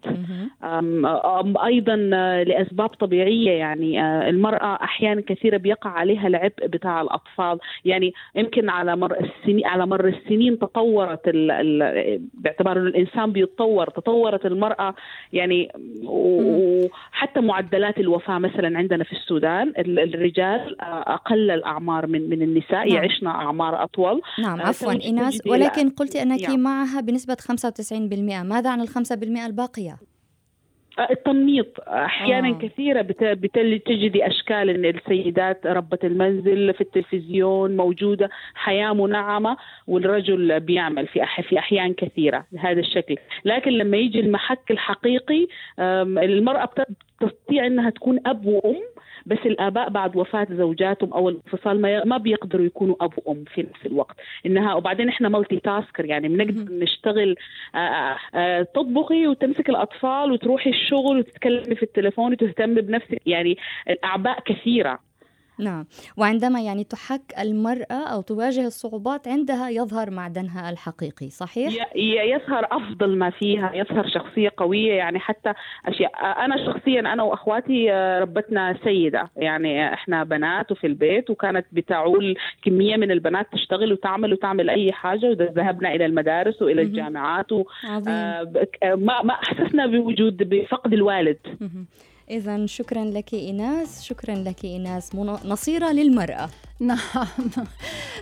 أم 0.64 1.06
أم 1.06 1.58
أيضا 1.58 1.96
لأسباب 2.44 2.90
طبيعية 2.90 3.52
يعني 3.52 4.02
آه، 4.02 4.30
المرأة 4.30 4.84
أحيانا 4.84 5.22
كثيرة 5.22 5.58
بيقع 5.58 5.90
عليها 5.90 6.28
العبء 6.28 6.68
بتاع 6.68 7.02
الأطفال. 7.02 7.60
يعني 7.86 8.14
يمكن 8.36 8.70
على 8.70 8.96
مر 8.96 9.16
السنين 9.20 9.66
على 9.66 9.86
مر 9.86 10.08
السنين 10.08 10.60
تطورت 10.60 11.28
ال 11.28 11.52
ال 11.52 12.22
باعتبار 12.34 12.78
إنه 12.78 12.88
الإنسان 12.88 13.32
بيتطور 13.32 13.90
تطورت 13.90 14.46
المرأة 14.46 14.96
يعني 15.34 15.72
وحتى 16.06 17.42
معدلات 17.42 18.00
الوفاة 18.00 18.38
مثلا 18.38 18.78
عندنا 18.78 19.04
في 19.04 19.12
السودان 19.12 19.74
الرجال 19.78 20.82
آه، 20.82 21.14
أقل 21.14 21.52
الأعمار 21.52 22.08
من 22.08 22.30
من 22.30 22.42
النساء 22.42 22.90
نعم. 22.90 23.04
يعشن 23.04 23.28
أعمار 23.28 23.84
أطول. 23.84 24.22
نعم 24.40 24.62
عفوا 24.62 24.92
إيناس. 24.92 25.42
ولكن 25.48 25.90
قلت 25.90 26.16
أنك 26.16 26.42
نعم. 26.42 26.52
معها 26.82 27.02
بنسبة 27.02 27.38
95% 27.52 28.44
ماذا 28.44 28.70
عن 28.70 28.82
ال 28.82 28.90
5% 28.90 29.46
الباقية؟ 29.46 29.98
التنميط 31.12 31.80
أحيانا 31.88 32.50
آه. 32.50 32.60
كثيرة 32.68 33.02
بتجدي 33.02 34.28
أشكال 34.28 34.70
إن 34.70 34.86
السيدات 34.86 35.66
ربة 35.66 35.98
المنزل 36.04 36.74
في 36.74 36.82
التلفزيون 36.82 37.78
موجودة 37.78 38.30
حياة 38.54 38.94
منعمة 38.94 39.58
والرجل 39.88 40.60
بيعمل 40.60 41.08
في 41.08 41.26
في 41.50 41.60
أحيان 41.60 41.94
كثيرة 41.94 42.46
بهذا 42.52 42.80
الشكل 42.80 43.18
لكن 43.46 43.72
لما 43.72 43.98
يجي 43.98 44.20
المحك 44.20 44.72
الحقيقي 44.72 45.48
المرأة 45.80 46.70
تستطيع 47.22 47.66
إنها 47.66 47.90
تكون 47.90 48.20
أب 48.26 48.46
وأم 48.46 48.82
بس 49.26 49.38
الآباء 49.46 49.90
بعد 49.90 50.16
وفاة 50.16 50.48
زوجاتهم 50.52 51.14
أو 51.14 51.30
الانفصال 51.30 51.82
ما 51.82 52.06
ما 52.06 52.18
بيقدروا 52.18 52.66
يكونوا 52.66 52.96
أب 53.02 53.14
وأم 53.26 53.44
في 53.44 53.62
نفس 53.62 53.86
الوقت. 53.86 54.16
انها 54.46 54.74
وبعدين 54.74 55.10
إحنا 55.10 55.30
مالتي 55.30 55.60
تاسكر 55.60 56.06
يعني 56.06 56.28
بنقدر 56.28 56.74
نشتغل 56.74 57.36
آآ 57.76 57.80
آه، 57.80 58.18
آآ 58.36 58.60
آه، 58.60 58.62
تطبخي 58.64 59.28
وتمسك 59.28 59.70
الأطفال 59.70 60.32
وتروحي 60.32 60.70
الشغل 60.70 61.18
وتتكلمي 61.18 61.76
في 61.76 61.84
التليفون 61.84 62.32
وتهتمي 62.32 62.82
بنفسك. 62.82 63.22
يعني 63.26 63.58
الأعباء 63.90 64.40
كثيرة. 64.46 65.11
نعم. 65.62 65.86
وعندما 66.18 66.62
يعني 66.62 66.84
تحك 66.84 67.22
المرأة 67.40 68.08
أو 68.14 68.22
تواجه 68.22 68.68
الصعوبات 68.68 69.28
عندها 69.28 69.70
يظهر 69.70 70.12
معدنها 70.12 70.70
الحقيقي 70.70 71.30
صحيح؟ 71.30 71.74
يظهر 71.96 72.68
أفضل 72.72 73.18
ما 73.18 73.30
فيها 73.30 73.72
يظهر 73.76 74.08
شخصية 74.08 74.52
قوية 74.58 74.94
يعني 74.94 75.20
حتى 75.20 75.54
أشياء 75.86 76.12
أنا 76.46 76.66
شخصيا 76.66 77.00
أنا 77.00 77.24
وأخواتي 77.24 77.92
آه، 77.92 78.20
ربتنا 78.20 78.78
سيدة. 78.84 79.30
يعني 79.38 79.94
إحنا 79.94 80.24
بنات 80.24 80.72
وفي 80.72 80.88
البيت 80.88 81.30
وكانت 81.30 81.66
بتعول 81.72 82.38
كمية 82.64 82.98
من 82.98 83.12
البنات 83.12 83.48
تشتغل 83.52 83.94
وتعمل 83.94 84.34
وتعمل 84.34 84.70
أي 84.70 84.92
حاجة 84.92 85.26
وذهبنا 85.26 85.96
إلى 85.96 86.06
المدارس 86.06 86.62
وإلى 86.62 86.82
الجامعات 86.82 87.52
و 87.52 87.64
آه، 88.08 88.52
ما 88.84 89.22
ما 89.24 89.34
أحسسنا 89.34 89.86
بوجود 89.86 90.50
بفقد 90.50 90.94
الوالد. 90.94 91.38
إذا 92.32 92.66
شكرا 92.66 93.06
لك 93.06 93.34
إيناس 93.34 94.04
شكرا 94.04 94.36
لك 94.36 94.66
إيناس. 94.66 95.16
نصيرة 95.46 95.92
للمرأة. 95.92 96.50
نعم. 96.80 96.98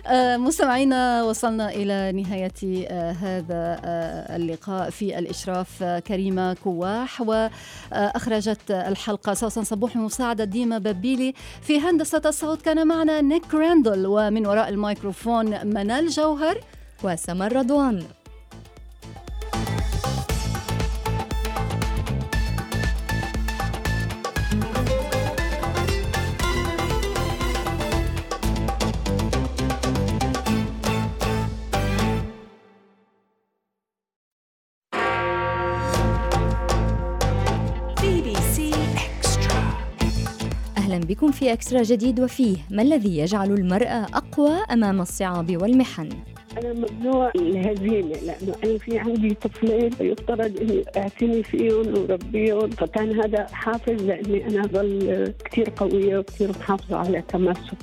آه، 0.06 0.36
مستمعينا 0.36 1.22
وصلنا 1.22 1.70
إلى 1.70 2.12
نهاية 2.12 2.52
آه، 2.88 3.10
هذا 3.10 3.80
آه، 3.84 4.36
اللقاء 4.36 4.90
في 4.90 5.18
الإشراف 5.18 5.84
كريمة 5.84 6.54
كواح. 6.54 7.20
وأخرجت 7.20 8.70
الحلقة 8.70 9.34
سوسن 9.34 9.64
صبوح 9.64 9.98
بمساعدة 9.98 10.44
ديما 10.44 10.78
بابيلي. 10.78 11.34
في 11.62 11.80
هندسة 11.80 12.22
الصوت 12.26 12.62
كان 12.62 12.86
معنا 12.86 13.20
نيك 13.20 13.54
راندل 13.54 14.06
ومن 14.06 14.46
وراء 14.46 14.68
الميكروفون 14.68 15.66
منال 15.66 16.08
جوهر 16.08 16.60
وسمر 17.04 17.56
رضوان 17.56 18.02
بكم 41.10 41.30
في 41.30 41.52
أكسترا 41.52 41.82
جديد 41.82 42.20
وفيه. 42.20 42.56
ما 42.70 42.82
الذي 42.82 43.18
يجعل 43.18 43.52
المرأة 43.52 44.06
أقوى 44.14 44.50
أمام 44.70 45.00
الصعاب 45.00 45.62
والمحن؟ 45.62 46.08
أنا 46.58 46.72
ممنوع 46.72 47.32
الهزيمة 47.36 48.08
لأنه 48.08 48.54
أنا 48.64 48.78
في 48.78 48.98
عندي 48.98 49.34
طفلين 49.34 49.90
فيفترض 49.90 50.60
إني 50.60 50.84
أعتني 50.96 51.42
فيهم 51.42 51.98
وربيهم. 51.98 52.70
فكان 52.70 53.20
هذا 53.20 53.46
حافز 53.52 54.02
لإني 54.02 54.46
أنا 54.46 54.64
أضل 54.64 55.34
كثير 55.44 55.72
قوية 55.76 56.18
وكثير 56.18 56.50
محافظة 56.50 56.96
على 56.96 57.22
تماسكي 57.22 57.76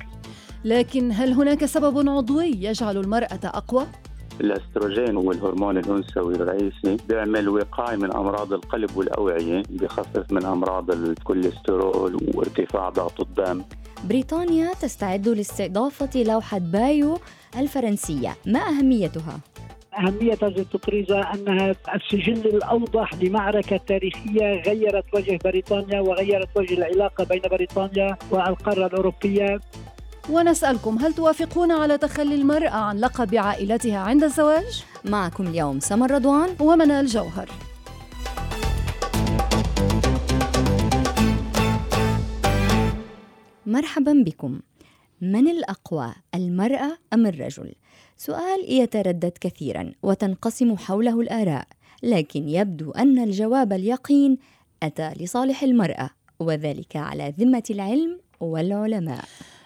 لكن 0.64 1.12
هل 1.12 1.32
هناك 1.32 1.64
سبب 1.64 2.08
عضوي 2.08 2.46
يجعل 2.46 2.96
المرأة 2.96 3.40
أقوى؟ 3.44 3.86
الأستروجين 4.40 5.16
هو 5.16 5.32
الهرمون 5.32 5.78
الانثوي 5.78 6.34
الرئيسي 6.34 6.96
بيعمل 7.08 7.48
وقاية 7.48 7.96
من 7.96 8.16
أمراض 8.16 8.52
القلب 8.52 8.96
والأوعية 8.96 9.62
بخفف 9.70 10.32
من 10.32 10.44
أمراض 10.44 10.90
الكوليسترول 10.90 12.16
وارتفاع 12.34 12.88
ضغط 12.88 13.20
الدم. 13.20 13.62
بريطانيا 14.04 14.72
تستعد 14.72 15.28
لاستضافة 15.28 16.22
لوحة 16.22 16.58
بايو 16.58 17.18
الفرنسية. 17.58 18.36
ما 18.46 18.60
أهميتها؟ 18.60 19.40
أهمية 19.98 20.38
هذه 20.42 20.58
التطريزة 20.58 21.20
أنها 21.34 21.74
السجل 21.94 22.46
الأوضح 22.46 23.14
لمعركة 23.14 23.76
تاريخية 23.76 24.62
غيرت 24.66 25.04
وجه 25.14 25.38
بريطانيا 25.44 26.00
وغيرت 26.00 26.48
وجه 26.56 26.74
العلاقة 26.74 27.24
بين 27.24 27.42
بريطانيا 27.50 28.16
والقارة 28.30 28.86
الأوروبية. 28.86 29.60
ونسألكم 30.30 30.98
هل 30.98 31.12
توافقون 31.14 31.72
على 31.72 31.98
تخلي 31.98 32.34
المرأة 32.34 32.70
عن 32.70 32.98
لقب 32.98 33.34
عائلتها 33.34 33.98
عند 33.98 34.24
الزواج؟ 34.24 34.84
معكم 35.04 35.46
اليوم 35.46 35.80
سمر 35.80 36.10
رضوان 36.10 36.56
ومنال 36.60 37.06
جوهر 37.06 37.48
مرحبا 43.66 44.22
بكم 44.26 44.60
من 45.20 45.48
الأقوى 45.48 46.14
المرأة 46.34 46.98
أم 47.12 47.26
الرجل؟ 47.26 47.72
سؤال 48.16 48.72
يتردد 48.72 49.32
كثيرا 49.40 49.92
وتنقسم 50.02 50.76
حوله 50.76 51.20
الآراء 51.20 51.66
لكن 52.02 52.48
يبدو 52.48 52.90
أن 52.90 53.18
الجواب 53.18 53.72
اليقين 53.72 54.38
أتى 54.82 55.10
لصالح 55.20 55.62
المرأة 55.62 56.10
وذلك 56.40 56.96
على 56.96 57.34
ذمة 57.38 57.62
العلم 57.70 58.20
والعلماء 58.40 59.24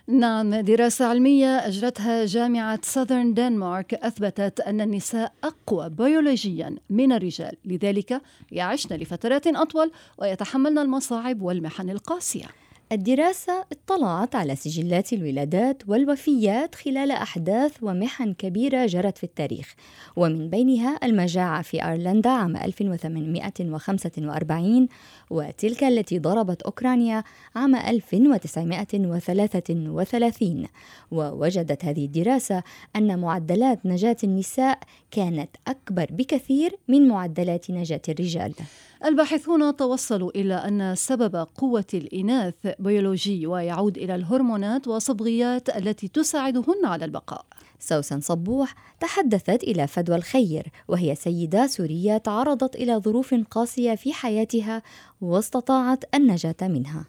نعم 0.09 0.55
دراسة 0.55 1.05
علمية 1.07 1.46
أجرتها 1.46 2.24
جامعة 2.24 2.80
ساذرن 2.82 3.34
دنمارك 3.34 3.94
أثبتت 3.94 4.61
أن 4.61 4.80
النساء 4.80 5.32
أقوى 5.44 5.90
بيولوجيا 5.90 6.76
من 6.90 7.12
الرجال 7.12 7.57
لذلك 7.64 8.22
يعشن 8.53 8.96
لفترات 8.96 9.46
أطول 9.46 9.92
ويتحملن 10.18 10.78
المصاعب 10.78 11.42
والمحن 11.42 11.90
القاسية. 11.90 12.61
الدراسة 12.93 13.64
اطلعت 13.72 14.34
على 14.34 14.57
سجلات 14.57 15.12
الولادات 15.12 15.82
والوفيات 15.88 16.74
خلال 16.74 17.11
أحداث 17.11 17.72
ومحن 17.82 18.32
كبيرة 18.32 18.86
جرت 18.86 19.18
في 19.18 19.24
التاريخ. 19.24 19.74
ومن 20.16 20.51
بينها 20.51 20.99
المجاعة 21.03 21.62
في 21.62 21.84
أيرلندا 21.84 22.30
عام 22.30 22.57
1845 22.57 24.88
وتلك 25.30 25.84
التي 25.84 26.18
ضربت 26.18 26.62
أوكرانيا 26.62 27.24
عام 27.57 27.76
1933 27.76 30.66
ووجدت 31.11 31.84
هذه 31.84 32.05
الدراسة 32.05 32.62
أن 32.97 33.18
معدلات 33.18 33.86
نجاة 33.86 34.16
النساء 34.24 34.78
كانت 35.11 35.51
أكبر 35.66 36.07
بكثير 36.11 36.76
من 36.88 37.09
معدلات 37.09 37.70
نجاة 37.70 38.03
الرجال. 38.09 38.55
الباحثون 39.05 39.76
توصلوا 39.76 40.30
إلى 40.30 40.55
أن 40.55 40.94
سبب 40.94 41.36
قوة 41.36 41.84
الإناث 41.94 42.55
بيولوجي 42.78 43.46
ويعود 43.46 43.98
إلى 43.98 44.14
الهرمونات 44.14 44.88
والصبغيات 44.88 45.76
التي 45.76 46.09
تساعدهن 46.09 46.84
على 46.84 47.05
البقاء. 47.05 47.44
سوسن 47.78 48.20
صبوح 48.20 48.74
تحدثت 49.00 49.62
إلى 49.62 49.86
فدوى 49.86 50.16
الخير 50.16 50.66
وهي 50.88 51.14
سيدة 51.14 51.66
سورية 51.66 52.16
تعرضت 52.16 52.76
إلى 52.76 52.96
ظروف 52.96 53.34
قاسية 53.50 53.94
في 53.94 54.12
حياتها 54.12 54.82
واستطاعت 55.20 56.05
النجاة 56.14 56.57
منها. 56.62 57.05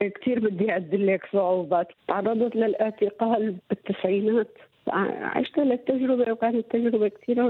كثير 0.00 0.40
بدي 0.40 0.76
أدلك 0.76 1.20
صعوبات. 1.32 1.88
تعرضت 2.08 2.56
للاعتقال 2.56 3.56
بالتسعينات. 3.70 4.54
عشت 4.88 5.58
التجربة 5.58 6.32
وكانت 6.32 6.66
تجربة 6.70 7.08
كثير 7.08 7.42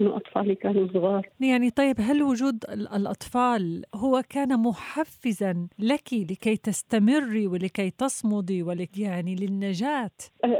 من 0.00 0.06
أطفالي 0.06 0.54
كانوا 0.54 0.88
صغار 0.94 1.28
يعني 1.40 1.70
طيب 1.70 1.96
هل 2.00 2.22
وجود 2.22 2.64
الأطفال 2.96 3.84
هو 3.94 4.22
كان 4.30 4.62
محفزا 4.62 5.68
لك 5.78 6.12
لكي 6.12 6.56
تستمري 6.56 7.46
ولكي 7.46 7.90
تصمدي 7.90 8.62
ولك 8.62 8.98
يعني 8.98 9.34
للنجاة؟ 9.34 10.10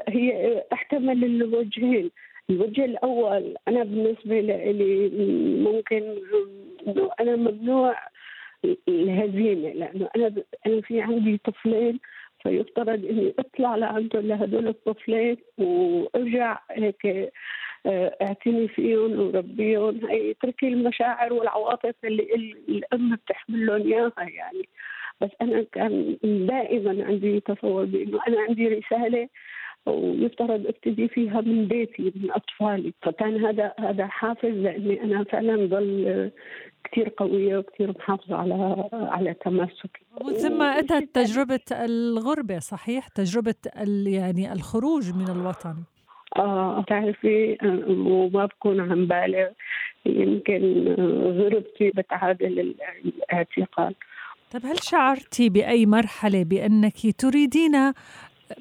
هي 0.09 0.63
أحتمل 0.73 1.25
الوجهين 1.25 2.11
الوجه 2.51 2.85
الأول 2.85 3.55
أنا 3.69 3.85
بالنسبة 3.85 4.41
لي 4.41 4.73
ممكن 5.65 6.03
إنه 6.87 7.11
أنا 7.21 7.37
ممنوع 7.37 7.95
الهزيمه 8.89 9.69
لأنه 9.73 10.09
أنا 10.17 10.35
أنا 10.67 10.81
في 10.81 11.01
عندي 11.01 11.41
طفلين 11.45 11.99
فيفترض 12.43 13.05
اني 13.05 13.35
اطلع 13.39 13.77
لعنده 13.77 14.21
لهدول 14.21 14.69
الطفلين 14.69 15.37
وارجع 15.59 16.59
هيك 16.71 17.33
آه، 17.87 18.17
اعتني 18.23 18.69
فيهم 18.69 19.21
وربيهم 19.21 20.07
هي 20.07 20.31
اتركي 20.31 20.69
المشاعر 20.69 21.33
والعواطف 21.33 21.95
اللي 22.05 22.23
الأم 22.69 23.15
بتحمل 23.15 23.67
لهم 23.67 23.83
إياها 23.89 24.13
يعني. 24.19 24.69
بس 25.21 25.31
أنا 25.43 25.63
كان 25.73 26.17
دائما 26.23 27.05
عندي 27.05 27.41
تصور 27.41 27.85
بإنه 27.85 28.21
أنا 28.29 28.41
عندي 28.41 28.69
رسالة 28.69 29.29
ويفترض 29.87 30.67
ابتدي 30.67 31.09
فيها 31.09 31.41
من 31.41 31.69
بيتي 31.69 32.13
من 32.17 32.31
أطفالي. 32.31 32.93
فكان 33.03 33.45
هذا 33.45 33.73
هذا 33.79 34.07
حافز 34.07 34.51
لأني 34.51 35.03
أنا 35.03 35.25
فعلا 35.25 35.67
ضل 35.67 36.31
كثير 36.85 37.15
قوية 37.17 37.59
وكثير 37.59 37.91
محافظة 37.99 38.37
على 38.37 38.89
على 38.93 39.35
تماسكي 39.35 40.03
ومن 40.21 40.33
ثم 40.33 40.63
اتت 40.63 41.09
تجربة 41.15 41.61
الغربة 41.73 42.59
صحيح؟ 42.59 43.09
تجربة 43.09 43.55
يعني 44.07 44.53
الخروج 44.53 45.13
من 45.15 45.29
الوطن. 45.29 45.77
آه 46.37 46.85
تعرفي 46.89 47.59
وما 47.89 48.47
بكون 48.47 48.81
عم 48.81 49.07
بالغ. 49.07 49.49
يمكن 50.07 50.95
غربتي 51.39 51.91
بتعادل 51.91 52.75
الاعتقال. 53.05 53.95
طيب 54.53 54.67
هل 54.67 54.83
شعرتي 54.83 55.49
بأي 55.49 55.87
مرحلة 55.87 56.43
بأنك 56.43 56.97
تريدين 57.19 57.93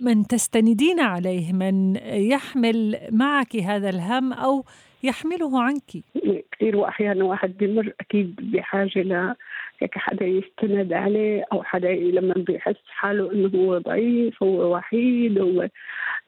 من 0.02 0.28
تستندين 0.28 1.00
عليه 1.00 1.54
من 1.54 1.96
يحمل 2.06 2.98
معك 3.12 3.56
هذا 3.56 3.90
الهم 3.90 4.34
أو 4.34 4.66
يحمله 5.04 5.62
عنك. 5.64 6.04
كثير 6.52 6.78
وأحيانا 6.78 7.24
واحد 7.24 7.58
بمر 7.58 7.94
أكيد 8.00 8.36
بحاجة 8.52 9.00
ل 9.00 9.34
هيك 9.80 9.98
حدا 9.98 10.26
يستند 10.26 10.94
عليه 10.94 11.46
أو 11.54 11.64
حدا 11.64 11.94
لما 11.94 12.34
بيحس 12.38 12.76
حاله 12.88 13.32
إنه 13.32 13.52
هو 13.56 13.78
ضعيف 13.78 14.44
هو 14.44 14.76
وحيد 14.76 15.40
هو 15.40 15.70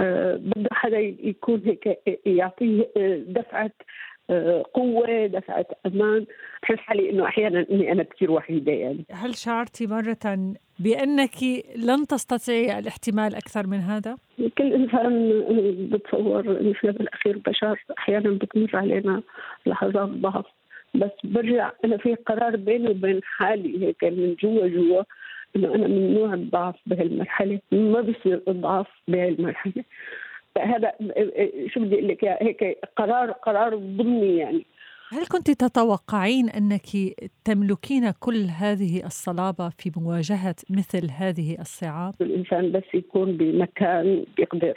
آه 0.02 0.36
بده 0.36 0.70
حدا 0.72 1.00
يكون 1.00 1.62
هيك 1.66 2.00
يعطيه 2.26 2.92
دفعة 3.28 3.72
قوة 4.74 5.26
دفعة 5.26 5.66
أمان. 5.86 6.26
بحس 6.64 6.78
حالي 6.78 7.10
إنه 7.10 7.26
أحيانا 7.26 7.66
إني 7.72 7.92
أنا 7.92 8.04
كثير 8.04 8.32
وحيدة 8.32 8.72
يعني. 8.72 9.06
هل 9.12 9.36
شعرتي 9.36 9.88
مرة 9.88 10.56
بأنك 10.80 11.36
لن 11.76 12.08
تستطيعي 12.08 12.80
الاحتمال 12.80 13.36
أكثر 13.36 13.68
من 13.68 13.78
هذا؟ 13.78 14.18
كل 14.58 14.74
إنسان 14.74 15.42
بتصور 15.92 16.60
إنه 16.62 16.74
في 16.74 16.90
الأخير 16.90 17.38
بشر 17.38 17.84
أحيانا 17.98 18.30
بتمر 18.30 18.70
علينا 18.74 19.22
لحظات 19.66 20.10
ضعف. 20.10 20.46
بس 20.96 21.12
برجع 21.24 21.72
أنا 21.86 21.98
في 21.98 22.16
قرار 22.16 22.56
بيني 22.56 22.90
وبين 22.90 23.20
حالي 23.24 23.86
هيك 23.86 24.04
من 24.04 24.36
جوا 24.36 24.68
جوا 24.68 25.04
إنه 25.56 25.76
أنا 25.76 25.88
ممنوع 25.88 26.34
الضعف 26.34 26.76
بهالمرحلة. 26.86 27.60
ما 27.72 28.02
بصير 28.02 28.42
اضعف 28.48 28.88
بهالمرحلة. 29.08 29.84
هذا 30.60 30.92
شو 31.68 31.80
بدي 31.80 31.96
أقول 31.96 32.08
لك 32.08 32.26
هيك 32.26 32.78
قرار 32.98 33.32
قرار 33.32 33.76
ضمني 33.76 34.38
يعني 34.38 34.66
هل 35.12 35.26
كنت 35.26 35.52
تتوقعين 35.52 36.50
أنك 36.50 36.88
تملكين 37.46 38.12
كل 38.12 38.46
هذه 38.60 39.06
الصلابة 39.06 39.70
في 39.70 39.92
مواجهة 39.98 40.56
مثل 40.70 41.10
هذه 41.12 41.62
الصعاب؟ 41.62 42.14
الإنسان 42.22 42.72
بس 42.72 42.84
يكون 42.94 43.38
بمكان 43.38 44.26
بيقدر 44.38 44.74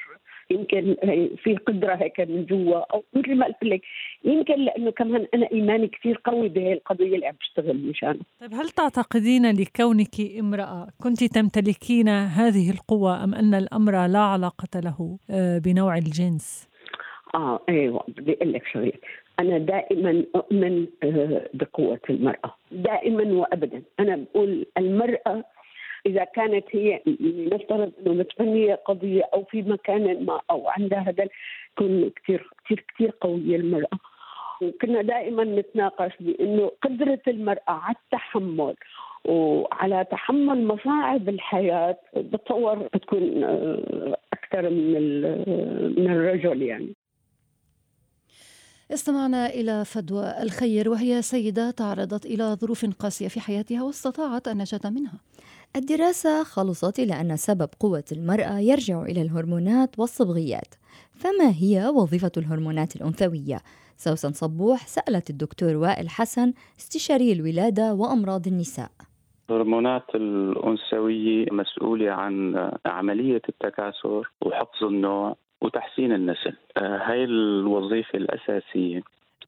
يمكن 0.51 0.97
في 1.45 1.57
قدرة 1.66 1.95
هيك 1.95 2.20
من 2.20 2.47
جوا 2.47 2.95
أو 2.95 3.05
مثل 3.14 3.34
ما 3.34 3.47
قلت 3.47 3.62
لك 3.62 3.80
يمكن 4.24 4.55
لأنه 4.55 4.90
كمان 4.90 5.26
أنا 5.34 5.49
إيماني 5.53 5.88
كثير 5.88 6.20
قوي 6.24 6.49
بهي 6.49 6.72
القضية 6.72 7.14
اللي 7.14 7.26
عم 7.26 7.34
بشتغل 7.40 7.76
مشانها. 7.76 8.22
طيب 8.40 8.55
هل 8.55 8.68
تعتقدين 8.68 9.51
لكونك 9.51 10.20
امرأة 10.38 10.88
كنت 11.03 11.24
تمتلكين 11.24 12.09
هذه 12.09 12.70
القوة 12.70 13.24
أم 13.24 13.34
أن 13.34 13.55
الأمر 13.55 14.07
لا 14.07 14.18
علاقة 14.18 14.80
له 14.80 15.18
آه، 15.30 15.59
بنوع 15.59 15.97
الجنس؟ 15.97 16.68
آه 17.34 17.61
أيوه 17.68 18.05
بدي 18.09 18.32
أقول 18.32 18.53
لك 18.53 18.66
شغلة 18.72 18.93
أنا 19.40 19.59
دائما 19.59 20.24
أؤمن 20.36 20.86
آه، 21.03 21.49
بقوة 21.55 22.01
المرأة 22.11 22.55
دائما 22.72 23.24
وأبدا 23.24 23.82
أنا 24.01 24.16
بقول 24.16 24.66
المرأة 24.78 25.45
إذا 26.07 26.25
كانت 26.25 26.65
هي 26.71 27.01
نفترض 27.53 27.93
إنه 28.01 28.15
متبنية 28.15 28.75
قضية 28.75 29.23
أو 29.35 29.45
في 29.45 29.63
مكان 29.63 30.25
ما 30.25 30.41
أو 30.51 30.69
عندها 30.69 30.99
هذا 30.99 31.29
تكون 31.77 32.11
كثير 32.11 32.51
كثير 32.65 32.85
كثير 32.95 33.13
قوية 33.21 33.57
المرأة. 33.57 33.99
وكنا 34.63 35.03
دائما 35.03 35.45
نتناقش 35.45 36.13
بإنه 36.21 36.71
قدرة 36.83 37.23
المرأة 37.29 37.63
على 37.69 37.97
التحمل 38.05 38.75
وعلى 39.25 40.07
تحمل 40.11 40.67
مصاعب 40.67 41.29
الحياة 41.29 41.99
بتصور 42.17 42.89
بتكون 42.95 43.45
آه، 43.45 44.17
أكثر 44.33 44.71
من 44.71 45.23
من 45.99 46.11
الرجل 46.13 46.63
يعني. 46.63 46.97
استمعنا 48.91 49.47
إلى 49.47 49.85
فدوى 49.85 50.43
الخير 50.43 50.89
وهي 50.89 51.23
سيدة 51.23 51.71
تعرضت 51.71 52.27
إلى 52.27 52.45
ظروف 52.45 52.87
قاسية 52.99 53.29
في 53.29 53.41
حياتها 53.41 53.83
واستطاعت 53.83 54.49
النجاة 54.49 54.81
منها. 54.85 55.19
الدراسة 55.77 56.45
خلصت 56.45 56.99
إلى 56.99 57.20
أن 57.20 57.37
سبب 57.37 57.68
قوة 57.81 58.05
المرأة 58.12 58.59
يرجع 58.59 59.03
إلى 59.03 59.23
الهرمونات 59.23 59.99
والصبغيات. 59.99 60.75
فما 61.14 61.51
هي 61.61 61.89
وظيفة 61.89 62.33
الهرمونات 62.37 62.97
الأنثوية؟ 62.97 63.59
سوسن 63.97 64.33
صبوح 64.33 64.87
سألت 64.87 65.31
الدكتور 65.31 65.77
وائل 65.77 66.09
حسن 66.09 66.53
استشاري 66.79 67.33
الولادة 67.33 67.95
وأمراض 67.95 68.47
النساء. 68.47 68.91
الهرمونات 69.51 70.14
الأنثوية 70.14 71.47
مسؤولة 71.53 72.11
عن 72.11 72.70
عملية 72.87 73.43
التكاثر 73.49 74.31
وحفظ 74.43 74.85
النوع 74.85 75.37
وتحسين 75.62 76.12
النسل. 76.12 76.57
آه، 76.77 76.99
هاي 76.99 77.25
الوظيفة 77.25 78.18
الأساسية. 78.18 79.03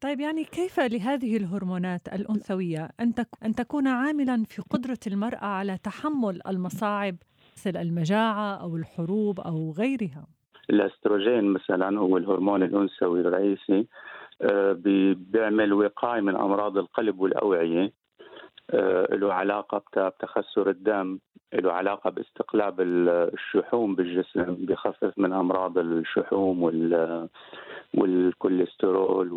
طيب 0.05 0.21
يعني 0.21 0.45
كيف 0.45 0.81
لهذه 0.81 1.37
الهرمونات 1.37 2.09
الأنثوية 2.09 2.89
أن 3.45 3.55
تكون 3.55 3.87
عاملا 3.87 4.45
في 4.49 4.63
قدرة 4.71 4.99
المرأة 5.07 5.45
على 5.45 5.79
تحمل 5.79 6.41
المصاعب 6.49 7.17
مثل 7.57 7.77
المجاعة 7.77 8.55
أو 8.55 8.77
الحروب 8.77 9.41
أو 9.41 9.75
غيرها؟ 9.79 10.27
الأستروجين 10.71 11.45
مثلا 11.45 11.99
هو 11.99 12.17
الهرمون 12.17 12.63
الأنثوي 12.63 13.21
الرئيسي 13.21 13.87
آه، 14.43 14.73
بيعمل 15.17 15.73
وقاية 15.73 16.21
من 16.21 16.37
أمراض 16.37 16.79
القلب 16.79 17.21
والأوعية 17.21 17.85
آه، 17.85 18.04
له 18.73 19.33
علاقة 19.33 19.83
بتخسر 19.97 20.71
الدم 20.71 21.19
له 21.55 21.73
علاقة 21.73 22.11
باستقلاب 22.11 22.81
الشحوم 22.81 23.95
بالجسم 23.95 24.45
بخفف 24.45 25.19
من 25.19 25.33
أمراض 25.33 25.79
الشحوم 25.79 26.63
وال 26.63 27.29
والكوليسترول 27.95 29.33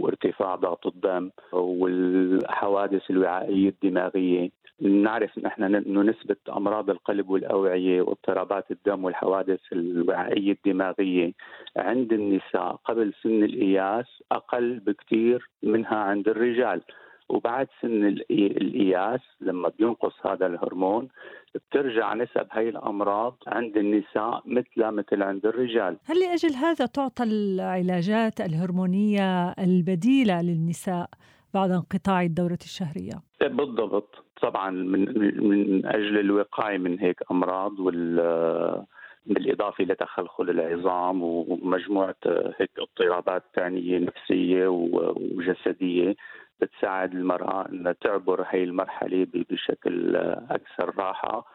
وارتفاع 0.00 0.54
ضغط 0.54 0.86
الدم 0.86 1.30
والحوادث 1.52 3.10
الوعائية 3.10 3.68
الدماغية. 3.68 4.50
نعرف 4.80 5.38
نحن 5.38 5.62
إنه 5.74 6.02
نسبة 6.02 6.36
أمراض 6.48 6.90
القلب 6.90 7.30
والأوعية 7.30 8.02
واضطرابات 8.02 8.70
الدم 8.70 9.04
والحوادث 9.04 9.60
الوعائية 9.72 10.52
الدماغية 10.52 11.32
عند 11.76 12.12
النساء 12.12 12.80
قبل 12.84 13.12
سن 13.22 13.44
الإياس 13.44 14.22
أقل 14.32 14.78
بكثير 14.78 15.50
منها 15.62 15.96
عند 15.96 16.28
الرجال. 16.28 16.82
وبعد 17.28 17.68
سن 17.82 18.04
الإياس 18.30 19.20
لما 19.40 19.68
بينقص 19.78 20.26
هذا 20.26 20.46
الهرمون 20.46 21.08
بترجع 21.54 22.14
نسب 22.14 22.46
هاي 22.52 22.68
الأمراض 22.68 23.36
عند 23.46 23.76
النساء 23.76 24.42
مثل 24.46 24.90
مثل 24.90 25.22
عند 25.22 25.46
الرجال 25.46 25.96
هل 26.04 26.20
لأجل 26.20 26.54
هذا 26.54 26.86
تعطى 26.86 27.24
العلاجات 27.24 28.40
الهرمونية 28.40 29.48
البديلة 29.50 30.42
للنساء 30.42 31.08
بعد 31.54 31.70
انقطاع 31.70 32.22
الدورة 32.22 32.58
الشهرية؟ 32.62 33.22
بالضبط 33.40 34.24
طبعا 34.42 34.70
من 34.70 35.18
من 35.48 35.86
أجل 35.86 36.18
الوقاية 36.18 36.78
من 36.78 37.00
هيك 37.00 37.22
أمراض 37.30 37.80
وال 37.80 38.86
بالإضافة 39.26 39.84
إلى 39.84 39.94
تخلخل 39.94 40.50
العظام 40.50 41.22
ومجموعة 41.22 42.14
هيك 42.58 42.70
اضطرابات 42.78 43.42
ثانية 43.54 43.98
نفسية 43.98 44.66
وجسدية 44.68 46.16
بتساعد 46.60 47.14
المرأة 47.14 47.68
أنها 47.68 47.92
تعبر 47.92 48.44
هي 48.48 48.64
المرحلة 48.64 49.26
بشكل 49.50 50.16
أكثر 50.50 50.94
راحة 50.98 51.46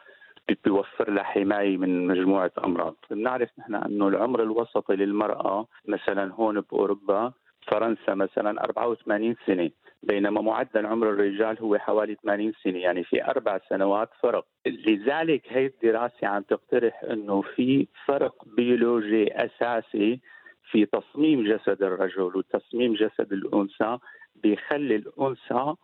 بيوفر 0.65 1.11
لها 1.11 1.23
حماية 1.23 1.77
من 1.77 2.07
مجموعة 2.07 2.51
أمراض. 2.63 2.95
بنعرف 3.11 3.49
نحن 3.59 3.75
أنه 3.75 4.07
العمر 4.07 4.43
الوسطي 4.43 4.95
للمرأة 4.95 5.67
مثلا 5.87 6.33
هون 6.33 6.61
بأوروبا 6.61 7.31
فرنسا 7.67 8.13
مثلا 8.13 8.63
84 8.63 9.35
سنة 9.47 9.69
بينما 10.03 10.41
معدل 10.41 10.85
عمر 10.85 11.09
الرجال 11.09 11.59
هو 11.59 11.77
حوالي 11.77 12.15
80 12.23 12.53
سنة 12.63 12.77
يعني 12.77 13.03
في 13.03 13.25
أربع 13.25 13.59
سنوات 13.69 14.09
فرق. 14.21 14.45
لذلك 14.65 15.41
هي 15.49 15.65
الدراسة 15.65 16.27
عم 16.27 16.41
تقترح 16.41 17.03
أنه 17.03 17.41
في 17.41 17.87
فرق 18.05 18.35
بيولوجي 18.55 19.33
أساسي 19.45 20.19
في 20.71 20.85
تصميم 20.85 21.43
جسد 21.43 21.83
الرجل 21.83 22.21
وتصميم 22.37 22.93
جسد 22.93 23.33
الأنثى 23.33 23.97
بيخلي 24.43 24.95
الأنثى 24.95 25.75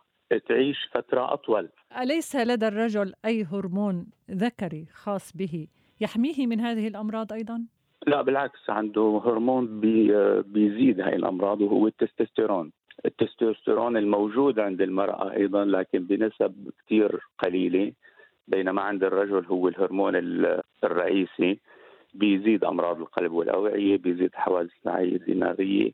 تعيش 0.48 0.88
فترة 0.92 1.32
أطول. 1.32 1.68
أليس 2.00 2.36
لدى 2.36 2.68
الرجل 2.68 3.12
أي 3.24 3.44
هرمون 3.44 4.06
ذكري 4.30 4.86
خاص 4.92 5.36
به 5.36 5.66
يحميه 6.00 6.46
من 6.46 6.60
هذه 6.60 6.88
الأمراض 6.88 7.32
أيضا؟ 7.32 7.64
لا 8.06 8.22
بالعكس 8.22 8.70
عنده 8.70 9.22
هرمون 9.24 9.80
بي 9.80 10.12
بيزيد 10.42 11.00
هاي 11.00 11.16
الأمراض 11.16 11.60
وهو 11.60 11.86
التستوستيرون. 11.86 12.72
التستوستيرون 13.04 13.96
الموجود 13.96 14.58
عند 14.58 14.82
المرأة 14.82 15.32
أيضا 15.32 15.64
لكن 15.64 15.98
بنسب 15.98 16.70
كثير 16.84 17.20
قليلة 17.38 17.92
بينما 18.48 18.82
عند 18.82 19.04
الرجل 19.04 19.46
هو 19.46 19.68
الهرمون 19.68 20.16
الرئيسي. 20.84 21.58
بيزيد 22.14 22.64
أمراض 22.64 23.00
القلب 23.00 23.32
والأوعية 23.32 23.96
بيزيد 23.96 24.34
حوادث 24.34 24.70
الوعي 24.86 25.16
الدماغية 25.16 25.90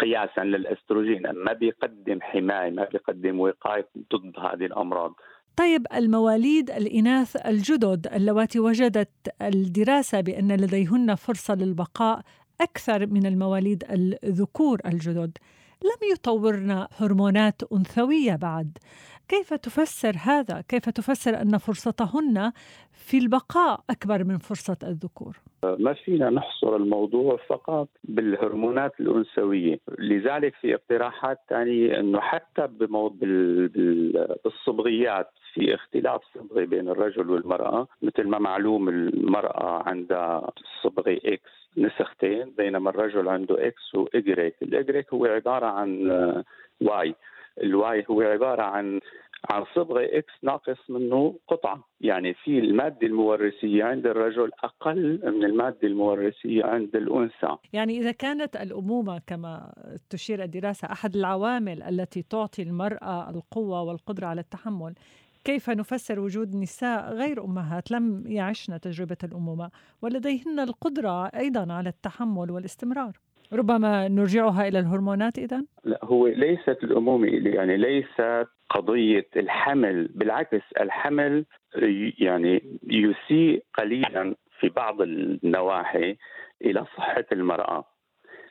قياسا 0.00 0.40
للأستروجين 0.40 1.22
ما 1.30 1.52
بيقدم 1.52 2.18
حماية 2.20 2.70
ما 2.70 2.84
بيقدم 2.84 3.40
وقاية 3.40 3.88
ضد 4.14 4.38
هذه 4.38 4.66
الأمراض. 4.66 5.14
طيب 5.56 5.86
المواليد 5.94 6.70
الإناث 6.70 7.36
الجدد 7.46 8.06
اللواتي 8.14 8.60
وجدت 8.60 9.10
الدراسة 9.42 10.20
بأن 10.20 10.52
لديهن 10.52 11.14
فرصة 11.14 11.54
للبقاء 11.54 12.20
أكثر 12.60 13.06
من 13.06 13.26
المواليد 13.26 13.84
الذكور 14.24 14.80
الجدد. 14.86 15.38
لم 15.84 16.12
يطورن 16.12 16.86
هرمونات 16.96 17.62
أنثوية 17.72 18.36
بعد. 18.36 18.78
كيف 19.32 19.54
تفسر 19.54 20.12
هذا؟ 20.20 20.60
كيف 20.68 20.88
تفسر 20.88 21.42
أن 21.42 21.58
فرصتهن 21.58 22.52
في 22.92 23.18
البقاء 23.18 23.80
أكبر 23.90 24.24
من 24.24 24.38
فرصة 24.38 24.76
الذكور؟ 24.82 25.36
ما 25.78 25.92
فينا 25.92 26.30
نحصر 26.30 26.76
الموضوع 26.76 27.36
فقط 27.48 27.88
بالهرمونات 28.04 29.00
الأنثوية 29.00 29.78
لذلك 29.98 30.54
في 30.54 30.74
اقتراحات 30.74 31.38
ثانية 31.48 32.00
أنه 32.00 32.20
حتى 32.20 32.66
بالصبغيات 34.44 35.30
في 35.54 35.74
اختلاف 35.74 36.20
صبغي 36.34 36.66
بين 36.66 36.88
الرجل 36.88 37.30
والمرأة 37.30 37.88
مثل 38.02 38.28
ما 38.28 38.38
معلوم 38.38 38.88
المرأة 38.88 39.88
عندها 39.88 40.50
صبغي 40.82 41.20
X 41.24 41.52
نسختين 41.76 42.50
بينما 42.58 42.90
الرجل 42.90 43.28
عنده 43.28 43.66
إكس 43.66 43.94
وإجريك 43.94 44.54
الإجريك 44.62 45.14
هو 45.14 45.24
عبارة 45.24 45.66
عن 45.66 46.10
Y 46.80 47.14
ال 47.62 47.83
Y 47.83 48.04
هو 48.10 48.20
عبارة 48.20 48.62
عن 48.62 49.00
عن 49.50 49.64
صبغة 49.74 50.04
X 50.04 50.32
ناقص 50.42 50.90
منه 50.90 51.34
قطعة. 51.48 51.84
يعني 52.00 52.34
في 52.34 52.58
المادة 52.58 53.06
المورثية 53.06 53.84
عند 53.84 54.06
الرجل 54.06 54.50
أقل 54.64 55.20
من 55.24 55.44
المادة 55.44 55.78
المورثية 55.82 56.64
عند 56.64 56.96
الأنثى. 56.96 57.56
يعني 57.72 57.98
إذا 57.98 58.12
كانت 58.12 58.56
الأمومة 58.56 59.20
كما 59.26 59.74
تشير 60.10 60.42
الدراسة 60.42 60.92
أحد 60.92 61.16
العوامل 61.16 61.82
التي 61.82 62.22
تعطي 62.22 62.62
المرأة 62.62 63.30
القوة 63.30 63.82
والقدرة 63.82 64.26
على 64.26 64.40
التحمل 64.40 64.94
كيف 65.44 65.70
نفسر 65.70 66.20
وجود 66.20 66.54
نساء 66.54 67.12
غير 67.14 67.44
أمهات 67.44 67.90
لم 67.90 68.24
يعشن 68.26 68.80
تجربة 68.80 69.16
الأمومة؟ 69.24 69.70
ولديهن 70.02 70.60
القدرة 70.60 71.26
أيضا 71.26 71.72
على 71.72 71.88
التحمل 71.88 72.50
والاستمرار. 72.50 73.12
ربما 73.52 74.08
نرجعها 74.08 74.68
إلى 74.68 74.78
الهرمونات 74.78 75.38
اذا 75.38 75.62
لا 75.84 75.98
هو 76.04 76.26
ليست 76.26 76.78
الأمومة 76.84 77.28
يعني 77.28 77.76
ليست 77.76 78.48
قضية 78.70 79.26
الحمل 79.36 80.08
بالعكس 80.14 80.62
الحمل 80.80 81.44
يعني 82.18 82.78
يسيء 82.86 83.62
قليلا 83.74 84.34
في 84.60 84.68
بعض 84.68 85.00
النواحي 85.00 86.16
إلى 86.64 86.84
صحة 86.96 87.24
المرأة. 87.32 87.84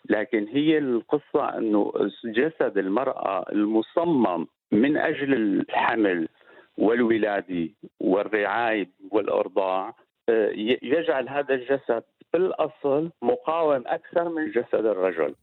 لكن 0.10 0.48
هي 0.48 0.78
القصة 0.78 1.58
إنه 1.58 1.94
جسد 2.26 2.78
المرأة 2.78 3.46
المصمم 3.52 4.48
من 4.72 4.98
أجل 4.98 5.34
الحمل 5.34 6.28
والولادة 6.78 7.70
والرعاية 8.00 8.90
والأرضاع 9.12 9.96
آه، 10.30 10.50
يجعل 10.82 11.30
هذا 11.30 11.54
الجسد 11.54 12.04
بالاصل 12.34 13.12
مقاوم 13.22 13.84
أكثر 13.88 14.30
من 14.30 14.52
جسد 14.52 14.86
الرجل. 14.86 15.36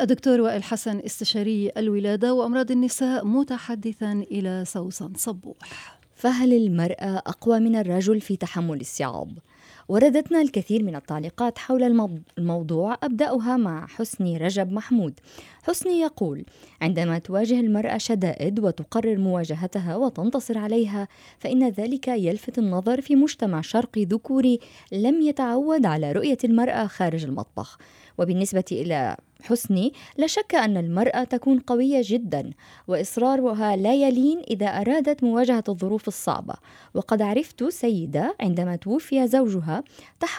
الدكتور 0.00 0.40
وائل 0.40 0.62
حسن 0.62 0.98
استشاري 0.98 1.72
الولادة 1.76 2.34
وأمراض 2.34 2.70
النساء 2.70 3.26
متحدثا 3.26 4.12
إلى 4.12 4.64
سوسن 4.66 5.14
صبوح. 5.14 5.95
فهل 6.16 6.52
المرأة 6.52 7.22
أقوى 7.26 7.58
من 7.58 7.76
الرجل 7.76 8.20
في 8.20 8.36
تحمل 8.36 8.80
الصعاب؟ 8.80 9.38
وردتنا 9.88 10.42
الكثير 10.42 10.82
من 10.82 10.96
التعليقات 10.96 11.58
حول 11.58 12.12
الموضوع 12.38 12.96
أبدأها 13.02 13.56
مع 13.56 13.86
حسني 13.86 14.36
رجب 14.36 14.72
محمود 14.72 15.20
حسني 15.62 16.00
يقول 16.00 16.44
عندما 16.82 17.18
تواجه 17.18 17.60
المرأة 17.60 17.98
شدائد 17.98 18.60
وتقرر 18.60 19.18
مواجهتها 19.18 19.96
وتنتصر 19.96 20.58
عليها 20.58 21.08
فإن 21.38 21.68
ذلك 21.68 22.08
يلفت 22.08 22.58
النظر 22.58 23.00
في 23.00 23.16
مجتمع 23.16 23.60
شرقي 23.60 24.04
ذكوري 24.04 24.60
لم 24.92 25.22
يتعود 25.22 25.86
على 25.86 26.12
رؤية 26.12 26.38
المرأة 26.44 26.86
خارج 26.86 27.24
المطبخ 27.24 27.78
وبالنسبة 28.18 28.64
إلى 28.72 29.16
حسني 29.42 29.92
لا 30.16 30.26
شك 30.26 30.54
أن 30.54 30.76
المرأة 30.76 31.24
تكون 31.24 31.58
قوية 31.58 32.00
جدا 32.04 32.50
وإصرارها 32.88 33.76
لا 33.76 33.94
يلين 33.94 34.42
إذا 34.50 34.66
أرادت 34.66 35.24
مواجهة 35.24 35.64
الظروف 35.68 36.08
الصعبة. 36.08 36.54
وقد 36.94 37.22
عرفت 37.22 37.64
سيدة 37.64 38.36
عندما 38.40 38.76
توفي 38.76 39.26
زوجها 39.26 39.84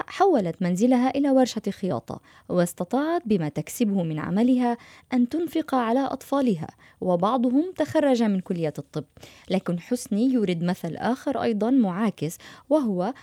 حولت 0.07 0.61
منزلها 0.61 1.09
إلى 1.09 1.29
ورشة 1.29 1.61
خياطة 1.69 2.21
واستطاعت 2.49 3.21
بما 3.25 3.49
تكسبه 3.49 4.03
من 4.03 4.19
عملها 4.19 4.77
أن 5.13 5.29
تنفق 5.29 5.75
على 5.75 5.99
أطفالها 5.99 6.67
وبعضهم 7.01 7.73
تخرج 7.77 8.23
من 8.23 8.39
كلية 8.39 8.73
الطب. 8.77 9.03
لكن 9.49 9.79
حسني 9.79 10.33
يورد 10.33 10.63
مثل 10.63 10.95
آخر 10.95 11.43
أيضا 11.43 11.69
معاكس 11.69 12.37
وهو 12.69 13.13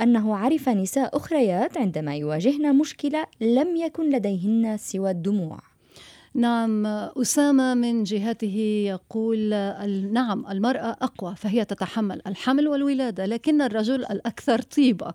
أنه 0.00 0.36
عرف 0.36 0.68
نساء 0.68 1.16
أخريات 1.16 1.78
عندما 1.78 2.16
يواجهن 2.16 2.76
مشكلة 2.76 3.26
لم 3.40 3.76
يكن 3.76 4.10
لديهن 4.10 4.76
سوى 4.76 5.10
الدموع. 5.10 5.58
نعم 6.34 6.86
أسامة 6.86 7.74
من 7.74 8.04
جهته 8.04 8.84
يقول 8.86 9.50
نعم 10.12 10.46
المرأة 10.50 10.96
أقوى 11.02 11.36
فهي 11.36 11.64
تتحمل 11.64 12.22
الحمل 12.26 12.68
والولادة 12.68 13.26
لكن 13.26 13.62
الرجل 13.62 14.04
الأكثر 14.04 14.62
طيبة. 14.62 15.12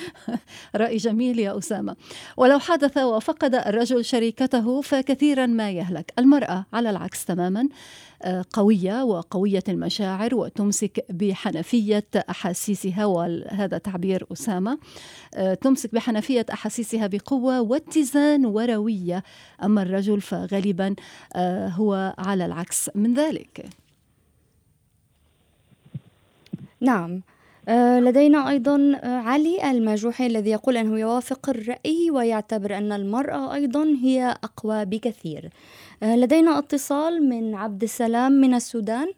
رأي 0.76 0.96
جميل 0.96 1.38
يا 1.38 1.58
أسامة. 1.58 1.96
ولو 2.36 2.58
حدث 2.58 2.98
وفقد 2.98 3.54
الرجل 3.54 4.04
شريكته 4.04 4.80
فكثيرا 4.80 5.46
ما 5.46 5.70
يهلك. 5.70 6.12
المرأة 6.18 6.66
على 6.72 6.90
العكس 6.90 7.24
تماما. 7.24 7.68
قوية 8.52 9.02
وقوية 9.04 9.62
المشاعر 9.68 10.34
وتمسك 10.34 11.04
بحنفية 11.10 12.04
أحاسيسها 12.30 13.04
وهذا 13.04 13.78
تعبير 13.78 14.26
أسامة. 14.32 14.78
آه، 15.34 15.54
تمسك 15.54 15.94
بحنفية 15.94 16.46
أحاسيسها 16.52 17.06
بقوة 17.06 17.60
واتزان 17.60 18.46
وروية. 18.46 19.24
أما 19.62 19.82
الرجل 19.82 20.20
فغالبا 20.20 20.94
آه، 21.36 21.68
هو 21.68 22.14
على 22.18 22.46
العكس 22.46 22.90
من 22.94 23.14
ذلك. 23.14 23.66
نعم. 26.80 27.22
آه، 27.68 28.00
لدينا 28.00 28.50
أيضا 28.50 29.00
علي 29.04 29.70
المجوحي 29.70 30.26
الذي 30.26 30.50
يقول 30.50 30.76
أنه 30.76 31.00
يوافق 31.00 31.50
الرأي 31.50 32.10
ويعتبر 32.10 32.78
أن 32.78 32.92
المرأة 32.92 33.54
أيضا 33.54 33.84
هي 33.84 34.36
أقوى 34.44 34.84
بكثير. 34.84 35.50
لدينا 36.02 36.58
اتصال 36.58 37.28
من 37.28 37.54
عبد 37.54 37.82
السلام 37.82 38.32
من 38.32 38.54
السودان. 38.54 39.12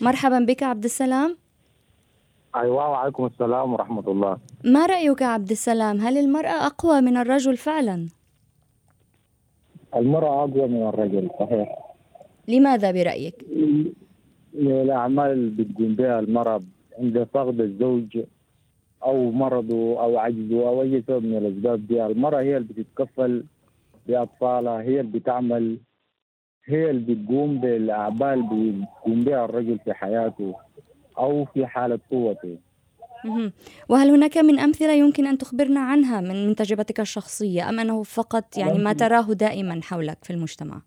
مرحبا 0.00 0.38
بك 0.38 0.62
عبد 0.62 0.84
السلام. 0.84 1.36
أيوة 2.56 2.90
وعليكم 2.90 3.26
السلام 3.26 3.72
ورحمة 3.72 4.10
الله. 4.10 4.38
ما 4.64 4.86
رأيك 4.86 5.22
عبد 5.22 5.50
السلام؟ 5.50 6.00
هل 6.00 6.18
المرأة 6.18 6.66
أقوى 6.66 7.00
من 7.00 7.16
الرجل 7.16 7.56
فعلا؟ 7.56 8.08
المرأة 9.96 10.44
أقوى 10.44 10.68
من 10.68 10.88
الرجل 10.88 11.30
صحيح. 11.40 11.78
لماذا 12.48 12.90
برأيك؟ 12.90 13.34
الأعمال 14.54 15.30
اللي 15.30 15.64
بتقوم 15.64 15.94
بها 15.94 16.18
المرأة 16.20 16.60
عند 16.98 17.26
فقد 17.34 17.60
الزوج 17.60 18.18
أو 19.04 19.30
مرضه 19.30 20.00
أو 20.02 20.18
عجزه 20.18 20.68
أو 20.68 20.82
أي 20.82 21.02
سبب 21.08 21.24
من 21.24 21.36
الأسباب 21.36 21.86
دي 21.86 22.06
المرأة 22.06 22.40
هي 22.40 22.56
اللي 22.56 22.68
بتتكفل 22.68 23.44
باطفالها 24.06 24.82
هي 24.82 25.00
اللي 25.00 25.18
بتعمل 25.18 25.78
هي 26.66 26.90
اللي 26.90 27.14
بتقوم 27.14 27.60
بالأعمال 27.60 28.38
اللي 28.38 28.72
بيقوم 29.04 29.24
بها 29.24 29.44
الرجل 29.44 29.78
في 29.84 29.94
حياته 29.94 30.54
أو 31.18 31.44
في 31.44 31.66
حالة 31.66 31.98
قوته. 32.10 32.58
وهل 33.88 34.10
هناك 34.10 34.38
من 34.38 34.58
أمثلة 34.58 34.92
يمكن 34.92 35.26
أن 35.26 35.38
تخبرنا 35.38 35.80
عنها 35.80 36.20
من 36.20 36.46
من 36.46 36.54
تجربتك 36.54 37.00
الشخصية 37.00 37.68
أم 37.68 37.80
أنه 37.80 38.02
فقط 38.02 38.58
يعني 38.58 38.78
ما 38.78 38.92
تراه 38.92 39.32
دائما 39.32 39.80
حولك 39.82 40.18
في 40.22 40.32
المجتمع؟ 40.32 40.82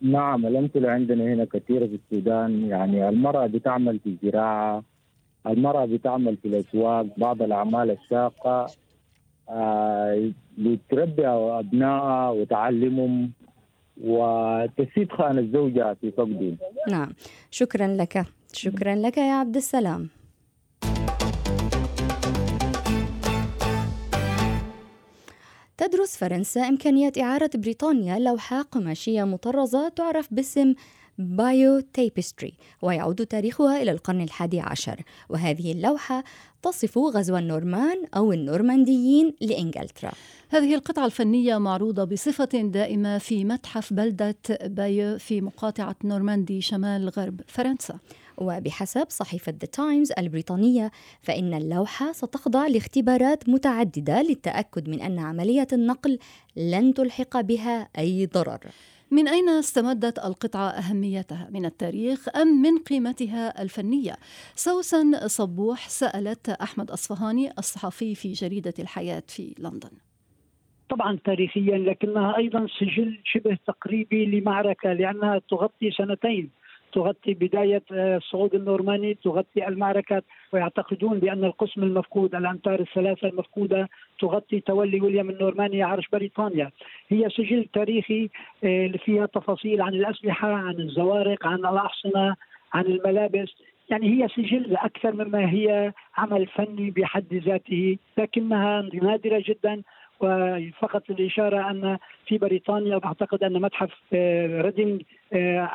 نعم 0.00 0.46
الأمثلة 0.46 0.90
عندنا 0.90 1.24
هنا 1.24 1.44
كثيرة 1.44 1.86
في 1.86 1.94
السودان. 1.94 2.64
يعني 2.64 3.08
المرأة 3.08 3.46
بتعمل 3.46 3.98
في 3.98 4.08
الزراعة 4.08 4.82
المرأة 5.46 5.86
بتعمل 5.86 6.36
في 6.36 6.48
الأسواق 6.48 7.06
بعض 7.16 7.42
الأعمال 7.42 7.90
الشاقة 7.90 8.66
لتربي 10.58 11.26
أبنائها 11.28 12.30
وتعلمهم 12.30 13.32
وتسيد 14.04 15.12
خان 15.12 15.38
الزوجة 15.38 15.96
في 16.00 16.10
فقدهم 16.10 16.56
نعم. 16.90 17.12
شكرا 17.50 17.86
لك. 17.86 18.24
شكرا 18.52 18.94
لك 18.94 19.18
يا 19.18 19.32
عبد 19.32 19.56
السلام. 19.56 20.08
تدرس 25.76 26.16
فرنسا 26.16 26.68
إمكانية 26.68 27.12
إعارة 27.20 27.50
بريطانيا 27.54 28.18
لوحة 28.18 28.62
قماشية 28.62 29.24
مطرزة 29.24 29.88
تعرف 29.88 30.34
باسم 30.34 30.74
Bayeux 31.20 31.80
Tapestry 31.80 32.54
ويعود 32.82 33.26
تاريخها 33.26 33.82
إلى 33.82 33.90
القرن 33.90 34.20
الحادي 34.20 34.60
عشر. 34.60 35.02
وهذه 35.28 35.72
اللوحة 35.72 36.24
تصف 36.62 36.98
غزو 36.98 37.36
النورمان 37.36 38.04
أو 38.16 38.32
النورمانديين 38.32 39.34
لإنجلترا. 39.40 40.12
هذه 40.48 40.74
القطعة 40.74 41.06
الفنية 41.06 41.58
معروضة 41.58 42.04
بصفة 42.04 42.44
دائمة 42.44 43.18
في 43.18 43.44
متحف 43.44 43.92
بلدة 43.92 44.36
بايو 44.64 45.18
في 45.18 45.40
مقاطعة 45.40 45.96
نورماندي 46.04 46.60
شمال 46.60 47.08
غرب 47.08 47.40
فرنسا. 47.46 47.98
وبحسب 48.38 49.06
صحيفة 49.08 49.52
ذا 49.60 49.66
تايمز 49.66 50.12
البريطانية 50.18 50.90
فإن 51.22 51.54
اللوحة 51.54 52.12
ستخضع 52.12 52.66
لاختبارات 52.66 53.48
متعددة 53.48 54.22
للتأكد 54.22 54.88
من 54.88 55.00
أن 55.00 55.18
عملية 55.18 55.66
النقل 55.72 56.18
لن 56.56 56.94
تلحق 56.94 57.40
بها 57.40 57.88
أي 57.98 58.26
ضرر. 58.26 58.60
من 59.12 59.28
أين 59.28 59.48
استمدت 59.48 60.18
القطعة 60.18 60.68
أهميتها؟ 60.68 61.48
من 61.50 61.64
التاريخ 61.64 62.36
أم 62.36 62.62
من 62.62 62.78
قيمتها 62.78 63.62
الفنية؟ 63.62 64.16
سوسن 64.54 65.28
صبوح 65.28 65.88
سألت 65.88 66.48
أحمد 66.48 66.90
أصفهاني 66.90 67.50
الصحفي 67.58 68.14
في 68.14 68.32
جريدة 68.32 68.74
الحياة 68.78 69.22
في 69.28 69.54
لندن 69.58 69.90
طبعا 70.90 71.18
تاريخيا 71.24 71.78
لكنها 71.78 72.36
أيضا 72.36 72.66
سجل 72.78 73.18
شبه 73.24 73.58
تقريبي 73.66 74.26
لمعركة 74.26 74.92
لأنها 74.92 75.38
تغطي 75.50 75.90
سنتين 75.90 76.50
تغطي 76.92 77.34
بداية 77.34 77.82
الصعود 77.90 78.54
النورماني 78.54 79.14
تغطي 79.14 79.68
المعركة 79.68 80.22
ويعتقدون 80.52 81.18
بأن 81.18 81.44
القسم 81.44 81.82
المفقود 81.82 82.34
الأمتار 82.34 82.80
الثلاثة 82.80 83.28
المفقودة 83.28 83.88
تغطي 84.20 84.60
تولي 84.60 85.00
ويليام 85.00 85.30
النورماني 85.30 85.82
عرش 85.82 86.08
بريطانيا. 86.12 86.70
هي 87.08 87.28
سجل 87.30 87.66
تاريخي 87.72 88.30
فيها 89.04 89.26
تفاصيل 89.26 89.82
عن 89.82 89.94
الأسلحة 89.94 90.52
عن 90.52 90.74
الزوارق 90.74 91.46
عن 91.46 91.58
الأحصنة 91.58 92.36
عن 92.72 92.84
الملابس. 92.84 93.48
يعني 93.90 94.06
هي 94.08 94.28
سجل 94.28 94.76
أكثر 94.76 95.12
مما 95.12 95.50
هي 95.50 95.92
عمل 96.16 96.46
فني 96.46 96.90
بحد 96.90 97.34
ذاته 97.34 97.96
لكنها 98.18 98.88
نادرة 99.02 99.42
جدا. 99.46 99.82
وفقط 100.20 101.02
للإشارة 101.10 101.70
أن 101.70 101.98
في 102.26 102.38
بريطانيا 102.38 103.00
أعتقد 103.04 103.42
أن 103.44 103.60
متحف 103.60 103.92
ريدينج 104.64 105.02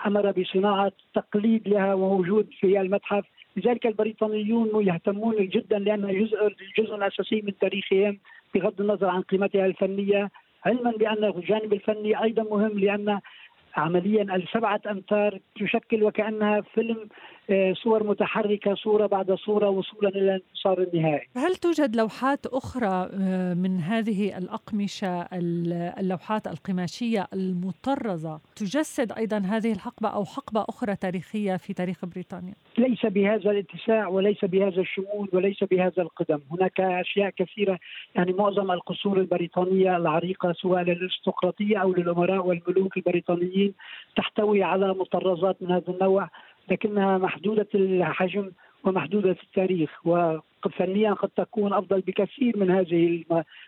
أمر 0.07 0.31
بصناعة 0.31 0.91
تقليد 1.13 1.67
لها 1.67 1.93
ووجود 1.93 2.47
في 2.59 2.81
المتحف. 2.81 3.25
لذلك 3.57 3.85
البريطانيون 3.87 4.87
يهتمون 4.87 5.35
جدا 5.47 5.79
لأنها 5.79 6.11
جزء 6.11 6.55
جزء 6.77 7.07
أساسي 7.07 7.41
من 7.41 7.57
تاريخهم 7.57 8.17
بغض 8.55 8.81
النظر 8.81 9.07
عن 9.07 9.21
قيمتها 9.21 9.65
الفنية 9.65 10.31
علما 10.65 10.91
بأن 10.91 11.23
الجانب 11.23 11.73
الفني 11.73 12.23
أيضا 12.23 12.43
مهم 12.43 12.79
لأن 12.79 13.19
عمليا 13.75 14.35
السبعة 14.35 14.81
أمتار 14.91 15.39
تشكل 15.55 16.03
وكأنها 16.03 16.61
فيلم 16.61 17.07
صور 17.83 18.03
متحركة 18.03 18.75
صورة 18.75 19.07
بعد 19.07 19.31
صورة 19.31 19.69
وصولا 19.69 20.09
إلى 20.09 20.19
الانتصار 20.19 20.81
النهائي 20.81 21.27
هل 21.37 21.55
توجد 21.55 21.95
لوحات 21.95 22.45
أخرى 22.45 23.09
من 23.55 23.79
هذه 23.79 24.37
الأقمشة 24.37 25.27
اللوحات 25.99 26.47
القماشية 26.47 27.27
المطرزة 27.33 28.39
تجسد 28.55 29.11
أيضا 29.11 29.37
هذه 29.37 29.71
الحقبة 29.71 30.09
أو 30.09 30.25
حقبة 30.25 30.65
أخرى 30.69 30.95
تاريخية 30.95 31.55
في 31.57 31.73
تاريخ 31.73 32.05
بريطانيا؟ 32.05 32.53
ليس 32.77 33.05
بهذا 33.05 33.51
الاتساع 33.51 34.07
وليس 34.07 34.45
بهذا 34.45 34.81
الشمول 34.81 35.29
وليس 35.33 35.63
بهذا 35.63 36.01
القدم 36.01 36.39
هناك 36.51 36.79
أشياء 36.79 37.29
كثيرة 37.29 37.79
يعني 38.15 38.33
معظم 38.33 38.71
القصور 38.71 39.19
البريطانية 39.19 39.97
العريقة 39.97 40.53
سواء 40.53 40.83
للأرستقراطية 40.83 41.77
أو 41.77 41.93
للأمراء 41.93 42.45
والملوك 42.47 42.97
البريطانيين 42.97 43.64
تحتوي 44.15 44.63
على 44.63 44.93
مطرزات 44.93 45.57
من 45.61 45.71
هذا 45.71 45.89
النوع 45.89 46.29
لكنها 46.71 47.17
محدودة 47.17 47.67
الحجم 47.75 48.51
ومحدودة 48.83 49.37
التاريخ 49.43 50.07
وفنيا 50.07 51.13
قد 51.13 51.29
تكون 51.29 51.73
أفضل 51.73 52.01
بكثير 52.01 52.57
من 52.57 52.71
هذه 52.71 53.23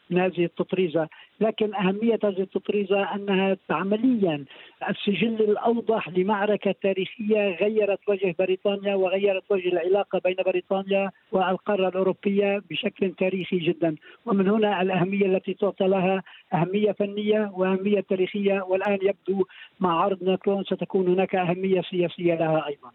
من 0.09 0.19
هذه 0.19 0.45
التطريزة. 0.45 1.07
لكن 1.39 1.75
أهمية 1.75 2.19
هذه 2.23 2.41
التطريزة 2.41 3.15
أنها 3.15 3.57
عمليا 3.69 4.45
السجل 4.89 5.41
الأوضح 5.41 6.09
لمعركة 6.09 6.75
تاريخية 6.81 7.55
غيرت 7.55 7.99
وجه 8.07 8.35
بريطانيا 8.39 8.95
وغيرت 8.95 9.43
وجه 9.49 9.67
العلاقة 9.67 10.21
بين 10.25 10.35
بريطانيا 10.45 11.11
والقارة 11.31 11.87
الأوروبية 11.87 12.61
بشكل 12.69 13.11
تاريخي 13.11 13.57
جدا. 13.57 13.95
ومن 14.25 14.49
هنا 14.49 14.81
الأهمية 14.81 15.25
التي 15.25 15.53
تعطى 15.53 15.87
لها 15.87 16.23
أهمية 16.53 16.91
فنية 16.91 17.51
وأهمية 17.53 17.99
تاريخية 17.99 18.61
والآن 18.61 18.99
يبدو 19.01 19.45
مع 19.79 20.01
عرض 20.03 20.23
ماكرون 20.23 20.63
ستكون 20.63 21.07
هناك 21.07 21.35
أهمية 21.35 21.81
سياسية 21.81 22.35
لها 22.35 22.67
أيضا. 22.67 22.91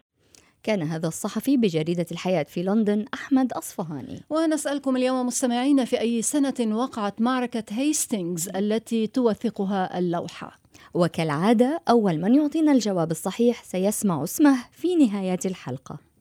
كان 0.63 0.81
هذا 0.81 1.07
الصحفي 1.07 1.57
بجريدة 1.57 2.05
الحياة 2.11 2.43
في 2.43 2.63
لندن 2.63 3.05
أحمد 3.13 3.53
أصفهاني. 3.53 4.21
ونسألكم 4.29 4.97
اليوم 4.97 5.27
مستمعين 5.27 5.85
في 5.85 5.99
أي 6.01 6.21
سنة 6.21 6.53
وقعت 6.77 7.21
معركة 7.21 7.63
هيستينغز 7.69 8.49
التي 8.49 9.07
توثقها 9.07 9.99
اللوحة. 9.99 10.59
وكالعادة 10.93 11.81
أول 11.89 12.21
من 12.21 12.35
يعطينا 12.35 12.71
الجواب 12.71 13.11
الصحيح 13.11 13.63
سيسمع 13.63 14.23
اسمه 14.23 14.57
في 14.71 14.95
نهاية 14.95 15.39
الحلقة. 15.45 16.12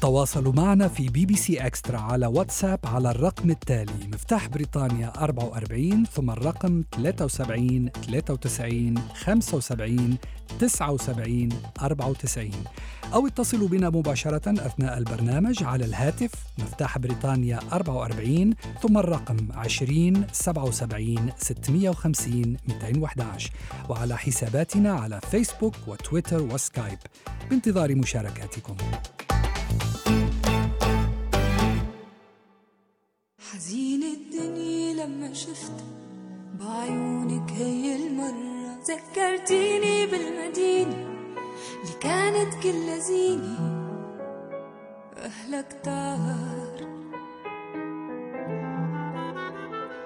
تواصلوا 0.00 0.52
معنا 0.52 0.88
في 0.88 1.08
بي 1.08 1.26
بي 1.26 1.36
سي 1.36 1.66
إكسترا 1.66 1.98
على 1.98 2.26
واتساب 2.26 2.78
على 2.84 3.10
الرقم 3.10 3.50
التالي. 3.50 4.08
مفتاح 4.12 4.48
بريطانيا 4.48 5.12
44 5.16 6.04
ثم 6.04 6.30
الرقم 6.30 6.82
73 6.96 7.90
93 8.06 8.98
75 8.98 10.18
79 10.60 11.48
94 11.82 12.50
أو 13.14 13.26
اتصلوا 13.26 13.68
بنا 13.68 13.90
مباشرة 13.90 14.66
أثناء 14.66 14.98
البرنامج 14.98 15.64
على 15.64 15.84
الهاتف 15.84 16.30
مفتاح 16.58 16.98
بريطانيا 16.98 17.60
44 17.72 18.54
ثم 18.82 18.98
الرقم 18.98 19.36
20 19.54 20.26
77 20.32 21.30
650 21.38 22.56
211 22.68 23.50
وعلى 23.88 24.18
حساباتنا 24.18 24.92
على 24.92 25.20
فيسبوك 25.30 25.74
وتويتر 25.86 26.42
وسكايب. 26.42 26.98
بانتظار 27.50 27.94
مشاركاتكم. 27.94 28.76
حزين 33.56 34.02
الدنيا 34.02 35.04
لما 35.04 35.32
شفت 35.32 35.72
بعيونك 36.60 37.50
هي 37.50 37.96
المرة. 37.96 38.78
ذكرتيني 38.88 40.06
بالمدينة 40.06 40.96
اللي 41.82 41.92
كانت 42.00 42.54
كل 42.62 43.00
زينة 43.00 43.58
أهلها 45.16 45.62
كتار 45.62 46.76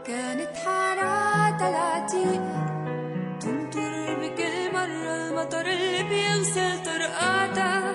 كانت 0.07 0.57
حارات 0.57 1.63
العتيقة 1.63 2.67
تمطر 3.41 4.15
بكل 4.21 4.73
مرة. 4.73 5.29
المطر 5.29 5.67
اللي 5.67 6.03
بيغسل 6.03 6.85
طرقاتها 6.85 7.95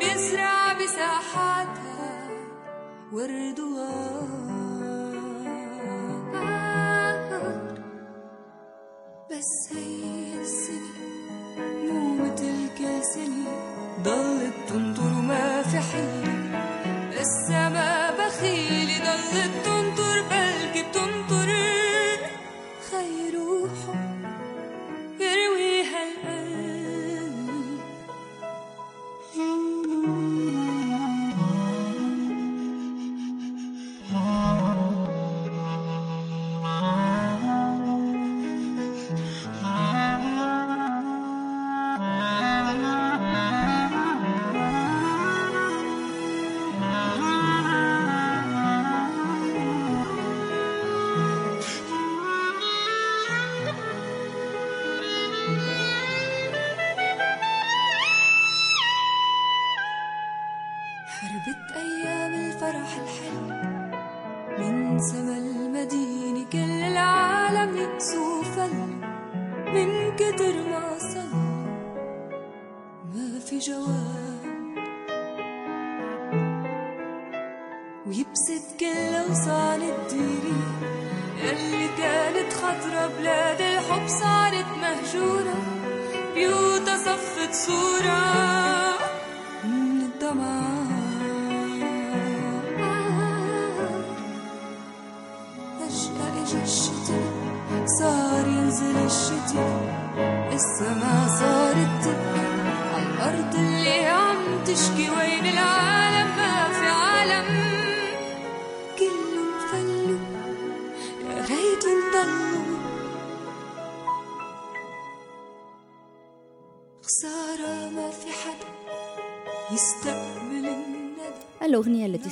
بيزرع 0.00 0.72
بساحاتها. 0.72 2.28
ورد 3.12 3.60
بس 3.60 4.75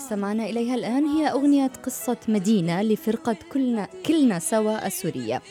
استمعنا 0.04 0.44
إليها 0.46 0.74
الآن 0.74 1.04
هي 1.04 1.30
أغنية 1.30 1.70
قصة 1.84 2.16
مدينة 2.28 2.82
لفرقة 2.82 3.36
كلنا, 3.52 3.88
كلنا 4.06 4.38
سوا 4.38 4.86
السورية. 4.86 5.42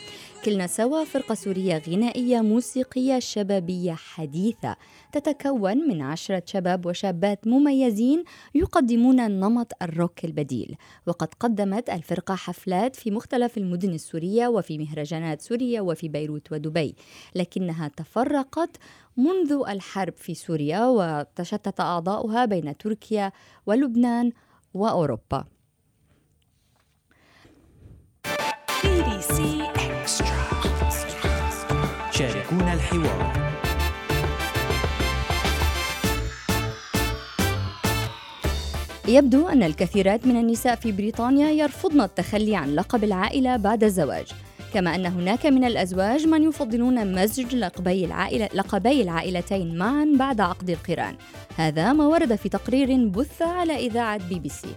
كلنا 0.45 0.68
سوا 0.68 1.03
فرقة 1.03 1.36
سورية 1.36 1.82
غنائية 1.90 2.41
موسيقية 2.41 3.20
شبابية 3.20 3.94
حديثة. 3.94 4.76
تتكون 5.11 5.78
من 5.78 6.02
عشرة 6.02 6.44
شباب 6.45 6.86
وشابات 6.86 7.48
مميزين 7.48 8.24
يقدمون 8.56 9.15
نمط 9.40 9.72
الروك 9.82 10.26
البديل. 10.26 10.76
وقد 11.07 11.28
قدمت 11.40 11.90
الفرقة 11.90 12.36
حفلات 12.36 12.95
في 12.95 13.11
مختلف 13.11 13.57
المدن 13.57 13.94
السورية 13.94 14.48
وفي 14.48 14.78
مهرجانات 14.78 15.41
سوريا 15.41 15.82
وفي 15.82 16.07
بيروت 16.10 16.52
ودبي. 16.52 16.95
لكنها 17.36 17.88
تفرقت 17.88 18.78
منذ 19.18 19.64
الحرب 19.70 20.14
في 20.18 20.34
سوريا 20.34 20.86
وتشتت 20.86 21.80
أعضاؤها 21.80 22.45
بين 22.45 22.78
تركيا 22.78 23.32
ولبنان 23.65 24.32
وأوروبا. 24.74 25.52
يبدو 39.14 39.48
أن 39.48 39.64
الكثيرات 39.64 40.27
من 40.27 40.38
النساء 40.38 40.76
في 40.76 40.91
بريطانيا 40.91 41.49
يرفضن 41.49 42.02
التخلي 42.02 42.56
عن 42.56 42.76
لقب 42.76 43.03
العائلة 43.03 43.57
بعد 43.57 43.84
الزواج 43.84 44.26
كما 44.73 44.95
أن 44.95 45.06
هناك 45.06 45.45
من 45.45 45.64
الأزواج 45.64 46.27
من 46.27 46.44
يفضلون 46.44 47.15
مزج 47.15 47.56
لقبي 47.56 48.06
العائلة 48.06 48.49
لقبي 48.53 49.02
العائلتين 49.02 49.77
معا 49.77 50.14
بعد 50.15 50.41
عقد 50.41 50.69
القران. 50.69 51.15
هذا 51.57 51.94
ما 51.94 52.07
ورد 52.07 52.35
في 52.35 52.49
تقرير 52.49 53.07
بث 53.07 53.41
على 53.41 53.76
إذاعة 53.76 54.30
بي 54.30 54.40
بي 54.40 54.49
سي. 54.49 54.76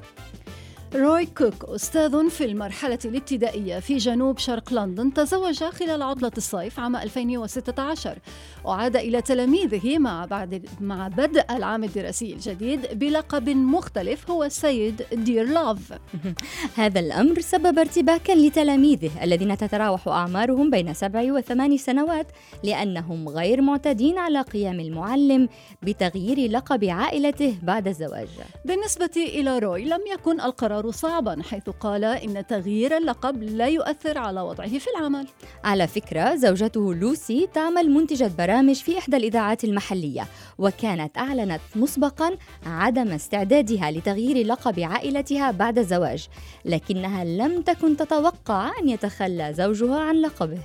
روي 0.97 1.27
كوك 1.27 1.65
أستاذ 1.65 2.31
في 2.31 2.45
المرحلة 2.45 2.99
الابتدائية 3.05 3.79
في 3.79 3.97
جنوب 3.97 4.39
شرق 4.39 4.73
لندن 4.73 5.13
تزوج 5.13 5.65
خلال 5.65 6.03
عطلة 6.03 6.33
الصيف 6.37 6.81
عام 6.81 6.97
2016 6.97 8.19
وعاد 8.65 8.97
إلى 8.97 9.23
تلاميذه 9.23 9.99
مع 9.99 10.25
بعد 10.25 10.67
مع 10.81 11.09
بدء 11.09 11.45
العام 11.51 11.85
الدراسي 11.85 12.33
الجديد 12.33 12.99
بلقب 12.99 13.49
مختلف 13.49 14.31
هو 14.31 14.45
السيد 14.45 15.03
دير 15.13 15.45
لاف. 15.45 15.93
هذا 16.77 17.01
الأمر 17.01 17.41
سبب 17.41 17.79
ارتباكا 17.79 18.33
لتلاميذه 18.33 19.11
الذين 19.23 19.57
تتراوح 19.57 20.09
أعمارهم 20.09 20.71
بين 20.71 20.95
سبع 20.95 21.33
وثمان 21.33 21.77
سنوات 21.77 22.27
لأنهم 22.65 23.29
غير 23.29 23.63
معتادين 23.63 24.19
على 24.19 24.41
قيام 24.41 24.81
المعلم 24.81 25.49
بتغيير 25.83 26.51
لقب 26.51 26.85
عائلته 26.85 27.57
بعد 27.63 27.89
الزواج. 27.89 28.29
بالنسبة 28.65 29.11
إلى 29.17 29.59
روي 29.59 29.85
لم 29.85 30.01
يكن 30.13 30.41
القرار 30.41 30.86
صعبا 30.91 31.43
حيث 31.43 31.69
قال 31.69 32.05
إن 32.05 32.47
تغيير 32.47 32.97
اللقب 32.97 33.43
لا 33.43 33.67
يؤثر 33.67 34.19
على 34.19 34.41
وضعه 34.41 34.79
في 34.79 34.87
العمل. 34.97 35.27
على 35.65 35.87
فكرة 35.87 36.35
زوجته 36.35 36.95
لوسي 36.95 37.49
تعمل 37.55 37.91
منتجة 37.91 38.31
برامج 38.39 38.75
في 38.75 38.99
إحدى 38.99 39.17
الإذاعات 39.17 39.65
المحلية 39.65 40.27
وكانت 40.59 41.19
أعلنت 41.19 41.61
مسبقا 41.77 42.37
عدم 42.67 43.13
استعدادها 43.13 43.91
لتغيير 43.91 44.47
لقب 44.47 44.81
عائلتها 44.81 45.51
بعد 45.51 45.79
الزواج 45.79 46.27
لكنها 46.65 47.25
لم 47.25 47.63
تكن 47.63 47.97
تتوقع 47.97 48.71
أن 48.83 48.89
يتخلى 48.89 49.55
زوجها 49.55 49.99
عن 49.99 50.15
لقبه. 50.17 50.59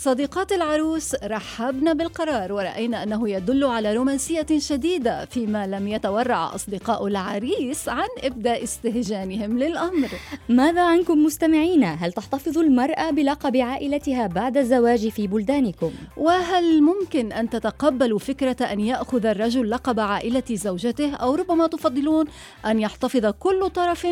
صديقات 0.00 0.52
العروس 0.52 1.14
رحبن 1.24 1.94
بالقرار 1.94 2.52
ورأينا 2.52 3.02
أنه 3.02 3.28
يدل 3.28 3.64
على 3.64 3.94
رومانسية 3.94 4.46
شديدة 4.58 5.24
فيما 5.24 5.66
لم 5.66 5.88
يتورع 5.88 6.54
أصدقاء 6.54 7.06
العريس 7.06 7.88
عن 7.88 8.08
إبداء 8.18 8.62
استهجانهم 8.62 9.58
للأمر 9.58 10.08
ماذا 10.48 10.82
عنكم 10.82 11.24
مستمعينا؟ 11.24 11.94
هل 11.94 12.12
تحتفظ 12.12 12.58
المرأة 12.58 13.10
بلقب 13.10 13.56
عائلتها 13.56 14.26
بعد 14.26 14.56
الزواج 14.56 15.08
في 15.08 15.26
بلدانكم؟ 15.26 15.92
وهل 16.16 16.82
ممكن 16.82 17.32
أن 17.32 17.50
تتقبلوا 17.50 18.18
فكرة 18.18 18.64
أن 18.64 18.80
يأخذ 18.80 19.26
الرجل 19.26 19.70
لقب 19.70 20.00
عائلة 20.00 20.44
زوجته 20.50 21.14
أو 21.14 21.34
ربما 21.34 21.66
تفضلون 21.66 22.26
أن 22.66 22.80
يحتفظ 22.80 23.26
كل 23.26 23.70
طرف 23.70 24.06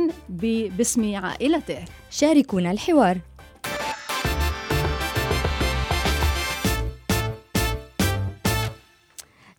باسم 0.79 1.15
عائلته؟ 1.17 1.79
شاركونا 2.11 2.71
الحوار 2.71 3.19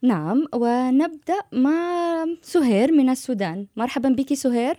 نعم 0.01 0.45
ونبدأ 0.55 1.39
مع 1.51 2.25
سهير 2.41 2.91
من 2.91 3.09
السودان. 3.09 3.67
مرحبا 3.75 4.09
بك 4.09 4.33
سهير. 4.33 4.75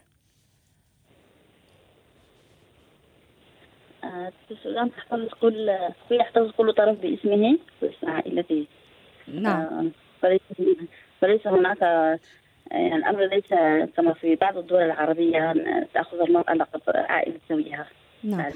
آه، 4.05 4.33
في 4.49 4.55
السودان 4.55 4.91
تحتفظ 4.91 5.29
كل 5.41 5.71
يحتفظ 6.11 6.51
كل 6.51 6.73
طرف 6.73 6.99
باسمه 6.99 7.59
واسم 7.83 8.11
عائلته. 8.11 8.67
نعم. 9.29 9.61
آه، 9.61 9.91
فليس 10.23 10.41
فليس 11.21 11.47
هناك 11.47 11.81
يعني 12.71 12.97
الأمر 12.97 13.27
ليس 13.27 13.49
كما 13.97 14.13
في 14.13 14.37
بعض 14.37 14.59
الدول 14.59 14.83
العربية 14.83 15.55
تأخذ 15.95 16.21
المرأة 16.21 16.55
لقب 16.55 16.81
عائلة 16.87 17.39
زوجها. 17.51 17.87
نعم. 18.25 18.53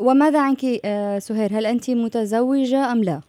وماذا 0.00 0.40
عنك 0.40 0.64
آه، 0.84 1.18
سهير؟ 1.18 1.50
هل 1.52 1.66
أنت 1.66 1.90
متزوجة 1.90 2.92
أم 2.92 3.04
لا؟ 3.04 3.20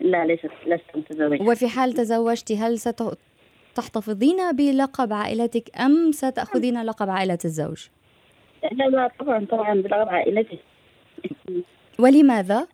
لا 0.00 0.26
ليست 0.26 0.50
لست 0.66 0.96
متزوجة 0.96 1.42
وفي 1.42 1.68
حال 1.68 1.92
تزوجت 1.92 2.52
هل 2.52 2.78
ستحتفظين 2.78 4.52
بلقب 4.52 5.12
عائلتك 5.12 5.80
أم 5.80 6.12
ستأخذين 6.12 6.82
لقب 6.82 7.10
عائلة 7.10 7.38
الزوج؟ 7.44 7.88
لا 8.72 8.84
لا 8.84 9.10
طبعا 9.20 9.46
طبعا 9.50 9.74
بلقب 9.74 10.08
عائلتي 10.08 10.58
ولماذا؟ 11.98 12.66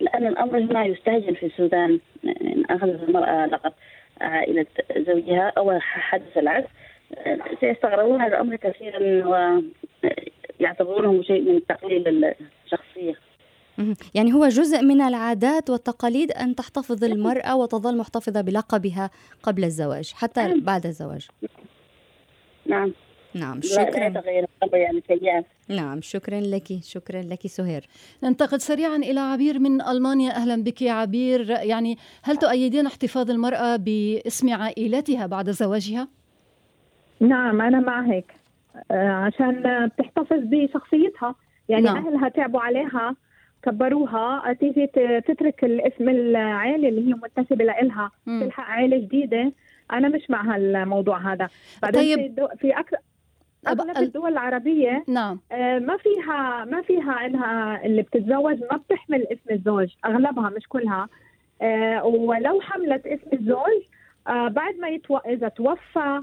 لأن 0.00 0.26
الأمر 0.26 0.58
هنا 0.58 0.84
يستهجن 0.84 1.34
في 1.34 1.46
السودان 1.46 2.00
إن 2.24 2.64
أخذت 2.70 3.08
المرأة 3.08 3.46
لقب 3.46 3.72
عائلة 4.20 4.66
زوجها 4.96 5.52
أو 5.58 5.80
حدث 5.80 6.36
العكس 6.38 6.68
سيستغربون 7.60 8.20
هذا 8.20 8.34
الأمر 8.34 8.56
كثيرا 8.56 8.98
ويعتبرونه 10.60 11.22
شيء 11.22 11.42
من 11.42 11.66
تقليل 11.66 12.34
الشخصية. 12.64 13.14
يعني 14.14 14.32
هو 14.34 14.48
جزء 14.48 14.82
من 14.82 15.00
العادات 15.00 15.70
والتقاليد 15.70 16.32
أن 16.32 16.54
تحتفظ 16.54 17.04
المرأة 17.04 17.56
وتظل 17.56 17.96
محتفظة 17.96 18.40
بلقبها 18.40 19.10
قبل 19.42 19.64
الزواج 19.64 20.12
حتى 20.12 20.60
بعد 20.60 20.86
الزواج. 20.86 21.28
نعم. 22.66 22.92
نعم 23.34 23.54
لا 23.56 23.62
شكرا. 23.62 24.22
يعني 24.72 25.46
نعم 25.68 26.00
شكرا 26.00 26.40
لك 26.40 26.68
شكرا 26.82 27.22
لك 27.22 27.46
سهير. 27.46 27.88
ننتقل 28.22 28.60
سريعا 28.60 28.96
إلى 28.96 29.20
عبير 29.20 29.58
من 29.58 29.82
ألمانيا. 29.82 30.30
أهلا 30.30 30.62
بك 30.62 30.82
يا 30.82 30.92
عبير. 30.92 31.50
يعني 31.50 31.98
هل 32.22 32.36
تؤيدين 32.36 32.86
احتفاظ 32.86 33.30
المرأة 33.30 33.76
باسم 33.76 34.54
عائلتها 34.54 35.26
بعد 35.26 35.50
زواجها؟ 35.50 36.08
نعم 37.20 37.60
أنا 37.60 37.80
مع 37.80 38.06
هيك 38.06 38.32
آه، 38.90 39.08
عشان 39.08 39.62
بتحتفظ 39.86 40.38
بشخصيتها. 40.42 41.34
يعني 41.68 41.84
نعم. 41.84 41.94
نعم. 41.94 42.06
أهلها 42.06 42.28
تعبوا 42.28 42.60
عليها. 42.60 43.16
كبروها 43.62 44.52
تيجي 44.52 44.86
تترك 45.26 45.64
الاسم 45.64 46.08
العائلة 46.08 46.88
اللي 46.88 47.08
هي 47.08 47.14
منتسبة 47.14 47.64
لإلها 47.64 48.10
تلحق 48.26 48.64
عائلة 48.64 48.98
جديدة. 48.98 49.52
أنا 49.92 50.08
مش 50.08 50.30
مع 50.30 50.54
هالموضوع 50.54 51.32
هذا. 51.32 51.48
بعدين 51.82 52.16
طيب. 52.16 52.34
في, 52.34 52.56
في 52.58 52.70
أكثر 52.70 52.96
أغلب 53.68 53.96
الدول 53.98 54.32
العربية 54.32 55.04
نعم. 55.08 55.40
آه، 55.52 55.78
ما 55.78 55.96
فيها 55.96 56.64
ما 56.64 56.82
فيها 56.82 57.26
انها 57.26 57.84
اللي 57.84 58.02
بتتزوج 58.02 58.58
ما 58.70 58.76
بتحمل 58.76 59.26
اسم 59.26 59.50
الزوج 59.54 59.88
أغلبها 60.04 60.50
مش 60.50 60.68
كلها. 60.68 61.08
آه، 61.62 62.04
ولو 62.04 62.60
حملت 62.60 63.06
اسم 63.06 63.28
الزوج 63.32 63.82
آه، 64.28 64.48
بعد 64.48 64.74
ما 64.76 64.88
يتو... 64.88 65.16
إذا 65.16 65.48
توفى 65.48 66.22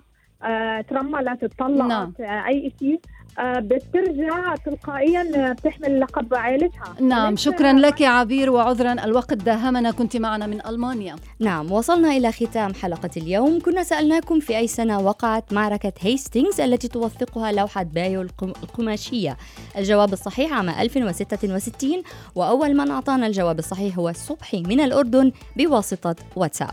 ترملت 0.90 1.44
اتطلقت 1.44 2.20
نعم. 2.20 2.46
أي 2.48 2.74
شيء 2.80 3.00
بترجع 3.44 4.56
تلقائيا 4.56 5.54
بتحمل 5.54 6.00
لقب 6.00 6.34
عائلتها. 6.36 6.96
نعم 7.02 7.36
شكرا 7.36 7.74
لك 7.74 8.02
عبير 8.02 8.50
وعذرا 8.50 8.92
الوقت 9.06 9.34
داهمنا 9.34 9.92
كنت 9.92 10.18
معنا 10.18 10.48
من 10.48 10.66
ألمانيا. 10.66 11.16
نعم 11.40 11.72
وصلنا 11.72 12.12
إلى 12.18 12.32
ختام 12.32 12.74
حلقة 12.74 13.10
اليوم. 13.18 13.60
كنا 13.60 13.84
سألناكم 13.84 14.40
في 14.40 14.58
أي 14.58 14.68
سنة 14.68 15.00
وقعت 15.00 15.54
معركة 15.54 15.94
هيستينغز 16.00 16.62
التي 16.62 16.88
توثقها 16.88 17.52
لوحة 17.52 17.84
بايو 17.84 18.22
القم- 18.22 18.54
القماشية. 18.64 19.38
الجواب 19.78 20.14
الصحيح 20.14 20.54
عام 20.54 20.70
1066 20.70 22.04
وأول 22.36 22.74
من 22.78 22.92
أعطانا 22.92 23.28
الجواب 23.28 23.60
الصحيح 23.60 23.98
هو 24.00 24.10
الصبحي 24.10 24.62
من 24.64 24.80
الأردن 24.82 25.32
بواسطة 25.58 26.16
واتساب. 26.36 26.72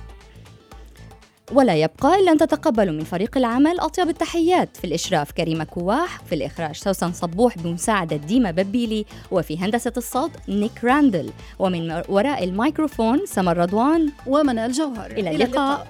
ولا 1.53 1.75
يبقى 1.75 2.21
إلا 2.21 2.33
أن 2.33 2.39
تتقبلوا 2.39 2.95
من 2.95 3.05
فريق 3.05 3.37
العمل 3.37 3.81
أطيب 3.81 4.09
التحيات. 4.09 4.77
في 4.77 4.87
الإشراف 4.87 5.33
كريمة 5.33 5.65
كواح. 5.65 6.21
في 6.29 6.35
الإخراج 6.35 6.75
سوسن 6.75 7.13
صبوح 7.13 7.59
بمساعدة 7.59 8.17
ديما 8.17 8.51
ببيلي. 8.51 9.07
وفي 9.31 9.59
هندسة 9.59 9.93
الصوت 9.97 10.31
نيك 10.49 10.85
راندل. 10.85 11.31
ومن 11.59 12.03
وراء 12.09 12.45
الميكروفون 12.45 13.27
سمر 13.27 13.57
رضوان. 13.57 14.09
ومنال 14.27 14.73
جوهر. 14.73 15.11
إلى 15.11 15.31
اللقاء. 15.31 15.87